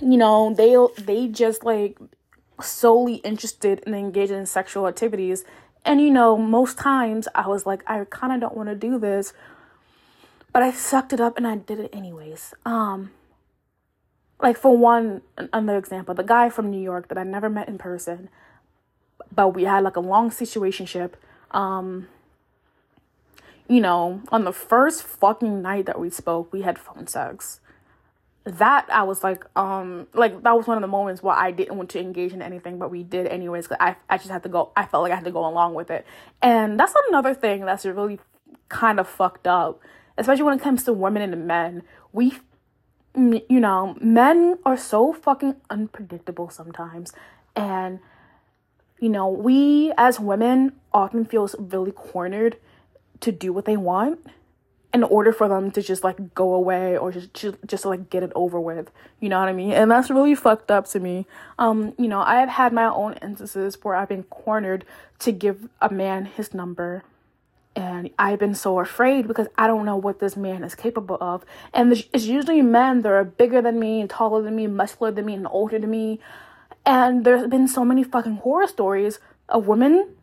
you 0.00 0.16
know 0.16 0.54
they 0.54 0.76
they 1.02 1.26
just 1.28 1.64
like 1.64 1.98
solely 2.60 3.16
interested 3.16 3.80
in 3.86 3.94
engaging 3.94 4.38
in 4.38 4.46
sexual 4.46 4.86
activities. 4.86 5.44
And 5.84 6.00
you 6.00 6.10
know, 6.10 6.36
most 6.36 6.78
times 6.78 7.28
I 7.34 7.46
was 7.48 7.66
like, 7.66 7.82
I 7.86 8.04
kind 8.10 8.32
of 8.32 8.40
don't 8.40 8.56
want 8.56 8.68
to 8.68 8.74
do 8.74 8.98
this, 8.98 9.32
but 10.52 10.62
I 10.62 10.72
sucked 10.72 11.12
it 11.12 11.20
up 11.20 11.36
and 11.36 11.46
I 11.46 11.56
did 11.56 11.80
it 11.80 11.90
anyways. 11.92 12.54
Um, 12.64 13.10
like 14.40 14.56
for 14.56 14.76
one, 14.76 15.22
another 15.52 15.78
example, 15.78 16.14
the 16.14 16.22
guy 16.22 16.48
from 16.48 16.70
New 16.70 16.80
York 16.80 17.08
that 17.08 17.18
I 17.18 17.24
never 17.24 17.48
met 17.48 17.68
in 17.68 17.78
person, 17.78 18.28
but 19.34 19.48
we 19.48 19.64
had 19.64 19.84
like 19.84 19.96
a 19.96 20.00
long 20.00 20.30
situationship. 20.30 21.12
Um, 21.50 22.08
you 23.68 23.80
know, 23.80 24.22
on 24.30 24.44
the 24.44 24.52
first 24.52 25.02
fucking 25.02 25.60
night 25.60 25.86
that 25.86 26.00
we 26.00 26.08
spoke, 26.10 26.52
we 26.52 26.62
had 26.62 26.78
phone 26.78 27.06
sex 27.06 27.60
that 28.52 28.86
I 28.90 29.02
was 29.02 29.22
like, 29.22 29.44
um, 29.56 30.06
like 30.14 30.42
that 30.42 30.56
was 30.56 30.66
one 30.66 30.76
of 30.76 30.82
the 30.82 30.88
moments 30.88 31.22
where 31.22 31.36
I 31.36 31.50
didn't 31.50 31.76
want 31.76 31.90
to 31.90 32.00
engage 32.00 32.32
in 32.32 32.42
anything, 32.42 32.78
but 32.78 32.90
we 32.90 33.02
did 33.02 33.26
anyways. 33.26 33.66
Cause 33.66 33.76
I, 33.80 33.96
I 34.08 34.16
just 34.16 34.30
had 34.30 34.42
to 34.44 34.48
go. 34.48 34.72
I 34.76 34.86
felt 34.86 35.02
like 35.02 35.12
I 35.12 35.16
had 35.16 35.24
to 35.24 35.30
go 35.30 35.46
along 35.46 35.74
with 35.74 35.90
it, 35.90 36.06
and 36.42 36.78
that's 36.78 36.94
another 37.08 37.34
thing 37.34 37.64
that's 37.64 37.84
really 37.84 38.18
kind 38.68 38.98
of 38.98 39.08
fucked 39.08 39.46
up, 39.46 39.80
especially 40.16 40.44
when 40.44 40.54
it 40.54 40.62
comes 40.62 40.82
to 40.84 40.92
women 40.92 41.32
and 41.32 41.46
men. 41.46 41.82
We, 42.12 42.34
you 43.14 43.60
know, 43.60 43.96
men 44.00 44.58
are 44.64 44.76
so 44.76 45.12
fucking 45.12 45.56
unpredictable 45.70 46.50
sometimes, 46.50 47.12
and 47.54 48.00
you 49.00 49.08
know, 49.08 49.28
we 49.28 49.92
as 49.96 50.18
women 50.18 50.72
often 50.92 51.24
feel 51.24 51.48
really 51.58 51.92
cornered 51.92 52.56
to 53.20 53.32
do 53.32 53.52
what 53.52 53.64
they 53.64 53.76
want 53.76 54.26
in 54.94 55.02
order 55.02 55.32
for 55.32 55.48
them 55.48 55.70
to 55.70 55.82
just 55.82 56.02
like 56.02 56.34
go 56.34 56.54
away 56.54 56.96
or 56.96 57.12
just 57.12 57.34
just, 57.34 57.56
just 57.66 57.84
like 57.84 58.08
get 58.08 58.22
it 58.22 58.32
over 58.34 58.58
with 58.58 58.90
you 59.20 59.28
know 59.28 59.38
what 59.38 59.48
i 59.48 59.52
mean 59.52 59.72
and 59.72 59.90
that's 59.90 60.10
really 60.10 60.34
fucked 60.34 60.70
up 60.70 60.86
to 60.86 60.98
me 60.98 61.26
um 61.58 61.92
you 61.98 62.08
know 62.08 62.20
i 62.20 62.36
have 62.36 62.48
had 62.48 62.72
my 62.72 62.86
own 62.86 63.12
instances 63.14 63.76
where 63.82 63.94
i've 63.94 64.08
been 64.08 64.22
cornered 64.24 64.84
to 65.18 65.30
give 65.30 65.68
a 65.80 65.90
man 65.90 66.24
his 66.24 66.54
number 66.54 67.04
and 67.78 68.10
I've 68.18 68.40
been 68.40 68.56
so 68.56 68.80
afraid 68.80 69.28
because 69.28 69.46
I 69.56 69.68
don't 69.68 69.84
know 69.84 69.96
what 69.96 70.18
this 70.18 70.36
man 70.36 70.64
is 70.64 70.74
capable 70.74 71.16
of. 71.20 71.44
And 71.72 71.92
it's 71.92 72.24
usually 72.24 72.60
men 72.60 73.02
that 73.02 73.12
are 73.12 73.22
bigger 73.22 73.62
than 73.62 73.78
me, 73.78 74.00
and 74.00 74.10
taller 74.10 74.42
than 74.42 74.56
me, 74.56 74.66
muscular 74.66 75.12
than 75.12 75.26
me, 75.26 75.34
and 75.34 75.46
older 75.48 75.78
than 75.78 75.88
me. 75.88 76.18
And 76.84 77.24
there's 77.24 77.46
been 77.46 77.68
so 77.68 77.84
many 77.84 78.02
fucking 78.02 78.38
horror 78.38 78.66
stories 78.66 79.20
of 79.48 79.68
women 79.68 80.16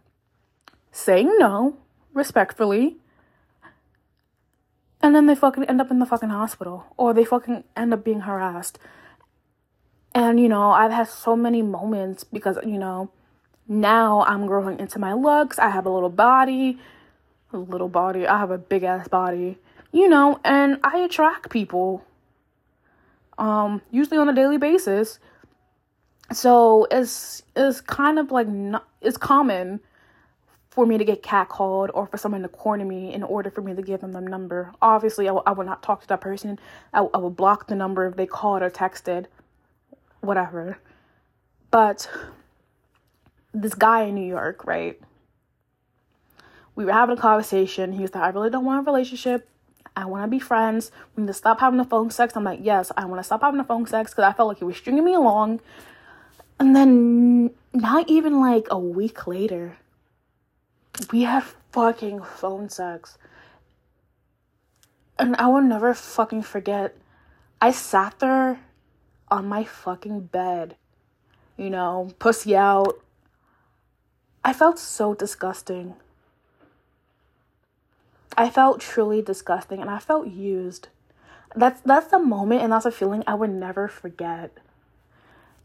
saying 0.92 1.34
no 1.38 1.78
respectfully 2.14 2.98
and 5.06 5.16
then 5.16 5.28
they 5.28 5.36
fucking 5.36 5.66
end 5.66 5.80
up 5.80 5.92
in 5.92 6.00
the 6.00 6.06
fucking 6.08 6.30
hospital 6.30 6.88
or 6.98 7.14
they 7.14 7.24
fucking 7.24 7.64
end 7.78 7.94
up 7.94 8.04
being 8.04 8.22
harassed. 8.22 8.80
And 10.16 10.40
you 10.40 10.50
know, 10.50 10.72
I've 10.72 10.92
had 10.92 11.08
so 11.08 11.36
many 11.36 11.62
moments 11.62 12.24
because 12.24 12.58
you 12.66 12.80
know, 12.80 13.12
now 13.68 14.26
I'm 14.28 14.48
growing 14.48 14.80
into 14.80 14.98
my 14.98 15.14
looks. 15.14 15.60
I 15.60 15.70
have 15.70 15.86
a 15.86 15.92
little 15.92 16.10
body, 16.10 16.80
a 17.54 17.58
little 17.58 17.88
body. 17.88 18.26
I 18.26 18.40
have 18.40 18.50
a 18.50 18.58
big 18.58 18.82
ass 18.82 19.08
body, 19.08 19.60
you 19.92 20.10
know, 20.10 20.40
and 20.44 20.80
I 20.84 20.98
attract 20.98 21.52
people 21.52 22.04
um 23.38 23.84
usually 23.92 24.18
on 24.18 24.28
a 24.28 24.34
daily 24.34 24.58
basis. 24.58 25.20
So 26.34 26.88
it's 26.90 27.44
it's 27.56 27.80
kind 27.80 28.18
of 28.18 28.32
like 28.32 28.48
not, 28.48 28.88
it's 29.04 29.18
common 29.18 29.82
for 30.76 30.86
me 30.86 30.98
to 30.98 31.06
get 31.06 31.24
catcalled 31.24 31.90
or 31.94 32.06
for 32.06 32.18
someone 32.18 32.44
to 32.44 32.50
corner 32.50 32.86
me 32.86 33.14
in 33.14 33.24
order 33.24 33.50
for 33.50 33.62
me 33.62 33.74
to 33.74 33.82
give 33.82 34.02
them 34.02 34.12
the 34.12 34.22
number. 34.22 34.74
Obviously, 34.82 35.26
I, 35.26 35.34
w- 35.34 35.44
I 35.46 35.54
would 35.54 35.66
not 35.66 35.82
talk 35.82 36.02
to 36.02 36.08
that 36.10 36.22
person. 36.22 36.60
I, 36.94 36.98
w- 36.98 37.12
I 37.14 37.18
would 37.18 37.36
block 37.36 37.68
the 37.68 37.76
number 37.76 38.06
if 38.06 38.16
they 38.16 38.28
called 38.28 38.62
or 38.62 38.70
texted, 38.70 39.26
whatever. 40.22 40.78
But 41.72 42.10
this 43.54 43.74
guy 43.74 44.04
in 44.04 44.16
New 44.16 44.28
York, 44.28 44.66
right? 44.66 45.00
we 46.76 46.86
were 46.86 46.92
having 46.92 47.18
a 47.18 47.22
conversation. 47.22 47.94
He 47.94 48.02
was 48.02 48.14
like, 48.14 48.24
I 48.24 48.30
really 48.30 48.50
don't 48.50 48.66
want 48.66 48.86
a 48.86 48.92
relationship. 48.92 49.48
I 49.96 50.06
want 50.06 50.24
to 50.24 50.28
be 50.28 50.40
friends. 50.40 50.92
We 51.16 51.22
need 51.24 51.28
to 51.28 51.34
stop 51.34 51.62
having 51.62 51.78
the 51.78 51.86
phone 51.86 52.12
sex. 52.12 52.36
I'm 52.36 52.44
like, 52.44 52.60
yes, 52.62 52.92
I 52.98 53.06
want 53.06 53.20
to 53.20 53.24
stop 53.24 53.42
having 53.42 53.58
the 53.58 53.64
phone 53.64 53.86
sex 53.88 54.12
because 54.12 54.26
I 54.26 54.34
felt 54.34 54.50
like 54.50 54.58
he 54.58 54.66
was 54.66 54.76
stringing 54.76 55.06
me 55.06 55.14
along. 55.14 55.62
And 56.60 56.76
then, 56.76 57.52
not 57.74 58.10
even 58.10 58.40
like 58.40 58.68
a 58.70 58.80
week 58.80 59.26
later, 59.26 59.78
we 61.12 61.24
had 61.24 61.44
fucking 61.72 62.22
phone 62.22 62.70
sex. 62.70 63.18
And 65.18 65.36
I 65.38 65.48
will 65.48 65.62
never 65.62 65.94
fucking 65.94 66.44
forget. 66.44 66.96
I 67.62 67.72
sat 67.72 68.20
there 68.20 68.60
on 69.30 69.48
my 69.48 69.64
fucking 69.64 70.22
bed, 70.22 70.76
you 71.58 71.70
know, 71.70 72.12
pussy 72.20 72.56
out. 72.56 73.00
I 74.44 74.54
felt 74.54 74.78
so 74.78 75.14
disgusting. 75.14 75.96
I 78.38 78.50
felt 78.50 78.82
truly 78.82 79.22
disgusting 79.22 79.82
and 79.82 79.90
I 79.90 80.00
felt 80.00 80.28
used. 80.28 80.90
That's 81.56 81.80
that's 81.82 82.08
the 82.08 82.20
moment 82.20 82.62
and 82.62 82.74
that's 82.74 82.86
a 82.86 82.92
feeling 82.92 83.24
I 83.26 83.34
would 83.36 83.50
never 83.50 83.88
forget. 83.88 84.52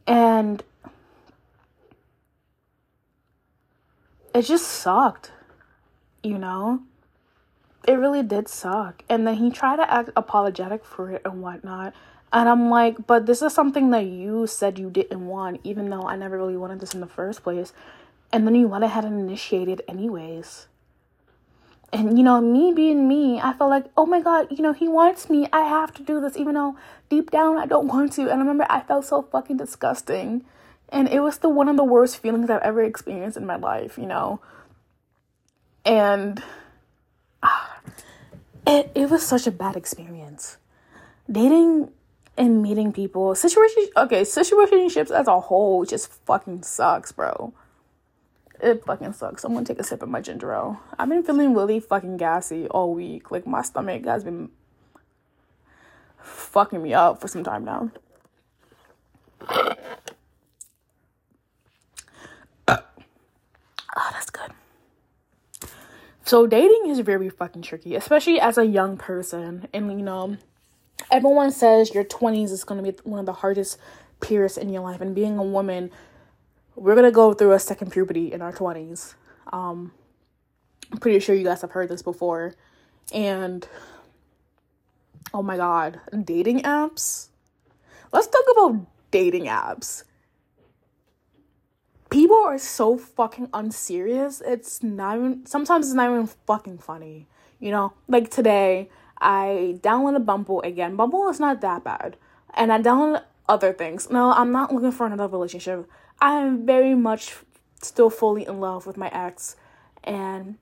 And 0.07 0.63
it 4.35 4.43
just 4.43 4.67
sucked. 4.67 5.33
You 6.23 6.39
know? 6.39 6.83
It 7.87 7.95
really 7.95 8.23
did 8.23 8.49
suck. 8.49 9.03
And 9.09 9.27
then 9.27 9.37
he 9.37 9.51
tried 9.51 9.77
to 9.77 9.91
act 9.91 10.11
apologetic 10.17 10.85
for 10.85 11.11
it 11.11 11.23
and 11.25 11.43
whatnot. 11.43 11.95
And 12.33 12.49
I'm 12.49 12.71
like, 12.71 13.07
but 13.07 13.27
this 13.27 13.43
is 13.43 13.53
something 13.53 13.91
that 13.91 14.05
you 14.05 14.47
said 14.47 14.79
you 14.79 14.91
didn't 14.91 15.27
want, 15.27 15.61
even 15.65 15.91
though 15.91 16.03
I 16.03 16.17
never 16.17 16.37
really 16.37 16.57
wanted 16.57 16.81
this 16.81 16.95
in 16.95 17.01
the 17.01 17.07
first 17.07 17.43
place. 17.43 17.73
And 18.33 18.47
then 18.47 18.55
you 18.55 18.69
went 18.69 18.85
ahead 18.85 19.05
and 19.05 19.19
initiated 19.19 19.83
anyways. 19.89 20.69
And 21.93 22.17
you 22.17 22.23
know, 22.23 22.41
me 22.41 22.73
being 22.73 23.09
me, 23.09 23.41
I 23.41 23.53
felt 23.53 23.71
like, 23.71 23.87
oh 23.97 24.07
my 24.07 24.21
god, 24.21 24.47
you 24.51 24.63
know, 24.63 24.73
he 24.73 24.87
wants 24.87 25.29
me. 25.29 25.49
I 25.53 25.63
have 25.63 25.93
to 25.95 26.05
do 26.05 26.21
this, 26.21 26.37
even 26.37 26.55
though 26.55 26.77
deep 27.09 27.31
down 27.33 27.59
I 27.59 27.67
don't 27.67 27.89
want 27.89 28.13
to. 28.13 28.23
And 28.23 28.35
I 28.35 28.37
remember 28.37 28.67
I 28.71 28.81
felt 28.81 29.07
so 29.07 29.23
fucking 29.23 29.57
disgusting. 29.57 30.45
And 30.91 31.09
it 31.09 31.21
was 31.21 31.39
the 31.39 31.49
one 31.49 31.69
of 31.69 31.77
the 31.77 31.85
worst 31.85 32.19
feelings 32.19 32.51
I've 32.51 32.63
ever 32.63 32.83
experienced 32.83 33.37
in 33.37 33.47
my 33.47 33.57
life, 33.57 33.97
you 33.97 34.07
know. 34.07 34.41
And 35.85 36.43
ah, 37.43 37.81
it 38.67 38.91
it 38.95 39.11
was 39.11 39.27
such 39.27 39.47
a 39.47 39.51
bad 39.51 39.77
experience. 39.77 40.59
Dating 41.31 41.91
and 42.37 42.63
meeting 42.63 42.93
people, 42.93 43.35
situation 43.35 43.85
okay, 43.97 44.23
situationships 44.23 45.11
as 45.11 45.29
a 45.29 45.41
whole 45.41 45.85
just 45.85 46.11
fucking 46.27 46.63
sucks, 46.63 47.13
bro. 47.13 47.53
It 48.63 48.85
fucking 48.85 49.13
sucks. 49.15 49.45
I'm 49.45 49.55
gonna 49.55 49.65
take 49.65 49.79
a 49.79 49.85
sip 49.85 50.03
of 50.03 50.09
my 50.09 50.21
ginger 50.21 50.53
ale. 50.53 50.81
I've 50.99 51.09
been 51.09 51.23
feeling 51.23 51.55
really 51.55 51.81
fucking 51.81 52.17
gassy 52.19 52.67
all 52.69 52.95
week. 52.95 53.31
Like 53.31 53.47
my 53.47 53.63
stomach 53.63 54.05
has 54.05 54.25
been 54.25 54.51
fucking 56.23 56.83
me 56.83 56.93
up 56.95 57.21
for 57.21 57.29
some 57.29 57.45
time 57.45 57.65
now. 57.65 57.91
oh, 59.49 59.71
that's 64.13 64.31
good. 64.31 64.51
So 66.31 66.47
dating 66.47 66.87
is 66.87 67.01
very 67.01 67.29
fucking 67.29 67.63
tricky, 67.63 67.97
especially 67.97 68.39
as 68.39 68.57
a 68.57 68.65
young 68.65 68.97
person. 68.97 69.67
And 69.73 69.91
you 69.91 70.05
know, 70.05 70.37
everyone 71.11 71.51
says 71.51 71.93
your 71.93 72.05
20s 72.05 72.53
is 72.53 72.63
going 72.63 72.85
to 72.85 72.93
be 72.93 72.97
one 73.03 73.19
of 73.19 73.27
the 73.27 73.33
hardest 73.33 73.79
periods 74.21 74.57
in 74.57 74.69
your 74.69 74.83
life 74.83 75.01
and 75.01 75.13
being 75.13 75.39
a 75.39 75.43
woman 75.43 75.91
we're 76.77 76.95
gonna 76.95 77.11
go 77.11 77.35
through 77.35 77.53
a 77.53 77.59
second 77.59 77.91
puberty 77.91 78.33
in 78.33 78.43
our 78.43 78.53
20s. 78.53 79.15
Um, 79.53 79.91
I'm 80.93 80.99
pretty 80.99 81.19
sure 81.19 81.35
you 81.35 81.43
guys 81.43 81.63
have 81.63 81.73
heard 81.73 81.89
this 81.89 82.01
before. 82.01 82.55
And 83.13 83.67
oh 85.35 85.43
my 85.43 85.57
god, 85.57 85.99
dating 86.25 86.63
apps. 86.63 87.27
Let's 88.13 88.29
talk 88.29 88.45
about 88.53 88.87
dating 89.11 89.47
apps. 89.47 90.05
People 92.11 92.37
are 92.37 92.59
so 92.59 92.99
fucking 92.99 93.49
unserious. 93.55 94.43
It's 94.45 94.83
not 94.83 95.17
even, 95.17 95.47
sometimes 95.47 95.87
it's 95.87 95.95
not 95.95 96.11
even 96.11 96.27
fucking 96.47 96.79
funny. 96.79 97.27
You 97.61 97.71
know, 97.71 97.93
like 98.09 98.31
today, 98.31 98.91
I 99.21 99.79
downloaded 99.81 100.25
Bumble 100.25 100.61
again. 100.63 100.97
Bumble 100.97 101.29
is 101.29 101.39
not 101.39 101.61
that 101.61 101.85
bad. 101.85 102.17
And 102.55 102.73
I 102.73 102.81
downloaded 102.81 103.23
other 103.49 103.73
things. 103.73 104.11
No, 104.11 104.33
I'm 104.33 104.51
not 104.51 104.73
looking 104.73 104.93
for 104.93 105.07
another 105.07 105.29
relationship. 105.29 105.89
I'm 106.21 106.67
very 106.67 106.95
much 106.95 107.37
still 107.83 108.11
fully 108.11 108.47
in 108.47 108.61
love 108.61 108.87
with 108.87 108.97
my 108.97 109.09
ex 109.09 109.57
and 110.05 110.57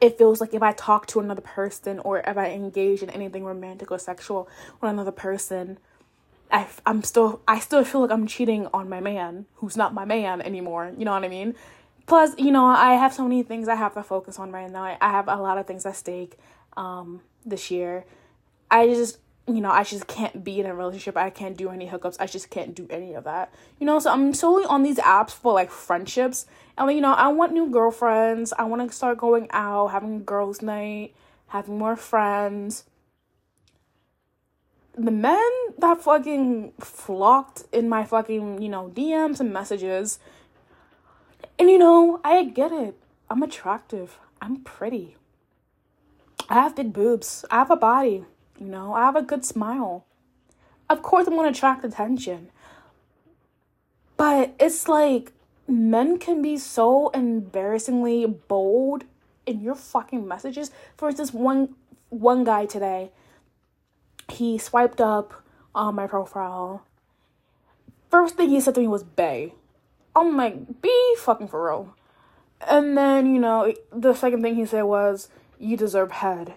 it 0.00 0.18
feels 0.18 0.40
like 0.40 0.54
if 0.54 0.62
I 0.62 0.72
talk 0.72 1.06
to 1.08 1.20
another 1.20 1.40
person 1.40 1.98
or 2.00 2.20
if 2.20 2.36
I 2.36 2.50
engage 2.50 3.02
in 3.02 3.10
anything 3.10 3.44
romantic 3.44 3.90
or 3.90 3.98
sexual 3.98 4.48
with 4.80 4.90
another 4.90 5.12
person, 5.12 5.78
I, 6.52 6.68
I'm 6.84 7.02
still 7.02 7.40
I 7.48 7.58
still 7.58 7.82
feel 7.84 8.02
like 8.02 8.10
I'm 8.10 8.26
cheating 8.26 8.68
on 8.74 8.88
my 8.88 9.00
man 9.00 9.46
who's 9.56 9.76
not 9.76 9.94
my 9.94 10.04
man 10.04 10.42
anymore. 10.42 10.92
You 10.96 11.04
know 11.04 11.12
what 11.12 11.24
I 11.24 11.28
mean? 11.28 11.54
Plus, 12.06 12.34
you 12.38 12.50
know, 12.52 12.66
I 12.66 12.94
have 12.94 13.14
so 13.14 13.22
many 13.22 13.42
things 13.42 13.68
I 13.68 13.74
have 13.74 13.94
to 13.94 14.02
focus 14.02 14.38
on 14.38 14.52
right 14.52 14.70
now. 14.70 14.84
I, 14.84 14.98
I 15.00 15.10
have 15.10 15.28
a 15.28 15.36
lot 15.36 15.56
of 15.56 15.66
things 15.66 15.86
at 15.86 15.96
stake 15.96 16.36
um, 16.76 17.22
this 17.46 17.70
year. 17.70 18.04
I 18.70 18.86
just 18.86 19.18
you 19.48 19.60
know, 19.60 19.70
I 19.70 19.82
just 19.82 20.06
can't 20.06 20.44
be 20.44 20.60
in 20.60 20.66
a 20.66 20.74
relationship. 20.74 21.16
I 21.16 21.30
can't 21.30 21.56
do 21.56 21.70
any 21.70 21.88
hookups. 21.88 22.16
I 22.20 22.26
just 22.26 22.48
can't 22.48 22.74
do 22.74 22.86
any 22.90 23.14
of 23.14 23.24
that. 23.24 23.52
You 23.80 23.86
know, 23.86 23.98
so 23.98 24.12
I'm 24.12 24.34
solely 24.34 24.64
on 24.66 24.82
these 24.84 24.98
apps 24.98 25.30
for 25.30 25.52
like 25.52 25.70
friendships. 25.70 26.46
And 26.78 26.92
you 26.92 27.00
know, 27.00 27.12
I 27.12 27.28
want 27.28 27.52
new 27.52 27.68
girlfriends. 27.68 28.52
I 28.56 28.64
want 28.64 28.88
to 28.88 28.94
start 28.94 29.18
going 29.18 29.48
out, 29.50 29.88
having 29.88 30.24
girls' 30.24 30.62
night, 30.62 31.14
having 31.48 31.78
more 31.78 31.96
friends. 31.96 32.84
The 35.02 35.10
men 35.10 35.50
that 35.78 36.00
fucking 36.00 36.74
flocked 36.78 37.64
in 37.72 37.88
my 37.88 38.04
fucking, 38.04 38.62
you 38.62 38.68
know, 38.68 38.92
DMs 38.94 39.40
and 39.40 39.52
messages. 39.52 40.20
And 41.58 41.68
you 41.68 41.76
know, 41.76 42.20
I 42.22 42.44
get 42.44 42.70
it. 42.70 42.94
I'm 43.28 43.42
attractive. 43.42 44.20
I'm 44.40 44.58
pretty. 44.58 45.16
I 46.48 46.54
have 46.54 46.76
big 46.76 46.92
boobs. 46.92 47.44
I 47.50 47.56
have 47.56 47.70
a 47.72 47.76
body. 47.76 48.24
You 48.60 48.66
know, 48.66 48.94
I 48.94 49.00
have 49.00 49.16
a 49.16 49.22
good 49.22 49.44
smile. 49.44 50.04
Of 50.88 51.02
course, 51.02 51.26
I'm 51.26 51.34
to 51.34 51.48
attract 51.48 51.84
attention. 51.84 52.50
But 54.16 54.54
it's 54.60 54.86
like 54.86 55.32
men 55.66 56.18
can 56.20 56.42
be 56.42 56.56
so 56.58 57.08
embarrassingly 57.08 58.26
bold 58.26 59.02
in 59.46 59.62
your 59.62 59.74
fucking 59.74 60.28
messages. 60.28 60.70
For 60.96 61.08
instance, 61.08 61.32
one 61.32 61.74
one 62.10 62.44
guy 62.44 62.66
today, 62.66 63.10
he 64.28 64.58
swiped 64.58 65.00
up 65.00 65.42
on 65.74 65.94
my 65.94 66.06
profile. 66.06 66.84
First 68.10 68.36
thing 68.36 68.50
he 68.50 68.60
said 68.60 68.74
to 68.74 68.80
me 68.80 68.88
was 68.88 69.04
"Bay." 69.04 69.54
I'm 70.14 70.36
like, 70.36 70.82
"Be 70.82 71.14
fucking 71.18 71.48
for 71.48 71.66
real." 71.66 71.94
And 72.68 72.96
then 72.96 73.34
you 73.34 73.40
know, 73.40 73.72
the 73.90 74.14
second 74.14 74.42
thing 74.42 74.54
he 74.54 74.66
said 74.66 74.82
was, 74.82 75.28
"You 75.58 75.76
deserve 75.76 76.12
head." 76.12 76.54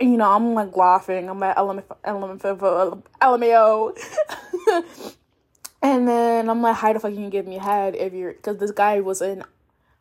you 0.00 0.16
know, 0.16 0.30
I'm 0.32 0.54
like 0.54 0.76
laughing. 0.76 1.28
I'm 1.28 1.42
at 1.42 1.56
LMFAO. 1.56 3.04
and 5.82 6.08
then 6.08 6.48
I'm 6.48 6.62
like, 6.62 6.76
how 6.76 6.92
the 6.92 7.00
fuck 7.00 7.10
you 7.10 7.18
can 7.18 7.30
give 7.30 7.46
me 7.46 7.58
head 7.58 7.94
if 7.94 8.12
you're, 8.14 8.32
because 8.32 8.56
this 8.56 8.70
guy 8.70 9.00
was 9.00 9.20
in 9.20 9.44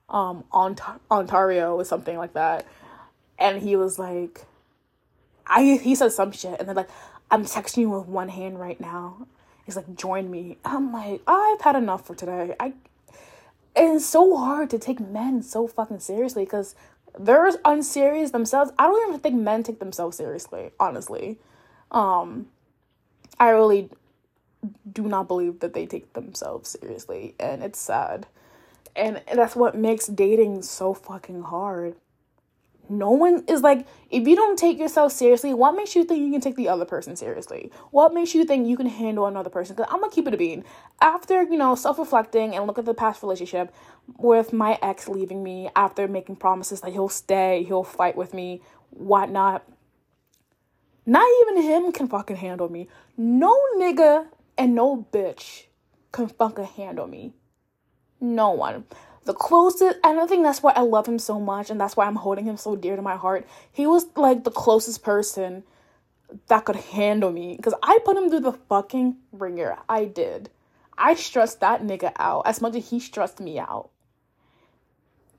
um 0.08 0.44
Ont- 0.52 0.82
Ontario 1.12 1.76
or 1.76 1.84
something 1.84 2.18
like 2.18 2.34
that. 2.34 2.66
And 3.38 3.62
he 3.62 3.76
was 3.76 4.00
like, 4.00 4.46
I, 5.50 5.80
he 5.82 5.96
said 5.96 6.12
some 6.12 6.32
shit. 6.32 6.60
And 6.60 6.70
then 6.70 6.76
like, 6.76 6.90
I'm 7.32 7.44
texting 7.44 7.78
you 7.78 7.90
with 7.90 8.08
one 8.08 8.30
hand 8.30 8.60
right 8.60 8.80
now. 8.80 9.28
He's 9.66 9.76
like, 9.76 9.96
join 9.96 10.32
me. 10.32 10.58
I'm 10.64 10.94
like, 10.94 11.22
I've 11.28 11.62
had 11.62 11.76
enough 11.76 12.06
for 12.06 12.16
today. 12.16 12.56
I, 12.60 12.74
it's 13.76 14.06
so 14.06 14.38
hard 14.38 14.70
to 14.72 14.80
take 14.80 15.00
men 15.00 15.44
so 15.44 15.68
fucking 15.68 16.00
seriously 16.00 16.44
because 16.44 16.76
they're 17.18 17.52
unserious 17.66 18.32
themselves. 18.32 18.72
I 18.78 18.84
don't 18.84 19.10
even 19.10 19.20
think 19.20 19.36
men 19.36 19.64
take 19.64 19.80
themselves 19.80 20.18
seriously, 20.18 20.72
honestly. 20.80 21.38
Um 21.92 22.48
I 23.40 23.50
really 23.50 23.90
do 24.92 25.04
not 25.04 25.28
believe 25.28 25.62
that 25.62 25.74
they 25.74 25.86
take 25.86 26.14
themselves 26.14 26.78
seriously 26.80 27.36
and 27.40 27.64
it's 27.64 27.80
sad. 27.80 28.28
And 28.96 29.22
that's 29.34 29.56
what 29.56 29.76
makes 29.76 30.08
dating 30.08 30.64
so 30.64 30.94
fucking 30.94 31.44
hard 31.44 31.96
no 32.90 33.12
one 33.12 33.44
is 33.48 33.62
like 33.62 33.86
if 34.10 34.28
you 34.28 34.36
don't 34.36 34.58
take 34.58 34.80
yourself 34.80 35.12
seriously 35.12 35.54
what 35.54 35.74
makes 35.76 35.96
you 35.96 36.04
think 36.04 36.20
you 36.20 36.32
can 36.32 36.42
take 36.42 36.56
the 36.56 36.70
other 36.70 36.86
person 36.86 37.16
seriously? 37.16 37.72
What 37.92 38.14
makes 38.14 38.34
you 38.34 38.46
think 38.46 38.68
you 38.68 38.78
can 38.78 38.88
handle 38.88 39.26
another 39.26 39.50
person? 39.50 39.76
Because 39.76 39.92
i'm 39.92 40.02
gonna 40.02 40.12
keep 40.12 40.28
it 40.28 40.34
a 40.34 40.38
bean. 40.38 40.64
After 41.02 41.44
you 41.44 41.58
know 41.58 41.76
self-reflecting 41.76 42.56
and 42.56 42.68
look 42.68 42.78
at 42.78 42.86
the 42.86 42.94
past 42.94 43.22
relationship 43.24 43.74
with 44.18 44.54
my 44.54 44.78
ex 44.82 45.08
leaving 45.08 45.44
me 45.44 45.70
after 45.76 46.08
making 46.08 46.38
promises 46.38 46.82
that 46.82 46.92
he'll 46.92 47.10
stay 47.10 47.64
he'll 47.64 47.84
fight 47.84 48.16
with 48.16 48.34
me 48.34 48.62
whatnot 48.92 49.64
not 51.10 51.28
even 51.42 51.64
him 51.64 51.92
can 51.92 52.08
fucking 52.08 52.36
handle 52.36 52.70
me. 52.70 52.88
No 53.18 53.58
nigga 53.78 54.28
and 54.60 54.76
no 54.76 55.08
bitch 55.12 55.64
can 56.12 56.28
fucking 56.28 56.66
handle 56.66 57.08
me. 57.08 57.34
No 58.22 58.52
one 58.52 58.86
the 59.26 59.34
closest 59.34 59.98
and 60.04 60.20
I 60.20 60.26
think 60.26 60.44
that's 60.44 60.64
why 60.64 60.74
I 60.76 60.82
love 60.82 61.08
him 61.08 61.20
so 61.20 61.40
much 61.40 61.70
and 61.70 61.80
that's 61.80 61.96
why 61.96 62.06
I'm 62.06 62.16
holding 62.16 62.46
him 62.46 62.58
so 62.58 62.76
dear 62.76 62.96
to 62.96 63.02
my 63.02 63.16
heart. 63.16 63.48
He 63.72 63.86
was 63.86 64.06
like 64.16 64.44
the 64.44 64.52
closest 64.52 65.04
person 65.04 65.64
that 66.48 66.66
could 66.66 66.76
handle 66.76 67.32
me 67.32 67.56
because 67.56 67.74
I 67.84 68.00
put 68.04 68.18
him 68.18 68.30
through 68.30 68.42
the 68.42 68.54
fucking 68.54 69.18
ringer. 69.32 69.78
I 69.88 70.06
did. 70.06 70.50
I 70.98 71.16
stressed 71.16 71.60
that 71.62 71.82
nigga 71.82 72.12
out 72.18 72.44
as 72.46 72.62
much 72.62 72.76
as 72.76 72.90
he 72.90 73.00
stressed 73.00 73.40
me 73.40 73.60
out. 73.60 73.90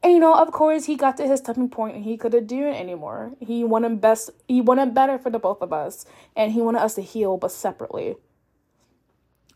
And 0.02 0.14
you 0.14 0.18
know, 0.18 0.34
of 0.34 0.50
course, 0.50 0.86
he 0.86 0.96
got 0.96 1.18
to 1.18 1.26
his 1.26 1.42
tipping 1.42 1.68
point 1.68 1.94
and 1.96 2.04
he 2.04 2.16
couldn't 2.16 2.46
do 2.46 2.66
it 2.66 2.74
anymore. 2.74 3.32
He 3.38 3.64
wanted 3.64 4.00
best 4.00 4.30
he 4.48 4.60
wanted 4.60 4.94
better 4.94 5.18
for 5.18 5.30
the 5.30 5.38
both 5.38 5.60
of 5.60 5.72
us. 5.72 6.06
And 6.34 6.52
he 6.52 6.60
wanted 6.60 6.80
us 6.80 6.94
to 6.94 7.02
heal, 7.02 7.36
but 7.36 7.52
separately. 7.52 8.16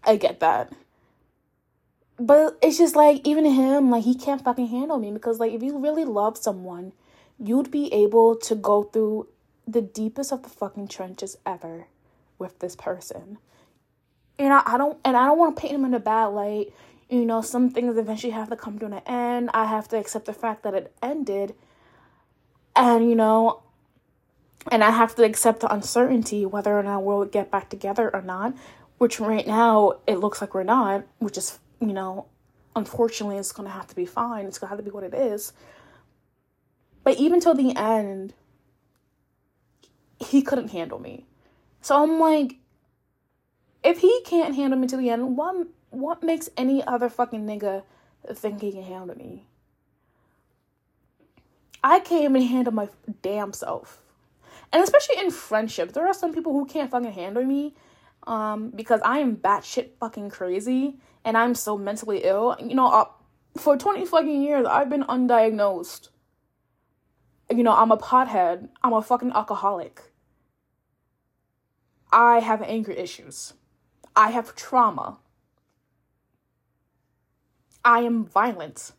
I 0.04 0.16
get 0.16 0.40
that. 0.40 0.72
But 2.18 2.58
it's 2.62 2.78
just 2.78 2.94
like 2.94 3.26
even 3.26 3.44
him, 3.44 3.90
like 3.90 4.04
he 4.04 4.14
can't 4.14 4.42
fucking 4.42 4.68
handle 4.68 4.98
me 4.98 5.10
because 5.10 5.40
like 5.40 5.52
if 5.52 5.62
you 5.62 5.78
really 5.78 6.04
love 6.04 6.38
someone, 6.38 6.92
you'd 7.38 7.70
be 7.70 7.92
able 7.92 8.36
to 8.36 8.54
go 8.54 8.84
through 8.84 9.28
the 9.66 9.82
deepest 9.82 10.32
of 10.32 10.42
the 10.42 10.48
fucking 10.48 10.88
trenches 10.88 11.36
ever 11.44 11.88
with 12.38 12.58
this 12.60 12.76
person. 12.76 13.38
And 14.38 14.52
I, 14.52 14.62
I 14.64 14.78
don't 14.78 14.98
and 15.04 15.16
I 15.16 15.26
don't 15.26 15.38
want 15.38 15.56
to 15.56 15.60
paint 15.60 15.74
him 15.74 15.84
in 15.84 15.94
a 15.94 16.00
bad 16.00 16.26
light. 16.26 16.72
You 17.08 17.24
know, 17.24 17.42
some 17.42 17.70
things 17.70 17.96
eventually 17.96 18.32
have 18.32 18.48
to 18.50 18.56
come 18.56 18.78
to 18.78 18.86
an 18.86 18.94
end. 19.06 19.50
I 19.52 19.66
have 19.66 19.88
to 19.88 19.98
accept 19.98 20.26
the 20.26 20.32
fact 20.32 20.62
that 20.62 20.74
it 20.74 20.94
ended. 21.02 21.54
And 22.76 23.08
you 23.08 23.16
know, 23.16 23.62
and 24.70 24.82
I 24.82 24.90
have 24.90 25.14
to 25.16 25.24
accept 25.24 25.60
the 25.60 25.72
uncertainty 25.72 26.46
whether 26.46 26.78
or 26.78 26.82
not 26.82 27.04
we'll 27.04 27.24
get 27.24 27.50
back 27.50 27.70
together 27.70 28.10
or 28.14 28.22
not, 28.22 28.54
which 28.98 29.20
right 29.20 29.46
now 29.46 29.98
it 30.06 30.16
looks 30.16 30.40
like 30.40 30.54
we're 30.54 30.62
not, 30.62 31.04
which 31.18 31.36
is, 31.36 31.58
you 31.80 31.92
know, 31.92 32.26
unfortunately 32.76 33.36
it's 33.36 33.52
going 33.52 33.68
to 33.68 33.72
have 33.72 33.86
to 33.88 33.94
be 33.94 34.06
fine. 34.06 34.46
It's 34.46 34.58
going 34.58 34.68
to 34.68 34.76
have 34.76 34.78
to 34.78 34.84
be 34.84 34.90
what 34.90 35.04
it 35.04 35.14
is. 35.14 35.52
But 37.02 37.18
even 37.18 37.40
till 37.40 37.54
the 37.54 37.76
end, 37.76 38.34
he 40.18 40.42
couldn't 40.42 40.68
handle 40.68 40.98
me. 40.98 41.26
So 41.80 42.02
I'm 42.02 42.18
like, 42.18 42.56
if 43.82 43.98
he 43.98 44.22
can't 44.24 44.54
handle 44.54 44.78
me 44.78 44.86
to 44.88 44.96
the 44.96 45.10
end, 45.10 45.36
what 45.36 45.66
what 45.90 46.22
makes 46.22 46.48
any 46.56 46.82
other 46.82 47.08
fucking 47.08 47.46
nigga 47.46 47.82
think 48.32 48.62
he 48.62 48.72
can 48.72 48.82
handle 48.82 49.16
me? 49.16 49.44
I 51.84 52.00
can't 52.00 52.24
even 52.24 52.42
handle 52.42 52.72
my 52.72 52.88
damn 53.20 53.52
self. 53.52 54.00
And 54.72 54.82
especially 54.82 55.18
in 55.18 55.30
friendship, 55.30 55.92
there 55.92 56.06
are 56.06 56.14
some 56.14 56.32
people 56.32 56.52
who 56.52 56.64
can't 56.64 56.90
fucking 56.90 57.12
handle 57.12 57.44
me 57.44 57.74
um, 58.26 58.70
because 58.70 59.00
I 59.04 59.18
am 59.18 59.36
batshit 59.36 59.90
fucking 60.00 60.30
crazy 60.30 60.96
and 61.24 61.36
I'm 61.36 61.54
so 61.54 61.78
mentally 61.78 62.22
ill. 62.24 62.56
You 62.60 62.74
know, 62.74 63.08
for 63.56 63.76
20 63.76 64.04
fucking 64.06 64.42
years, 64.42 64.66
I've 64.66 64.90
been 64.90 65.04
undiagnosed. 65.04 66.08
You 67.50 67.62
know, 67.62 67.72
I'm 67.72 67.90
a 67.90 67.96
pothead. 67.96 68.68
I'm 68.82 68.92
a 68.92 69.02
fucking 69.02 69.32
alcoholic. 69.32 70.02
I 72.12 72.40
have 72.40 72.62
anger 72.62 72.92
issues. 72.92 73.54
I 74.14 74.30
have 74.30 74.54
trauma. 74.54 75.18
I 77.84 78.00
am 78.00 78.24
violent. 78.24 78.92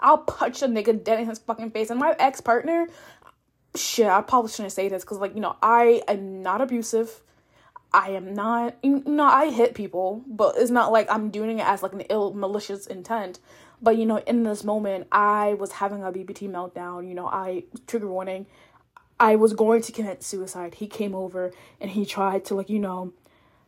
I'll 0.00 0.18
punch 0.18 0.62
a 0.62 0.66
nigga 0.66 1.02
dead 1.02 1.20
in 1.20 1.28
his 1.28 1.38
fucking 1.38 1.70
face. 1.70 1.90
And 1.90 2.00
my 2.00 2.14
ex 2.18 2.40
partner, 2.40 2.88
shit, 3.74 4.06
I 4.06 4.20
probably 4.22 4.50
shouldn't 4.50 4.72
say 4.72 4.88
this 4.88 5.04
because, 5.04 5.18
like, 5.18 5.34
you 5.34 5.40
know, 5.40 5.56
I 5.62 6.02
am 6.08 6.42
not 6.42 6.60
abusive. 6.60 7.22
I 7.96 8.10
am 8.10 8.34
not, 8.34 8.76
know, 8.84 9.24
I 9.24 9.50
hit 9.50 9.74
people, 9.74 10.22
but 10.26 10.56
it's 10.58 10.70
not 10.70 10.92
like 10.92 11.10
I'm 11.10 11.30
doing 11.30 11.60
it 11.60 11.66
as 11.66 11.82
like 11.82 11.94
an 11.94 12.02
ill, 12.02 12.34
malicious 12.34 12.86
intent. 12.86 13.38
But, 13.80 13.96
you 13.96 14.04
know, 14.04 14.18
in 14.18 14.42
this 14.42 14.64
moment, 14.64 15.06
I 15.10 15.54
was 15.54 15.72
having 15.72 16.02
a 16.02 16.12
BPD 16.12 16.50
meltdown. 16.50 17.08
You 17.08 17.14
know, 17.14 17.26
I, 17.26 17.64
trigger 17.86 18.08
warning, 18.08 18.44
I 19.18 19.36
was 19.36 19.54
going 19.54 19.80
to 19.80 19.92
commit 19.92 20.22
suicide. 20.22 20.74
He 20.74 20.88
came 20.88 21.14
over 21.14 21.52
and 21.80 21.90
he 21.90 22.04
tried 22.04 22.44
to 22.44 22.54
like, 22.54 22.68
you 22.68 22.78
know, 22.78 23.14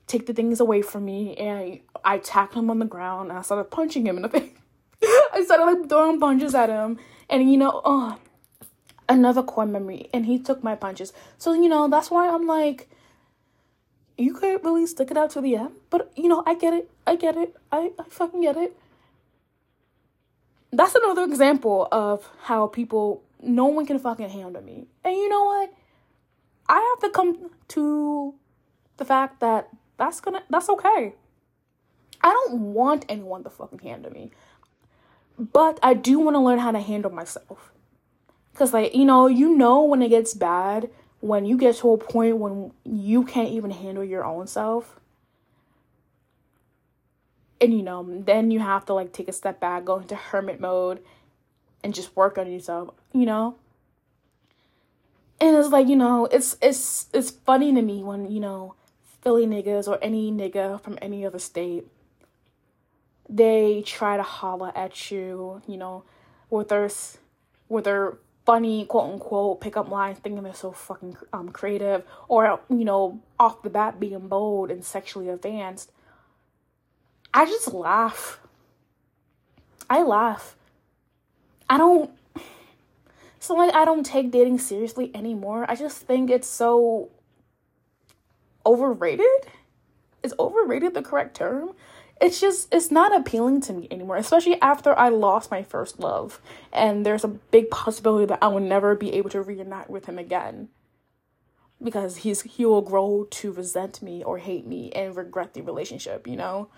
take 0.07 0.27
the 0.27 0.35
things 0.35 0.61
away 0.61 0.83
from 0.83 1.07
me 1.07 1.35
and 1.37 1.81
I 2.05 2.19
tackled 2.19 2.65
him 2.65 2.71
on 2.71 2.81
the 2.81 2.85
ground 2.85 3.31
and 3.31 3.39
I 3.39 3.43
started 3.43 3.71
punching 3.71 4.07
him 4.07 4.17
in 4.17 4.23
the 4.23 4.29
face. 4.29 4.51
I 5.33 5.43
started 5.43 5.65
like 5.65 5.89
throwing 5.89 6.21
punches 6.21 6.55
at 6.55 6.69
him 6.69 6.99
and 7.31 7.51
you 7.51 7.57
know, 7.57 7.81
oh 7.83 8.19
another 9.09 9.43
core 9.43 9.65
memory 9.65 10.11
and 10.13 10.27
he 10.27 10.39
took 10.39 10.63
my 10.63 10.75
punches. 10.75 11.15
So, 11.39 11.55
you 11.55 11.71
know, 11.71 11.89
that's 11.89 12.11
why 12.11 12.29
I'm 12.29 12.47
like 12.47 12.91
you 14.19 14.35
can't 14.35 14.63
really 14.65 14.87
stick 14.87 15.11
it 15.11 15.17
out 15.17 15.31
to 15.31 15.41
the 15.41 15.57
end. 15.57 15.71
But 15.91 16.13
you 16.17 16.29
know, 16.29 16.43
I 16.47 16.55
get 16.55 16.75
it. 16.75 16.91
I 17.07 17.17
get 17.17 17.37
it. 17.37 17.57
I, 17.73 17.93
I 17.99 18.05
fucking 18.09 18.43
get 18.43 18.57
it. 18.57 18.77
That's 20.73 20.95
another 20.95 21.25
example 21.25 21.89
of 21.91 22.29
how 22.43 22.67
people 22.67 23.23
no 23.41 23.67
one 23.67 23.87
can 23.87 23.99
fucking 23.99 24.29
handle 24.29 24.63
me. 24.63 24.89
And 25.05 25.15
you 25.15 25.29
know 25.29 25.45
what? 25.45 25.73
I 26.69 26.75
have 26.75 27.11
to 27.11 27.15
come 27.15 27.51
to 27.69 28.35
the 28.99 29.05
fact 29.05 29.41
that 29.41 29.69
that's 29.97 30.21
gonna 30.21 30.43
that's 30.51 30.69
okay. 30.69 31.15
I 32.21 32.31
don't 32.31 32.75
want 32.75 33.07
anyone 33.09 33.45
to 33.45 33.51
fucking 33.51 33.79
handle 33.79 34.11
me. 34.13 34.33
But 35.39 35.79
I 35.83 35.95
do 35.95 36.19
want 36.19 36.35
to 36.35 36.41
learn 36.41 36.59
how 36.59 36.73
to 36.73 36.81
handle 36.81 37.13
myself. 37.13 37.73
Cause 38.55 38.73
like, 38.73 38.93
you 38.93 39.05
know, 39.05 39.29
you 39.29 39.57
know 39.57 39.85
when 39.85 40.03
it 40.03 40.09
gets 40.09 40.35
bad, 40.35 40.91
when 41.21 41.45
you 41.45 41.57
get 41.57 41.77
to 41.77 41.93
a 41.93 41.99
point 41.99 42.39
when 42.39 42.73
you 42.85 43.25
can't 43.25 43.51
even 43.51 43.71
handle 43.71 44.05
your 44.05 44.25
own 44.25 44.47
self. 44.47 45.01
And 47.61 47.75
you 47.75 47.83
know, 47.83 48.07
then 48.25 48.51
you 48.51 48.61
have 48.61 48.87
to 48.87 48.95
like 48.95 49.13
take 49.13 49.29
a 49.29 49.33
step 49.33 49.59
back, 49.59 49.85
go 49.85 49.99
into 49.99 50.15
hermit 50.15 50.61
mode 50.61 51.03
and 51.83 51.95
just 51.95 52.15
work 52.17 52.39
on 52.39 52.51
yourself, 52.51 52.91
you 53.13 53.27
know? 53.27 53.57
And 55.41 55.57
it's 55.57 55.69
like, 55.69 55.89
you 55.89 55.97
know, 55.97 56.27
it's 56.27 56.57
it's 56.63 57.07
it's 57.13 57.31
funny 57.31 57.73
to 57.75 57.83
me 57.83 58.03
when, 58.03 58.31
you 58.31 58.41
know, 58.41 58.75
Philly 59.23 59.47
niggas 59.47 59.89
or 59.89 59.99
any 60.03 60.31
nigga 60.31 60.81
from 60.81 60.99
any 61.03 61.25
other 61.27 61.39
state, 61.39 61.87
they 63.29 63.83
try 63.85 64.17
to 64.17 64.23
holler 64.23 64.73
at 64.77 65.11
you, 65.11 65.63
you 65.67 65.77
know, 65.77 66.05
with 66.51 66.69
their 66.69 66.89
with 67.69 67.85
their 67.85 68.19
funny 68.49 68.87
quote 68.87 69.13
unquote 69.13 69.61
pickup 69.61 69.91
lines, 69.91 70.19
thinking 70.19 70.43
they're 70.43 70.55
so 70.55 70.73
fucking 70.73 71.17
um 71.35 71.51
creative, 71.51 72.03
or 72.29 72.61
you 72.71 72.85
know, 72.85 73.21
off 73.39 73.63
the 73.63 73.71
bat 73.71 74.01
being 74.01 74.27
bold 74.29 74.71
and 74.71 74.83
sexually 74.85 75.29
advanced. 75.29 75.93
I 77.35 77.45
just 77.45 77.75
laugh. 77.75 78.41
I 79.91 80.03
laugh 80.03 80.55
I 81.71 81.77
don't 81.77 82.11
so 83.39 83.55
like 83.55 83.75
I 83.75 83.85
don't 83.85 84.05
take 84.05 84.31
dating 84.31 84.59
seriously 84.59 85.11
anymore. 85.15 85.65
I 85.69 85.77
just 85.77 86.07
think 86.07 86.31
it's 86.31 86.49
so 86.49 87.11
overrated. 88.65 89.27
Is 90.23 90.35
overrated 90.39 90.95
the 90.95 91.03
correct 91.03 91.37
term? 91.37 91.73
It's 92.21 92.41
just 92.41 92.73
it's 92.75 92.91
not 92.91 93.15
appealing 93.15 93.61
to 93.63 93.73
me 93.73 93.87
anymore, 93.91 94.17
especially 94.17 94.61
after 94.61 94.99
I 94.99 95.09
lost 95.09 95.51
my 95.51 95.63
first 95.63 96.01
love 96.01 96.41
and 96.73 97.07
there's 97.07 97.25
a 97.25 97.29
big 97.29 97.71
possibility 97.71 98.27
that 98.27 98.41
I 98.43 98.49
will 98.49 98.61
never 98.61 98.95
be 98.97 99.13
able 99.13 99.31
to 99.31 99.43
reunite 99.43 99.89
with 99.89 100.07
him 100.07 100.19
again. 100.19 100.69
Because 101.81 102.19
he's 102.19 102.43
he 102.43 102.65
will 102.67 102.83
grow 102.83 103.29
to 103.31 103.53
resent 103.53 104.03
me 104.03 104.25
or 104.25 104.39
hate 104.39 104.67
me 104.67 104.91
and 104.93 105.17
regret 105.17 105.55
the 105.55 105.63
relationship, 105.63 106.27
you 106.27 106.37
know? 106.37 106.69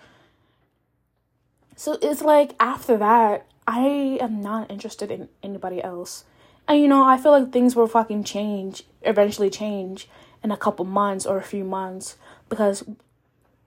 So 1.75 1.97
it's 2.03 2.21
like 2.21 2.53
after 2.59 2.97
that, 2.97 3.47
I 3.65 4.19
am 4.21 4.41
not 4.41 4.69
interested 4.69 5.09
in 5.09 5.29
anybody 5.41 5.83
else. 5.83 6.25
And 6.67 6.79
you 6.79 6.87
know, 6.87 7.03
I 7.03 7.17
feel 7.17 7.31
like 7.31 7.51
things 7.51 7.75
will 7.75 7.87
fucking 7.87 8.25
change, 8.25 8.83
eventually 9.01 9.49
change 9.49 10.07
in 10.43 10.51
a 10.51 10.57
couple 10.57 10.85
months 10.85 11.25
or 11.25 11.37
a 11.37 11.43
few 11.43 11.63
months 11.63 12.17
because 12.49 12.83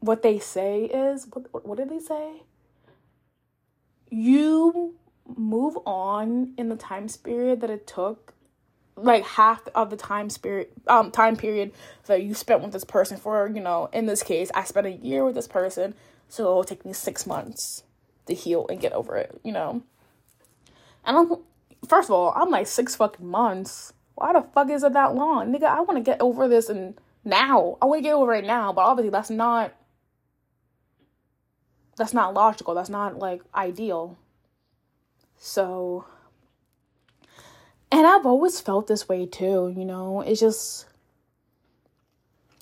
what 0.05 0.23
they 0.23 0.39
say 0.39 0.85
is 0.85 1.27
what 1.33 1.67
what 1.67 1.79
did 1.79 1.91
they 1.91 1.99
say? 1.99 2.43
You 4.11 4.95
move 5.37 5.77
on 5.87 6.55
in 6.59 6.69
the 6.69 6.77
time 6.77 7.09
period 7.23 7.61
that 7.63 7.71
it 7.71 7.87
took 7.87 8.35
like 8.97 9.25
half 9.25 9.67
of 9.75 9.91
the 9.91 9.97
time 9.97 10.31
spirit 10.31 10.71
um 10.87 11.11
time 11.11 11.35
period 11.35 11.73
that 12.07 12.23
you 12.23 12.33
spent 12.35 12.63
with 12.63 12.73
this 12.73 12.85
person 12.85 13.17
for 13.17 13.51
you 13.53 13.61
know 13.61 13.89
in 13.93 14.07
this 14.07 14.23
case 14.23 14.53
i 14.55 14.63
spent 14.63 14.87
a 14.87 14.93
year 14.93 15.25
with 15.25 15.35
this 15.35 15.49
person 15.49 15.95
so 16.29 16.45
it'll 16.45 16.65
take 16.65 16.85
me 16.85 16.93
six 16.93 17.27
months 17.27 17.85
to 18.27 18.35
heal 18.35 18.67
and 18.69 18.81
get 18.81 18.93
over 18.93 19.17
it, 19.17 19.41
you 19.45 19.53
know? 19.53 19.83
And 21.05 21.17
I'm, 21.17 21.37
first 21.87 22.09
of 22.09 22.15
all, 22.15 22.33
I'm 22.35 22.51
like 22.51 22.67
six 22.67 22.97
fucking 22.97 23.27
months. 23.27 23.93
Why 24.15 24.33
the 24.33 24.43
fuck 24.43 24.71
is 24.71 24.83
it 24.83 24.95
that 24.95 25.15
long? 25.15 25.53
Nigga, 25.53 25.65
I 25.65 25.81
want 25.81 25.97
to 25.99 26.03
get 26.03 26.21
over 26.21 26.49
this 26.49 26.69
and 26.69 26.99
now. 27.25 27.77
I 27.83 27.87
want 27.87 27.99
to 27.99 28.03
get 28.03 28.15
over 28.15 28.35
it 28.35 28.45
now, 28.45 28.73
but 28.73 28.83
obviously 28.83 29.11
that's 29.11 29.31
not, 29.31 29.73
that's 31.97 32.15
not 32.15 32.35
logical. 32.35 32.75
That's 32.75 32.89
not 32.89 33.19
like 33.19 33.43
ideal. 33.55 34.17
So, 35.37 36.07
and 37.93 38.07
I've 38.07 38.27
always 38.27 38.61
felt 38.61 38.87
this 38.87 39.09
way 39.09 39.27
too, 39.27 39.73
you 39.77 39.85
know? 39.85 40.21
It's 40.23 40.41
just, 40.41 40.87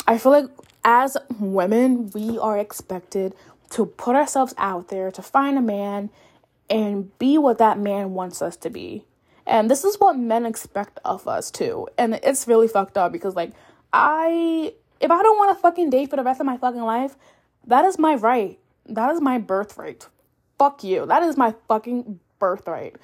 I 0.06 0.18
feel 0.18 0.32
like 0.32 0.50
as 0.84 1.16
women, 1.38 2.10
we 2.10 2.38
are 2.38 2.58
expected 2.58 3.34
to 3.70 3.86
put 3.86 4.16
ourselves 4.16 4.54
out 4.58 4.88
there 4.88 5.10
to 5.10 5.22
find 5.22 5.56
a 5.56 5.62
man 5.62 6.10
and 6.68 7.16
be 7.18 7.38
what 7.38 7.58
that 7.58 7.78
man 7.78 8.14
wants 8.14 8.42
us 8.42 8.56
to 8.56 8.70
be. 8.70 9.04
And 9.46 9.70
this 9.70 9.84
is 9.84 9.98
what 9.98 10.16
men 10.16 10.46
expect 10.46 10.98
of 11.04 11.26
us 11.26 11.50
too. 11.50 11.88
And 11.98 12.14
it's 12.22 12.46
really 12.46 12.68
fucked 12.68 12.96
up 12.96 13.12
because 13.12 13.34
like 13.34 13.52
I 13.92 14.72
if 15.00 15.10
I 15.10 15.22
don't 15.22 15.36
want 15.36 15.56
to 15.56 15.60
fucking 15.60 15.90
date 15.90 16.10
for 16.10 16.16
the 16.16 16.22
rest 16.22 16.40
of 16.40 16.46
my 16.46 16.56
fucking 16.56 16.82
life, 16.82 17.16
that 17.66 17.84
is 17.84 17.98
my 17.98 18.14
right. 18.14 18.58
That 18.86 19.12
is 19.12 19.20
my 19.20 19.38
birthright. 19.38 20.08
Fuck 20.58 20.84
you. 20.84 21.06
That 21.06 21.22
is 21.22 21.36
my 21.36 21.54
fucking 21.68 22.20
birthright. 22.38 22.96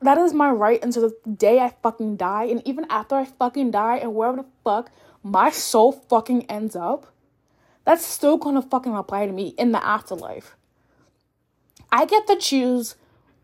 that 0.00 0.18
is 0.18 0.34
my 0.34 0.50
right 0.50 0.82
until 0.82 1.08
the 1.08 1.30
day 1.30 1.60
I 1.60 1.74
fucking 1.82 2.16
die. 2.16 2.44
And 2.44 2.66
even 2.66 2.86
after 2.90 3.14
I 3.14 3.24
fucking 3.24 3.70
die 3.70 3.96
and 3.96 4.14
wherever 4.14 4.38
the 4.38 4.46
fuck 4.64 4.90
my 5.22 5.50
soul 5.50 5.92
fucking 5.92 6.50
ends 6.50 6.76
up, 6.76 7.12
that's 7.84 8.04
still 8.04 8.36
gonna 8.36 8.62
fucking 8.62 8.94
apply 8.94 9.26
to 9.26 9.32
me 9.32 9.54
in 9.58 9.72
the 9.72 9.84
afterlife. 9.84 10.56
I 11.90 12.06
get 12.06 12.26
to 12.26 12.36
choose 12.36 12.96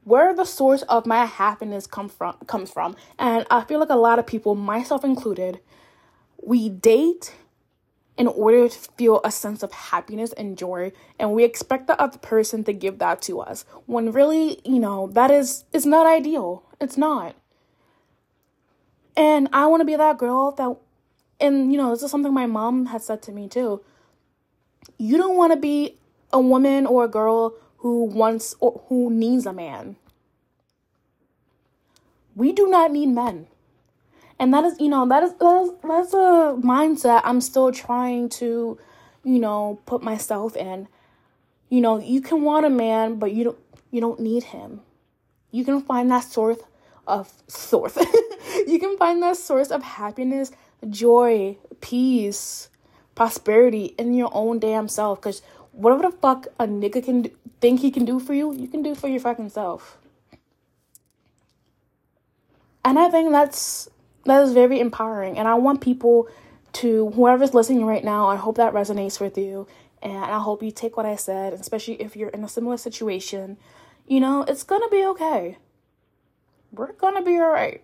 where 0.04 0.34
the 0.34 0.44
source 0.44 0.82
of 0.82 1.06
my 1.06 1.26
happiness 1.26 1.86
come 1.86 2.08
from 2.08 2.36
comes 2.46 2.70
from. 2.70 2.96
And 3.18 3.46
I 3.50 3.62
feel 3.62 3.78
like 3.78 3.90
a 3.90 3.96
lot 3.96 4.18
of 4.18 4.26
people, 4.26 4.54
myself 4.54 5.04
included, 5.04 5.60
we 6.42 6.68
date 6.68 7.34
in 8.18 8.26
order 8.26 8.68
to 8.68 8.78
feel 8.98 9.20
a 9.22 9.30
sense 9.30 9.62
of 9.62 9.72
happiness 9.72 10.32
and 10.32 10.58
joy 10.58 10.90
and 11.20 11.32
we 11.32 11.44
expect 11.44 11.86
the 11.86 11.98
other 12.02 12.18
person 12.18 12.64
to 12.64 12.72
give 12.72 12.98
that 12.98 13.22
to 13.22 13.40
us 13.40 13.64
when 13.86 14.10
really 14.10 14.60
you 14.64 14.80
know 14.80 15.06
that 15.06 15.30
is 15.30 15.64
is 15.72 15.86
not 15.86 16.06
ideal. 16.06 16.64
It's 16.80 16.98
not. 16.98 17.36
And 19.16 19.48
i 19.52 19.66
want 19.66 19.80
to 19.80 19.84
be 19.84 19.96
that 19.96 20.18
girl 20.18 20.50
that 20.52 20.76
and 21.40 21.72
you 21.72 21.78
know 21.78 21.90
this 21.90 22.02
is 22.02 22.10
something 22.10 22.34
my 22.34 22.46
mom 22.46 22.86
has 22.86 23.06
said 23.06 23.22
to 23.22 23.32
me 23.32 23.48
too. 23.48 23.80
You 24.98 25.16
don't 25.16 25.36
want 25.36 25.52
to 25.52 25.58
be 25.58 25.96
a 26.32 26.40
woman 26.40 26.86
or 26.86 27.04
a 27.04 27.08
girl 27.08 27.54
who 27.78 28.04
wants 28.04 28.56
or 28.58 28.82
who 28.88 29.10
needs 29.10 29.46
a 29.46 29.52
man. 29.52 29.94
We 32.34 32.52
do 32.52 32.66
not 32.66 32.90
need 32.90 33.10
men 33.10 33.46
and 34.38 34.52
that 34.54 34.64
is 34.64 34.78
you 34.80 34.88
know 34.88 35.06
that 35.08 35.22
is 35.22 35.32
that's, 35.34 35.70
that's 35.82 36.14
a 36.14 36.56
mindset 36.62 37.20
i'm 37.24 37.40
still 37.40 37.72
trying 37.72 38.28
to 38.28 38.78
you 39.28 39.38
know 39.38 39.78
put 39.86 40.02
myself 40.02 40.56
in. 40.56 40.88
You 41.68 41.80
know 41.80 41.98
you 41.98 42.20
can 42.20 42.42
want 42.42 42.66
a 42.66 42.70
man 42.70 43.18
but 43.18 43.32
you 43.32 43.44
don't 43.44 43.58
you 43.90 44.00
don't 44.00 44.20
need 44.20 44.44
him. 44.44 44.80
You 45.50 45.64
can 45.64 45.80
find 45.82 46.10
that 46.10 46.24
source 46.24 46.58
of 47.06 47.32
source. 47.46 47.98
You 48.66 48.78
can 48.78 48.96
find 48.98 49.22
that 49.22 49.36
source 49.36 49.70
of 49.70 49.82
happiness 49.82 50.50
joy 50.88 51.56
peace 51.80 52.68
prosperity 53.14 53.94
in 53.98 54.14
your 54.14 54.30
own 54.32 54.58
damn 54.58 54.88
self. 54.88 55.20
Because 55.20 55.42
whatever 55.72 56.02
the 56.02 56.16
fuck 56.16 56.48
a 56.58 56.66
nigga 56.66 57.04
can 57.04 57.22
do, 57.22 57.30
think 57.60 57.80
he 57.80 57.90
can 57.90 58.04
do 58.04 58.18
for 58.18 58.34
you 58.34 58.52
you 58.54 58.66
can 58.66 58.82
do 58.82 58.94
for 58.94 59.08
your 59.08 59.20
fucking 59.20 59.50
self. 59.50 59.98
And 62.84 62.98
i 62.98 63.08
think 63.10 63.30
that's 63.30 63.88
that 64.28 64.42
is 64.42 64.52
very 64.52 64.80
empowering. 64.80 65.38
And 65.38 65.48
I 65.48 65.54
want 65.54 65.80
people 65.80 66.28
to, 66.74 67.10
whoever's 67.10 67.54
listening 67.54 67.84
right 67.84 68.04
now, 68.04 68.28
I 68.28 68.36
hope 68.36 68.56
that 68.56 68.72
resonates 68.72 69.20
with 69.20 69.36
you. 69.36 69.66
And 70.02 70.16
I 70.16 70.38
hope 70.38 70.62
you 70.62 70.70
take 70.70 70.96
what 70.96 71.06
I 71.06 71.16
said, 71.16 71.52
especially 71.52 72.00
if 72.00 72.16
you're 72.16 72.28
in 72.28 72.44
a 72.44 72.48
similar 72.48 72.76
situation. 72.76 73.56
You 74.06 74.20
know, 74.20 74.42
it's 74.42 74.62
gonna 74.62 74.88
be 74.88 75.04
okay. 75.06 75.58
We're 76.72 76.92
gonna 76.92 77.22
be 77.22 77.32
alright. 77.32 77.82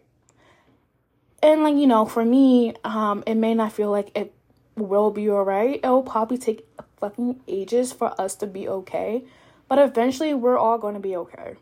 And 1.43 1.63
like, 1.63 1.77
you 1.77 1.87
know, 1.87 2.07
for 2.07 2.25
me, 2.25 2.75
um, 2.85 3.25
it 3.27 3.35
may 3.35 3.55
not 3.55 3.73
feel 3.73 3.91
like 3.91 4.17
it 4.17 4.33
will 4.77 5.11
be 5.11 5.29
alright. 5.29 5.81
It 5.83 5.89
will 5.89 6.03
probably 6.03 6.39
take 6.39 6.67
fucking 6.99 7.41
ages 7.49 7.93
for 7.93 8.19
us 8.21 8.35
to 8.37 8.47
be 8.47 8.69
okay. 8.69 9.25
But 9.69 9.79
eventually 9.79 10.35
we're 10.35 10.59
all 10.59 10.79
gonna 10.79 11.01
be 11.01 11.17
okay. 11.17 11.57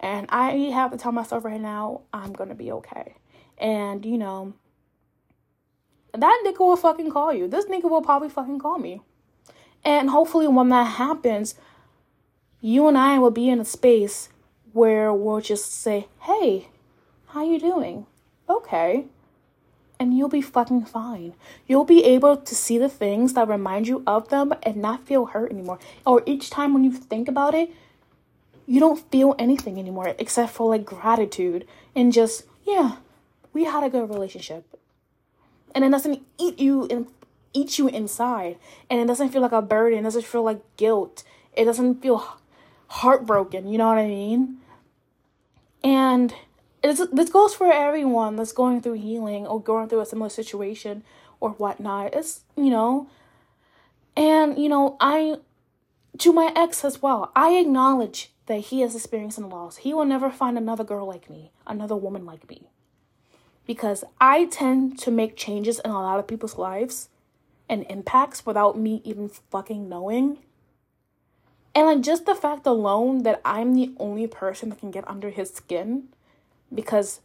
And 0.00 0.26
I 0.30 0.50
have 0.74 0.90
to 0.92 0.98
tell 0.98 1.12
myself 1.12 1.44
right 1.44 1.60
now, 1.60 2.02
I'm 2.12 2.32
gonna 2.32 2.54
be 2.54 2.72
okay. 2.72 3.14
And, 3.58 4.04
you 4.04 4.18
know, 4.18 4.54
that 6.12 6.42
nigga 6.44 6.60
will 6.60 6.76
fucking 6.76 7.10
call 7.10 7.32
you. 7.32 7.48
This 7.48 7.66
nigga 7.66 7.90
will 7.90 8.02
probably 8.02 8.28
fucking 8.28 8.58
call 8.58 8.78
me. 8.78 9.00
And 9.84 10.10
hopefully, 10.10 10.48
when 10.48 10.68
that 10.70 10.96
happens, 10.96 11.54
you 12.60 12.88
and 12.88 12.98
I 12.98 13.18
will 13.18 13.30
be 13.30 13.48
in 13.48 13.60
a 13.60 13.64
space 13.64 14.28
where 14.72 15.12
we'll 15.12 15.40
just 15.40 15.72
say, 15.72 16.08
hey, 16.22 16.68
how 17.28 17.44
you 17.44 17.58
doing? 17.58 18.06
Okay. 18.48 19.06
And 20.00 20.16
you'll 20.16 20.28
be 20.28 20.42
fucking 20.42 20.84
fine. 20.84 21.34
You'll 21.66 21.84
be 21.84 22.04
able 22.04 22.36
to 22.36 22.54
see 22.54 22.78
the 22.78 22.88
things 22.88 23.34
that 23.34 23.48
remind 23.48 23.88
you 23.88 24.02
of 24.06 24.28
them 24.28 24.54
and 24.62 24.76
not 24.76 25.06
feel 25.06 25.26
hurt 25.26 25.50
anymore. 25.50 25.78
Or 26.06 26.22
each 26.26 26.50
time 26.50 26.72
when 26.72 26.84
you 26.84 26.92
think 26.92 27.28
about 27.28 27.54
it, 27.54 27.70
you 28.66 28.80
don't 28.80 29.10
feel 29.10 29.34
anything 29.38 29.78
anymore 29.78 30.14
except 30.18 30.52
for 30.52 30.68
like 30.68 30.84
gratitude 30.84 31.66
and 31.96 32.12
just, 32.12 32.44
yeah, 32.64 32.96
we 33.58 33.64
had 33.64 33.82
a 33.82 33.90
good 33.90 34.08
relationship. 34.08 34.64
And 35.74 35.84
it 35.84 35.90
doesn't 35.90 36.22
eat 36.38 36.60
you 36.60 36.86
and 36.90 37.08
eat 37.52 37.76
you 37.76 37.88
inside. 37.88 38.56
And 38.88 39.00
it 39.00 39.06
doesn't 39.06 39.30
feel 39.30 39.42
like 39.42 39.52
a 39.52 39.60
burden. 39.60 39.98
It 39.98 40.02
doesn't 40.02 40.24
feel 40.24 40.44
like 40.44 40.60
guilt. 40.76 41.24
It 41.54 41.64
doesn't 41.64 42.00
feel 42.00 42.38
heartbroken. 42.86 43.66
You 43.66 43.78
know 43.78 43.88
what 43.88 43.98
I 43.98 44.06
mean? 44.06 44.58
And 45.82 46.32
it's, 46.84 47.04
this 47.12 47.30
goes 47.30 47.52
for 47.54 47.72
everyone 47.72 48.36
that's 48.36 48.52
going 48.52 48.80
through 48.80 48.94
healing 48.94 49.44
or 49.44 49.60
going 49.60 49.88
through 49.88 50.00
a 50.02 50.06
similar 50.06 50.30
situation 50.30 51.02
or 51.40 51.50
whatnot. 51.50 52.14
It's, 52.14 52.42
you 52.56 52.70
know, 52.70 53.08
and, 54.16 54.56
you 54.56 54.68
know, 54.68 54.96
I, 55.00 55.38
to 56.18 56.32
my 56.32 56.52
ex 56.54 56.84
as 56.84 57.02
well, 57.02 57.32
I 57.34 57.54
acknowledge 57.54 58.30
that 58.46 58.58
he 58.58 58.80
has 58.82 58.94
experienced 58.94 59.36
some 59.36 59.50
loss. 59.50 59.78
He 59.78 59.92
will 59.92 60.04
never 60.04 60.30
find 60.30 60.56
another 60.56 60.84
girl 60.84 61.06
like 61.06 61.28
me, 61.28 61.50
another 61.66 61.96
woman 61.96 62.24
like 62.24 62.48
me 62.48 62.68
because 63.68 64.02
I 64.18 64.46
tend 64.46 64.98
to 65.00 65.10
make 65.10 65.36
changes 65.36 65.78
in 65.78 65.90
a 65.90 66.00
lot 66.00 66.18
of 66.18 66.26
people's 66.26 66.56
lives 66.56 67.10
and 67.68 67.84
impacts 67.90 68.46
without 68.46 68.78
me 68.78 69.02
even 69.04 69.28
fucking 69.28 69.90
knowing. 69.90 70.38
And 71.74 71.86
like 71.86 72.00
just 72.00 72.24
the 72.24 72.34
fact 72.34 72.66
alone 72.66 73.24
that 73.24 73.42
I'm 73.44 73.74
the 73.74 73.92
only 73.98 74.26
person 74.26 74.70
that 74.70 74.80
can 74.80 74.90
get 74.90 75.06
under 75.06 75.28
his 75.28 75.52
skin 75.52 76.08
because 76.74 77.20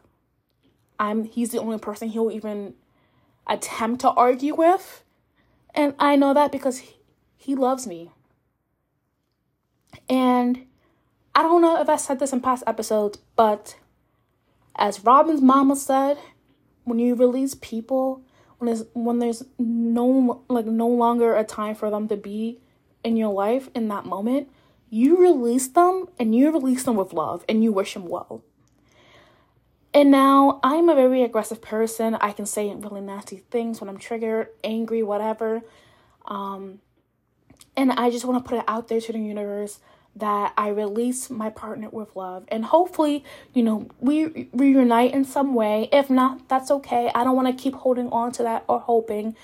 I'm 0.99 1.23
he's 1.23 1.51
the 1.51 1.61
only 1.61 1.79
person 1.79 2.09
he'll 2.09 2.29
even 2.29 2.73
attempt 3.47 4.01
to 4.01 4.09
argue 4.09 4.53
with. 4.53 5.01
And 5.73 5.95
I 5.97 6.17
know 6.17 6.33
that 6.33 6.51
because 6.51 6.79
he, 6.79 6.97
he 7.37 7.55
loves 7.55 7.87
me. 7.87 8.11
And 10.09 10.65
I 11.33 11.41
don't 11.41 11.61
know 11.61 11.79
if 11.79 11.87
I 11.87 11.95
said 11.95 12.19
this 12.19 12.33
in 12.33 12.41
past 12.41 12.65
episodes, 12.67 13.19
but 13.37 13.77
as 14.75 15.05
Robin's 15.05 15.41
mama 15.41 15.77
said, 15.77 16.17
when 16.83 16.99
you 16.99 17.15
release 17.15 17.55
people 17.55 18.21
when 18.57 18.67
there's 18.67 18.85
when 18.93 19.19
there's 19.19 19.43
no 19.57 20.43
like 20.49 20.65
no 20.65 20.87
longer 20.87 21.35
a 21.35 21.43
time 21.43 21.75
for 21.75 21.89
them 21.89 22.07
to 22.07 22.15
be 22.15 22.59
in 23.03 23.17
your 23.17 23.33
life 23.33 23.69
in 23.75 23.87
that 23.89 24.05
moment 24.05 24.47
you 24.93 25.17
release 25.17 25.67
them 25.69 26.07
and 26.19 26.35
you 26.35 26.51
release 26.51 26.83
them 26.83 26.95
with 26.95 27.13
love 27.13 27.43
and 27.49 27.63
you 27.63 27.71
wish 27.71 27.95
them 27.95 28.07
well. 28.07 28.43
And 29.91 30.11
now 30.11 30.59
i'm 30.63 30.87
a 30.87 30.93
very 30.93 31.23
aggressive 31.23 31.63
person. 31.63 32.13
I 32.13 32.31
can 32.31 32.45
say 32.45 32.71
really 32.71 33.01
nasty 33.01 33.37
things 33.49 33.81
when 33.81 33.89
i'm 33.89 33.97
triggered 33.97 34.49
angry 34.63 35.01
whatever. 35.01 35.61
Um 36.25 36.79
and 37.75 37.91
i 37.93 38.11
just 38.11 38.23
want 38.23 38.43
to 38.43 38.47
put 38.47 38.59
it 38.59 38.65
out 38.67 38.87
there 38.87 39.01
to 39.01 39.11
the 39.11 39.19
universe 39.19 39.79
that 40.15 40.53
I 40.57 40.67
release 40.69 41.29
my 41.29 41.49
partner 41.49 41.89
with 41.89 42.15
love. 42.15 42.45
And 42.49 42.65
hopefully, 42.65 43.23
you 43.53 43.63
know, 43.63 43.87
we 43.99 44.49
reunite 44.53 45.11
in 45.11 45.25
some 45.25 45.55
way. 45.55 45.89
If 45.91 46.09
not, 46.09 46.47
that's 46.47 46.69
okay. 46.69 47.11
I 47.15 47.23
don't 47.23 47.35
want 47.35 47.55
to 47.55 47.61
keep 47.61 47.73
holding 47.73 48.09
on 48.09 48.31
to 48.33 48.43
that 48.43 48.63
or 48.67 48.79
hoping. 48.79 49.35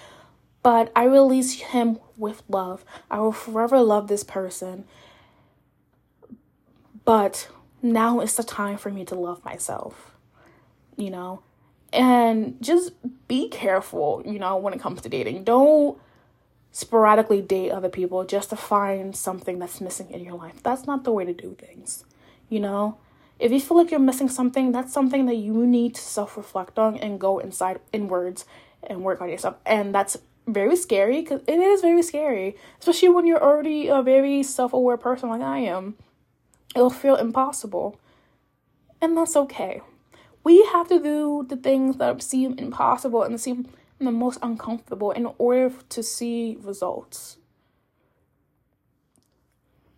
But 0.62 0.92
I 0.96 1.06
release 1.06 1.54
him 1.54 2.00
with 2.18 2.44
love. 2.48 2.86
I 3.10 3.20
will 3.20 3.32
forever 3.32 3.80
love 3.82 4.08
this 4.08 4.24
person. 4.24 4.86
But 7.04 7.50
now 7.82 8.20
is 8.20 8.36
the 8.36 8.44
time 8.44 8.78
for 8.78 8.92
me 8.92 9.06
to 9.06 9.16
love 9.16 9.44
myself. 9.44 10.12
You 10.98 11.10
know? 11.10 11.42
And 11.92 12.62
just 12.62 12.92
be 13.28 13.50
careful, 13.50 14.22
you 14.24 14.38
know, 14.38 14.58
when 14.58 14.74
it 14.74 14.80
comes 14.80 15.02
to 15.02 15.10
dating. 15.10 15.46
Don't 15.46 15.98
sporadically 16.72 17.42
date 17.42 17.72
other 17.72 17.90
people 17.90 18.24
just 18.24 18.50
to 18.52 18.56
find 18.56 19.16
something 19.16 19.60
that's 19.60 19.82
missing 19.82 20.10
in 20.12 20.24
your 20.24 20.36
life. 20.36 20.62
That's 20.64 20.86
not 20.86 21.04
the 21.04 21.12
way 21.12 21.26
to 21.26 21.34
do 21.34 21.56
things. 21.60 22.06
You 22.50 22.60
know, 22.60 22.98
if 23.40 23.52
you 23.52 23.60
feel 23.60 23.78
like 23.78 23.92
you're 23.92 24.00
missing 24.00 24.30
something, 24.30 24.72
that's 24.72 24.94
something 24.94 25.26
that 25.26 25.36
you 25.36 25.66
need 25.66 25.96
to 25.96 26.02
self 26.02 26.38
reflect 26.38 26.78
on 26.78 26.98
and 26.98 27.20
go 27.20 27.40
inside 27.40 27.80
inwards 27.92 28.46
and 28.84 29.02
work 29.02 29.22
on 29.22 29.30
yourself. 29.30 29.56
And 29.66 29.94
that's 29.94 30.18
very 30.48 30.76
scary 30.76 31.22
because 31.22 31.42
it 31.48 31.60
is 31.60 31.82
very 31.82 32.02
scary, 32.02 32.56
especially 32.80 33.10
when 33.10 33.26
you're 33.26 33.44
already 33.44 33.88
a 33.88 34.02
very 34.02 34.44
self 34.44 34.74
aware 34.74 34.98
person 34.98 35.30
like 35.30 35.42
I 35.42 35.60
am. 35.60 35.96
It'll 36.76 36.90
feel 36.90 37.16
impossible. 37.16 38.00
And 39.02 39.18
that's 39.18 39.36
okay. 39.36 39.82
We 40.44 40.64
have 40.74 40.88
to 40.90 41.02
do 41.02 41.46
the 41.48 41.56
things 41.56 41.98
that 41.98 42.22
seem 42.22 42.58
impossible 42.58 43.24
and 43.24 43.40
seem 43.40 43.68
the 44.00 44.12
most 44.12 44.40
uncomfortable 44.42 45.12
in 45.12 45.28
order 45.38 45.74
to 45.90 46.04
see 46.04 46.58
results. 46.62 47.38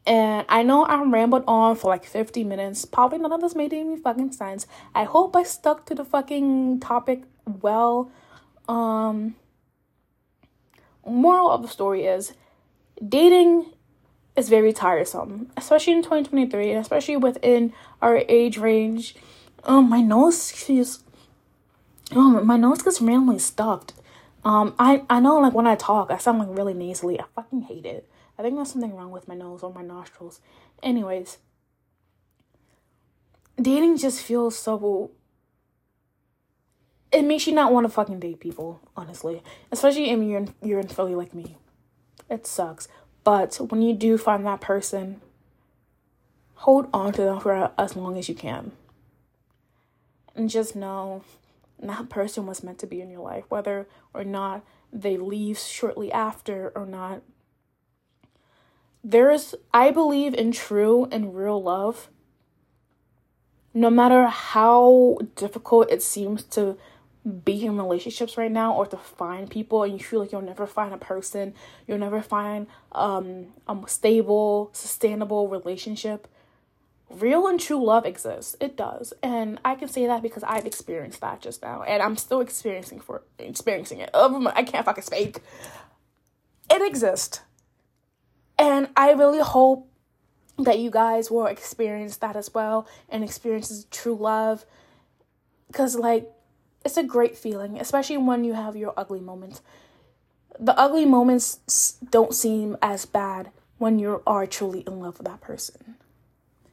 And 0.06 0.45
I 0.49 0.64
know 0.64 0.84
I 0.84 1.04
rambled 1.04 1.43
on 1.47 1.76
for 1.76 1.89
like 1.89 2.06
50 2.06 2.43
minutes. 2.43 2.86
Probably 2.86 3.20
none 3.20 3.32
of 3.32 3.41
this 3.41 3.56
made 3.56 3.74
any 3.74 3.97
fucking 3.97 4.32
sense. 4.32 4.66
I 4.95 5.04
hope 5.04 5.36
I 5.36 5.43
stuck 5.43 5.86
to 5.88 5.95
the 5.95 6.04
fucking 6.04 6.80
topic 6.80 7.24
well. 7.45 8.12
Um 8.68 9.36
moral 11.06 11.49
of 11.49 11.62
the 11.62 11.68
story 11.68 12.06
is 12.06 12.34
dating 13.08 13.66
is 14.36 14.49
very 14.49 14.72
tiresome, 14.72 15.52
especially 15.58 15.93
in 15.93 16.04
2023, 16.04 16.72
especially 16.74 17.18
within 17.18 17.74
our 18.02 18.24
age 18.28 18.58
range. 18.58 19.16
Um 19.64 19.89
my 19.89 20.02
nose 20.02 20.52
feels 20.52 21.04
oh 22.14 22.43
my 22.43 22.57
nose 22.57 22.82
gets 22.82 23.01
randomly 23.01 23.39
stuffed. 23.39 23.93
Um 24.43 24.74
I 24.80 25.03
I 25.09 25.20
know 25.20 25.39
like 25.39 25.53
when 25.53 25.68
I 25.68 25.76
talk 25.76 26.12
I 26.12 26.18
sound 26.18 26.39
like 26.39 26.57
really 26.57 26.74
nasally. 26.74 27.20
I 27.20 27.26
fucking 27.36 27.64
hate 27.64 27.86
it. 27.86 28.09
I 28.38 28.43
think 28.43 28.55
there's 28.55 28.72
something 28.72 28.95
wrong 28.95 29.12
with 29.12 29.28
my 29.28 29.36
nose 29.36 29.62
or 29.62 29.72
my 29.72 29.84
nostrils. 29.84 30.41
Anyways, 30.82 31.38
dating 33.62 33.97
just 33.97 34.22
feels 34.22 34.57
so. 34.57 35.12
It 37.12 37.24
makes 37.24 37.45
you 37.45 37.53
not 37.53 37.74
want 37.74 37.86
to 37.86 37.89
fucking 37.89 38.20
date 38.20 38.39
people, 38.39 38.80
honestly. 38.95 39.43
Especially 39.72 40.09
if 40.09 40.20
you're 40.20 40.38
in, 40.39 40.53
you're 40.64 40.80
in 40.80 40.88
Philly 40.88 41.14
like 41.14 41.36
me. 41.36 41.57
It 42.30 42.47
sucks. 42.47 42.88
But 43.24 43.57
when 43.57 43.82
you 43.82 43.93
do 43.93 44.18
find 44.18 44.45
that 44.45 44.62
person, 44.62 45.22
hold 46.55 46.88
on 46.93 47.14
to 47.14 47.22
them 47.22 47.39
for 47.41 47.72
as 47.78 47.95
long 47.95 48.18
as 48.18 48.30
you 48.30 48.34
can. 48.34 48.72
And 50.36 50.49
just 50.49 50.76
know 50.76 51.24
that 51.82 52.10
person 52.10 52.46
was 52.46 52.64
meant 52.64 52.80
to 52.80 52.88
be 52.88 53.02
in 53.02 53.10
your 53.10 53.22
life, 53.22 53.46
whether 53.50 53.88
or 54.14 54.24
not 54.24 54.64
they 54.94 55.18
leave 55.18 55.58
shortly 55.58 56.12
after 56.12 56.72
or 56.76 56.86
not 56.86 57.22
there's 59.04 59.56
I 59.74 59.92
believe 59.92 60.34
in 60.34 60.52
true 60.52 61.08
and 61.12 61.36
real 61.36 61.62
love. 61.62 62.10
No 63.74 63.90
matter 63.90 64.28
how 64.28 65.18
difficult 65.36 65.92
it 65.92 66.02
seems 66.02 66.44
to 66.44 66.78
be 67.46 67.66
in 67.66 67.78
relationships 67.78 68.38
right 68.38 68.52
now 68.52 68.74
or 68.74 68.86
to 68.88 68.98
find 68.98 69.50
people 69.50 69.84
and 69.84 69.94
you 69.94 70.00
feel 70.00 70.20
like 70.20 70.32
you'll 70.32 70.42
never 70.42 70.66
find 70.66 70.94
a 70.94 70.98
person, 70.98 71.54
you'll 71.88 71.98
never 71.98 72.22
find 72.22 72.68
um 72.92 73.48
a 73.68 73.78
stable, 73.88 74.70
sustainable 74.74 75.48
relationship. 75.48 76.28
Real 77.14 77.47
and 77.47 77.59
true 77.59 77.84
love 77.84 78.05
exists. 78.05 78.55
It 78.59 78.78
does. 78.78 79.14
And 79.22 79.59
I 79.66 79.76
can 79.76 79.88
say 79.88 80.07
that 80.07 80.22
because 80.22 80.43
I've 80.43 80.66
experienced 80.66 81.22
that 81.22 81.41
just 81.41 81.62
now. 81.62 81.84
And 81.84 82.01
I'm 82.01 82.18
still 82.18 82.41
experiencing 82.41 82.99
for 82.99 83.24
experiencing 83.38 83.99
it. 83.99 84.09
Oh, 84.14 84.51
I 84.55 84.64
can't 84.64 84.86
fucking 84.86 85.03
speak. 85.03 85.39
It 86.70 86.82
exists 86.82 87.41
and 88.62 88.89
I 88.95 89.14
really 89.14 89.39
hope 89.39 89.89
that 90.59 90.78
you 90.78 90.91
guys 90.91 91.32
will 91.32 91.47
experience 91.47 92.18
that 92.18 92.36
as 92.36 92.53
well 92.53 92.88
and 93.09 93.24
experience 93.24 93.88
true 93.89 94.14
love. 94.14 94.66
Because, 95.66 95.95
like, 95.95 96.30
it's 96.86 96.95
a 96.95 97.03
great 97.03 97.36
feeling, 97.36 97.80
especially 97.80 98.18
when 98.18 98.43
you 98.43 98.53
have 98.53 98.76
your 98.76 98.93
ugly 98.95 99.20
moments. 99.20 99.62
The 100.59 100.78
ugly 100.78 101.05
moments 101.05 101.97
don't 102.12 102.36
seem 102.36 102.78
as 102.84 103.07
bad 103.07 103.49
when 103.80 103.97
you 103.97 104.22
are 104.28 104.45
truly 104.45 104.82
in 104.86 104.99
love 104.99 105.18
with 105.18 105.26
that 105.26 105.41
person. 105.41 105.95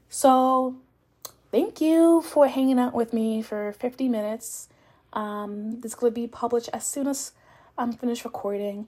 So, 0.08 0.76
thank 1.50 1.80
you 1.80 2.22
for 2.22 2.48
hanging 2.48 2.78
out 2.78 2.94
with 2.94 3.12
me 3.12 3.42
for 3.42 3.72
50 3.72 4.08
minutes. 4.08 4.68
Um, 5.12 5.80
this 5.80 6.00
will 6.00 6.10
be 6.10 6.26
published 6.26 6.70
as 6.72 6.86
soon 6.86 7.06
as 7.06 7.32
I'm 7.76 7.92
finished 7.92 8.24
recording. 8.24 8.86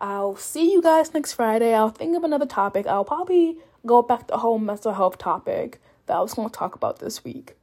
I'll 0.00 0.36
see 0.36 0.72
you 0.72 0.82
guys 0.82 1.12
next 1.14 1.34
Friday. 1.34 1.74
I'll 1.74 1.90
think 1.90 2.16
of 2.16 2.24
another 2.24 2.46
topic. 2.46 2.86
I'll 2.86 3.04
probably 3.04 3.58
go 3.86 4.02
back 4.02 4.20
to 4.20 4.26
the 4.28 4.38
whole 4.38 4.58
mental 4.58 4.92
health 4.92 5.18
topic 5.18 5.80
that 6.06 6.16
I 6.16 6.20
was 6.20 6.34
going 6.34 6.48
to 6.48 6.54
talk 6.54 6.74
about 6.74 6.98
this 6.98 7.22
week. 7.22 7.54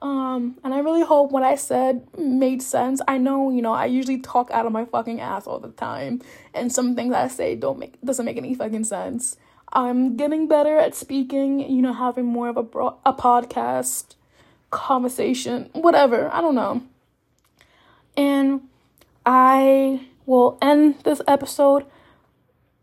Um, 0.00 0.58
and 0.62 0.74
I 0.74 0.78
really 0.78 1.02
hope 1.02 1.32
what 1.32 1.42
I 1.42 1.56
said 1.56 2.06
made 2.16 2.62
sense. 2.62 3.00
I 3.08 3.18
know, 3.18 3.50
you 3.50 3.62
know, 3.62 3.72
I 3.72 3.86
usually 3.86 4.18
talk 4.18 4.50
out 4.50 4.66
of 4.66 4.72
my 4.72 4.84
fucking 4.84 5.20
ass 5.20 5.46
all 5.46 5.58
the 5.58 5.70
time, 5.70 6.22
and 6.54 6.72
some 6.72 6.94
things 6.94 7.14
I 7.14 7.26
say 7.28 7.56
don't 7.56 7.78
make 7.78 8.00
doesn't 8.02 8.24
make 8.24 8.36
any 8.36 8.54
fucking 8.54 8.84
sense. 8.84 9.36
I'm 9.72 10.16
getting 10.16 10.48
better 10.48 10.78
at 10.78 10.94
speaking, 10.94 11.60
you 11.60 11.82
know, 11.82 11.92
having 11.92 12.24
more 12.24 12.48
of 12.48 12.56
a 12.56 12.62
bro- 12.62 12.98
a 13.04 13.12
podcast 13.12 14.14
conversation, 14.70 15.70
whatever. 15.72 16.32
I 16.32 16.40
don't 16.40 16.54
know. 16.54 16.82
And 18.16 18.62
I 19.24 20.06
will 20.26 20.58
end 20.60 21.00
this 21.04 21.20
episode 21.28 21.84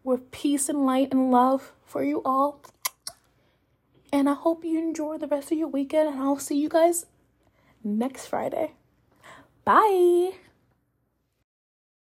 with 0.04 0.32
peace 0.32 0.70
and 0.70 0.86
light 0.86 1.12
and 1.12 1.32
love 1.32 1.74
for 1.84 2.04
you 2.04 2.22
all. 2.24 2.62
And 4.14 4.30
I 4.30 4.34
hope 4.34 4.64
you 4.64 4.78
enjoy 4.80 5.18
the 5.18 5.28
rest 5.28 5.52
of 5.52 5.58
your 5.58 5.68
weekend, 5.68 6.08
and 6.10 6.20
I'll 6.22 6.40
see 6.40 6.58
you 6.58 6.70
guys 6.70 7.06
next 7.84 8.28
Friday. 8.28 8.74
Bye. 9.66 10.34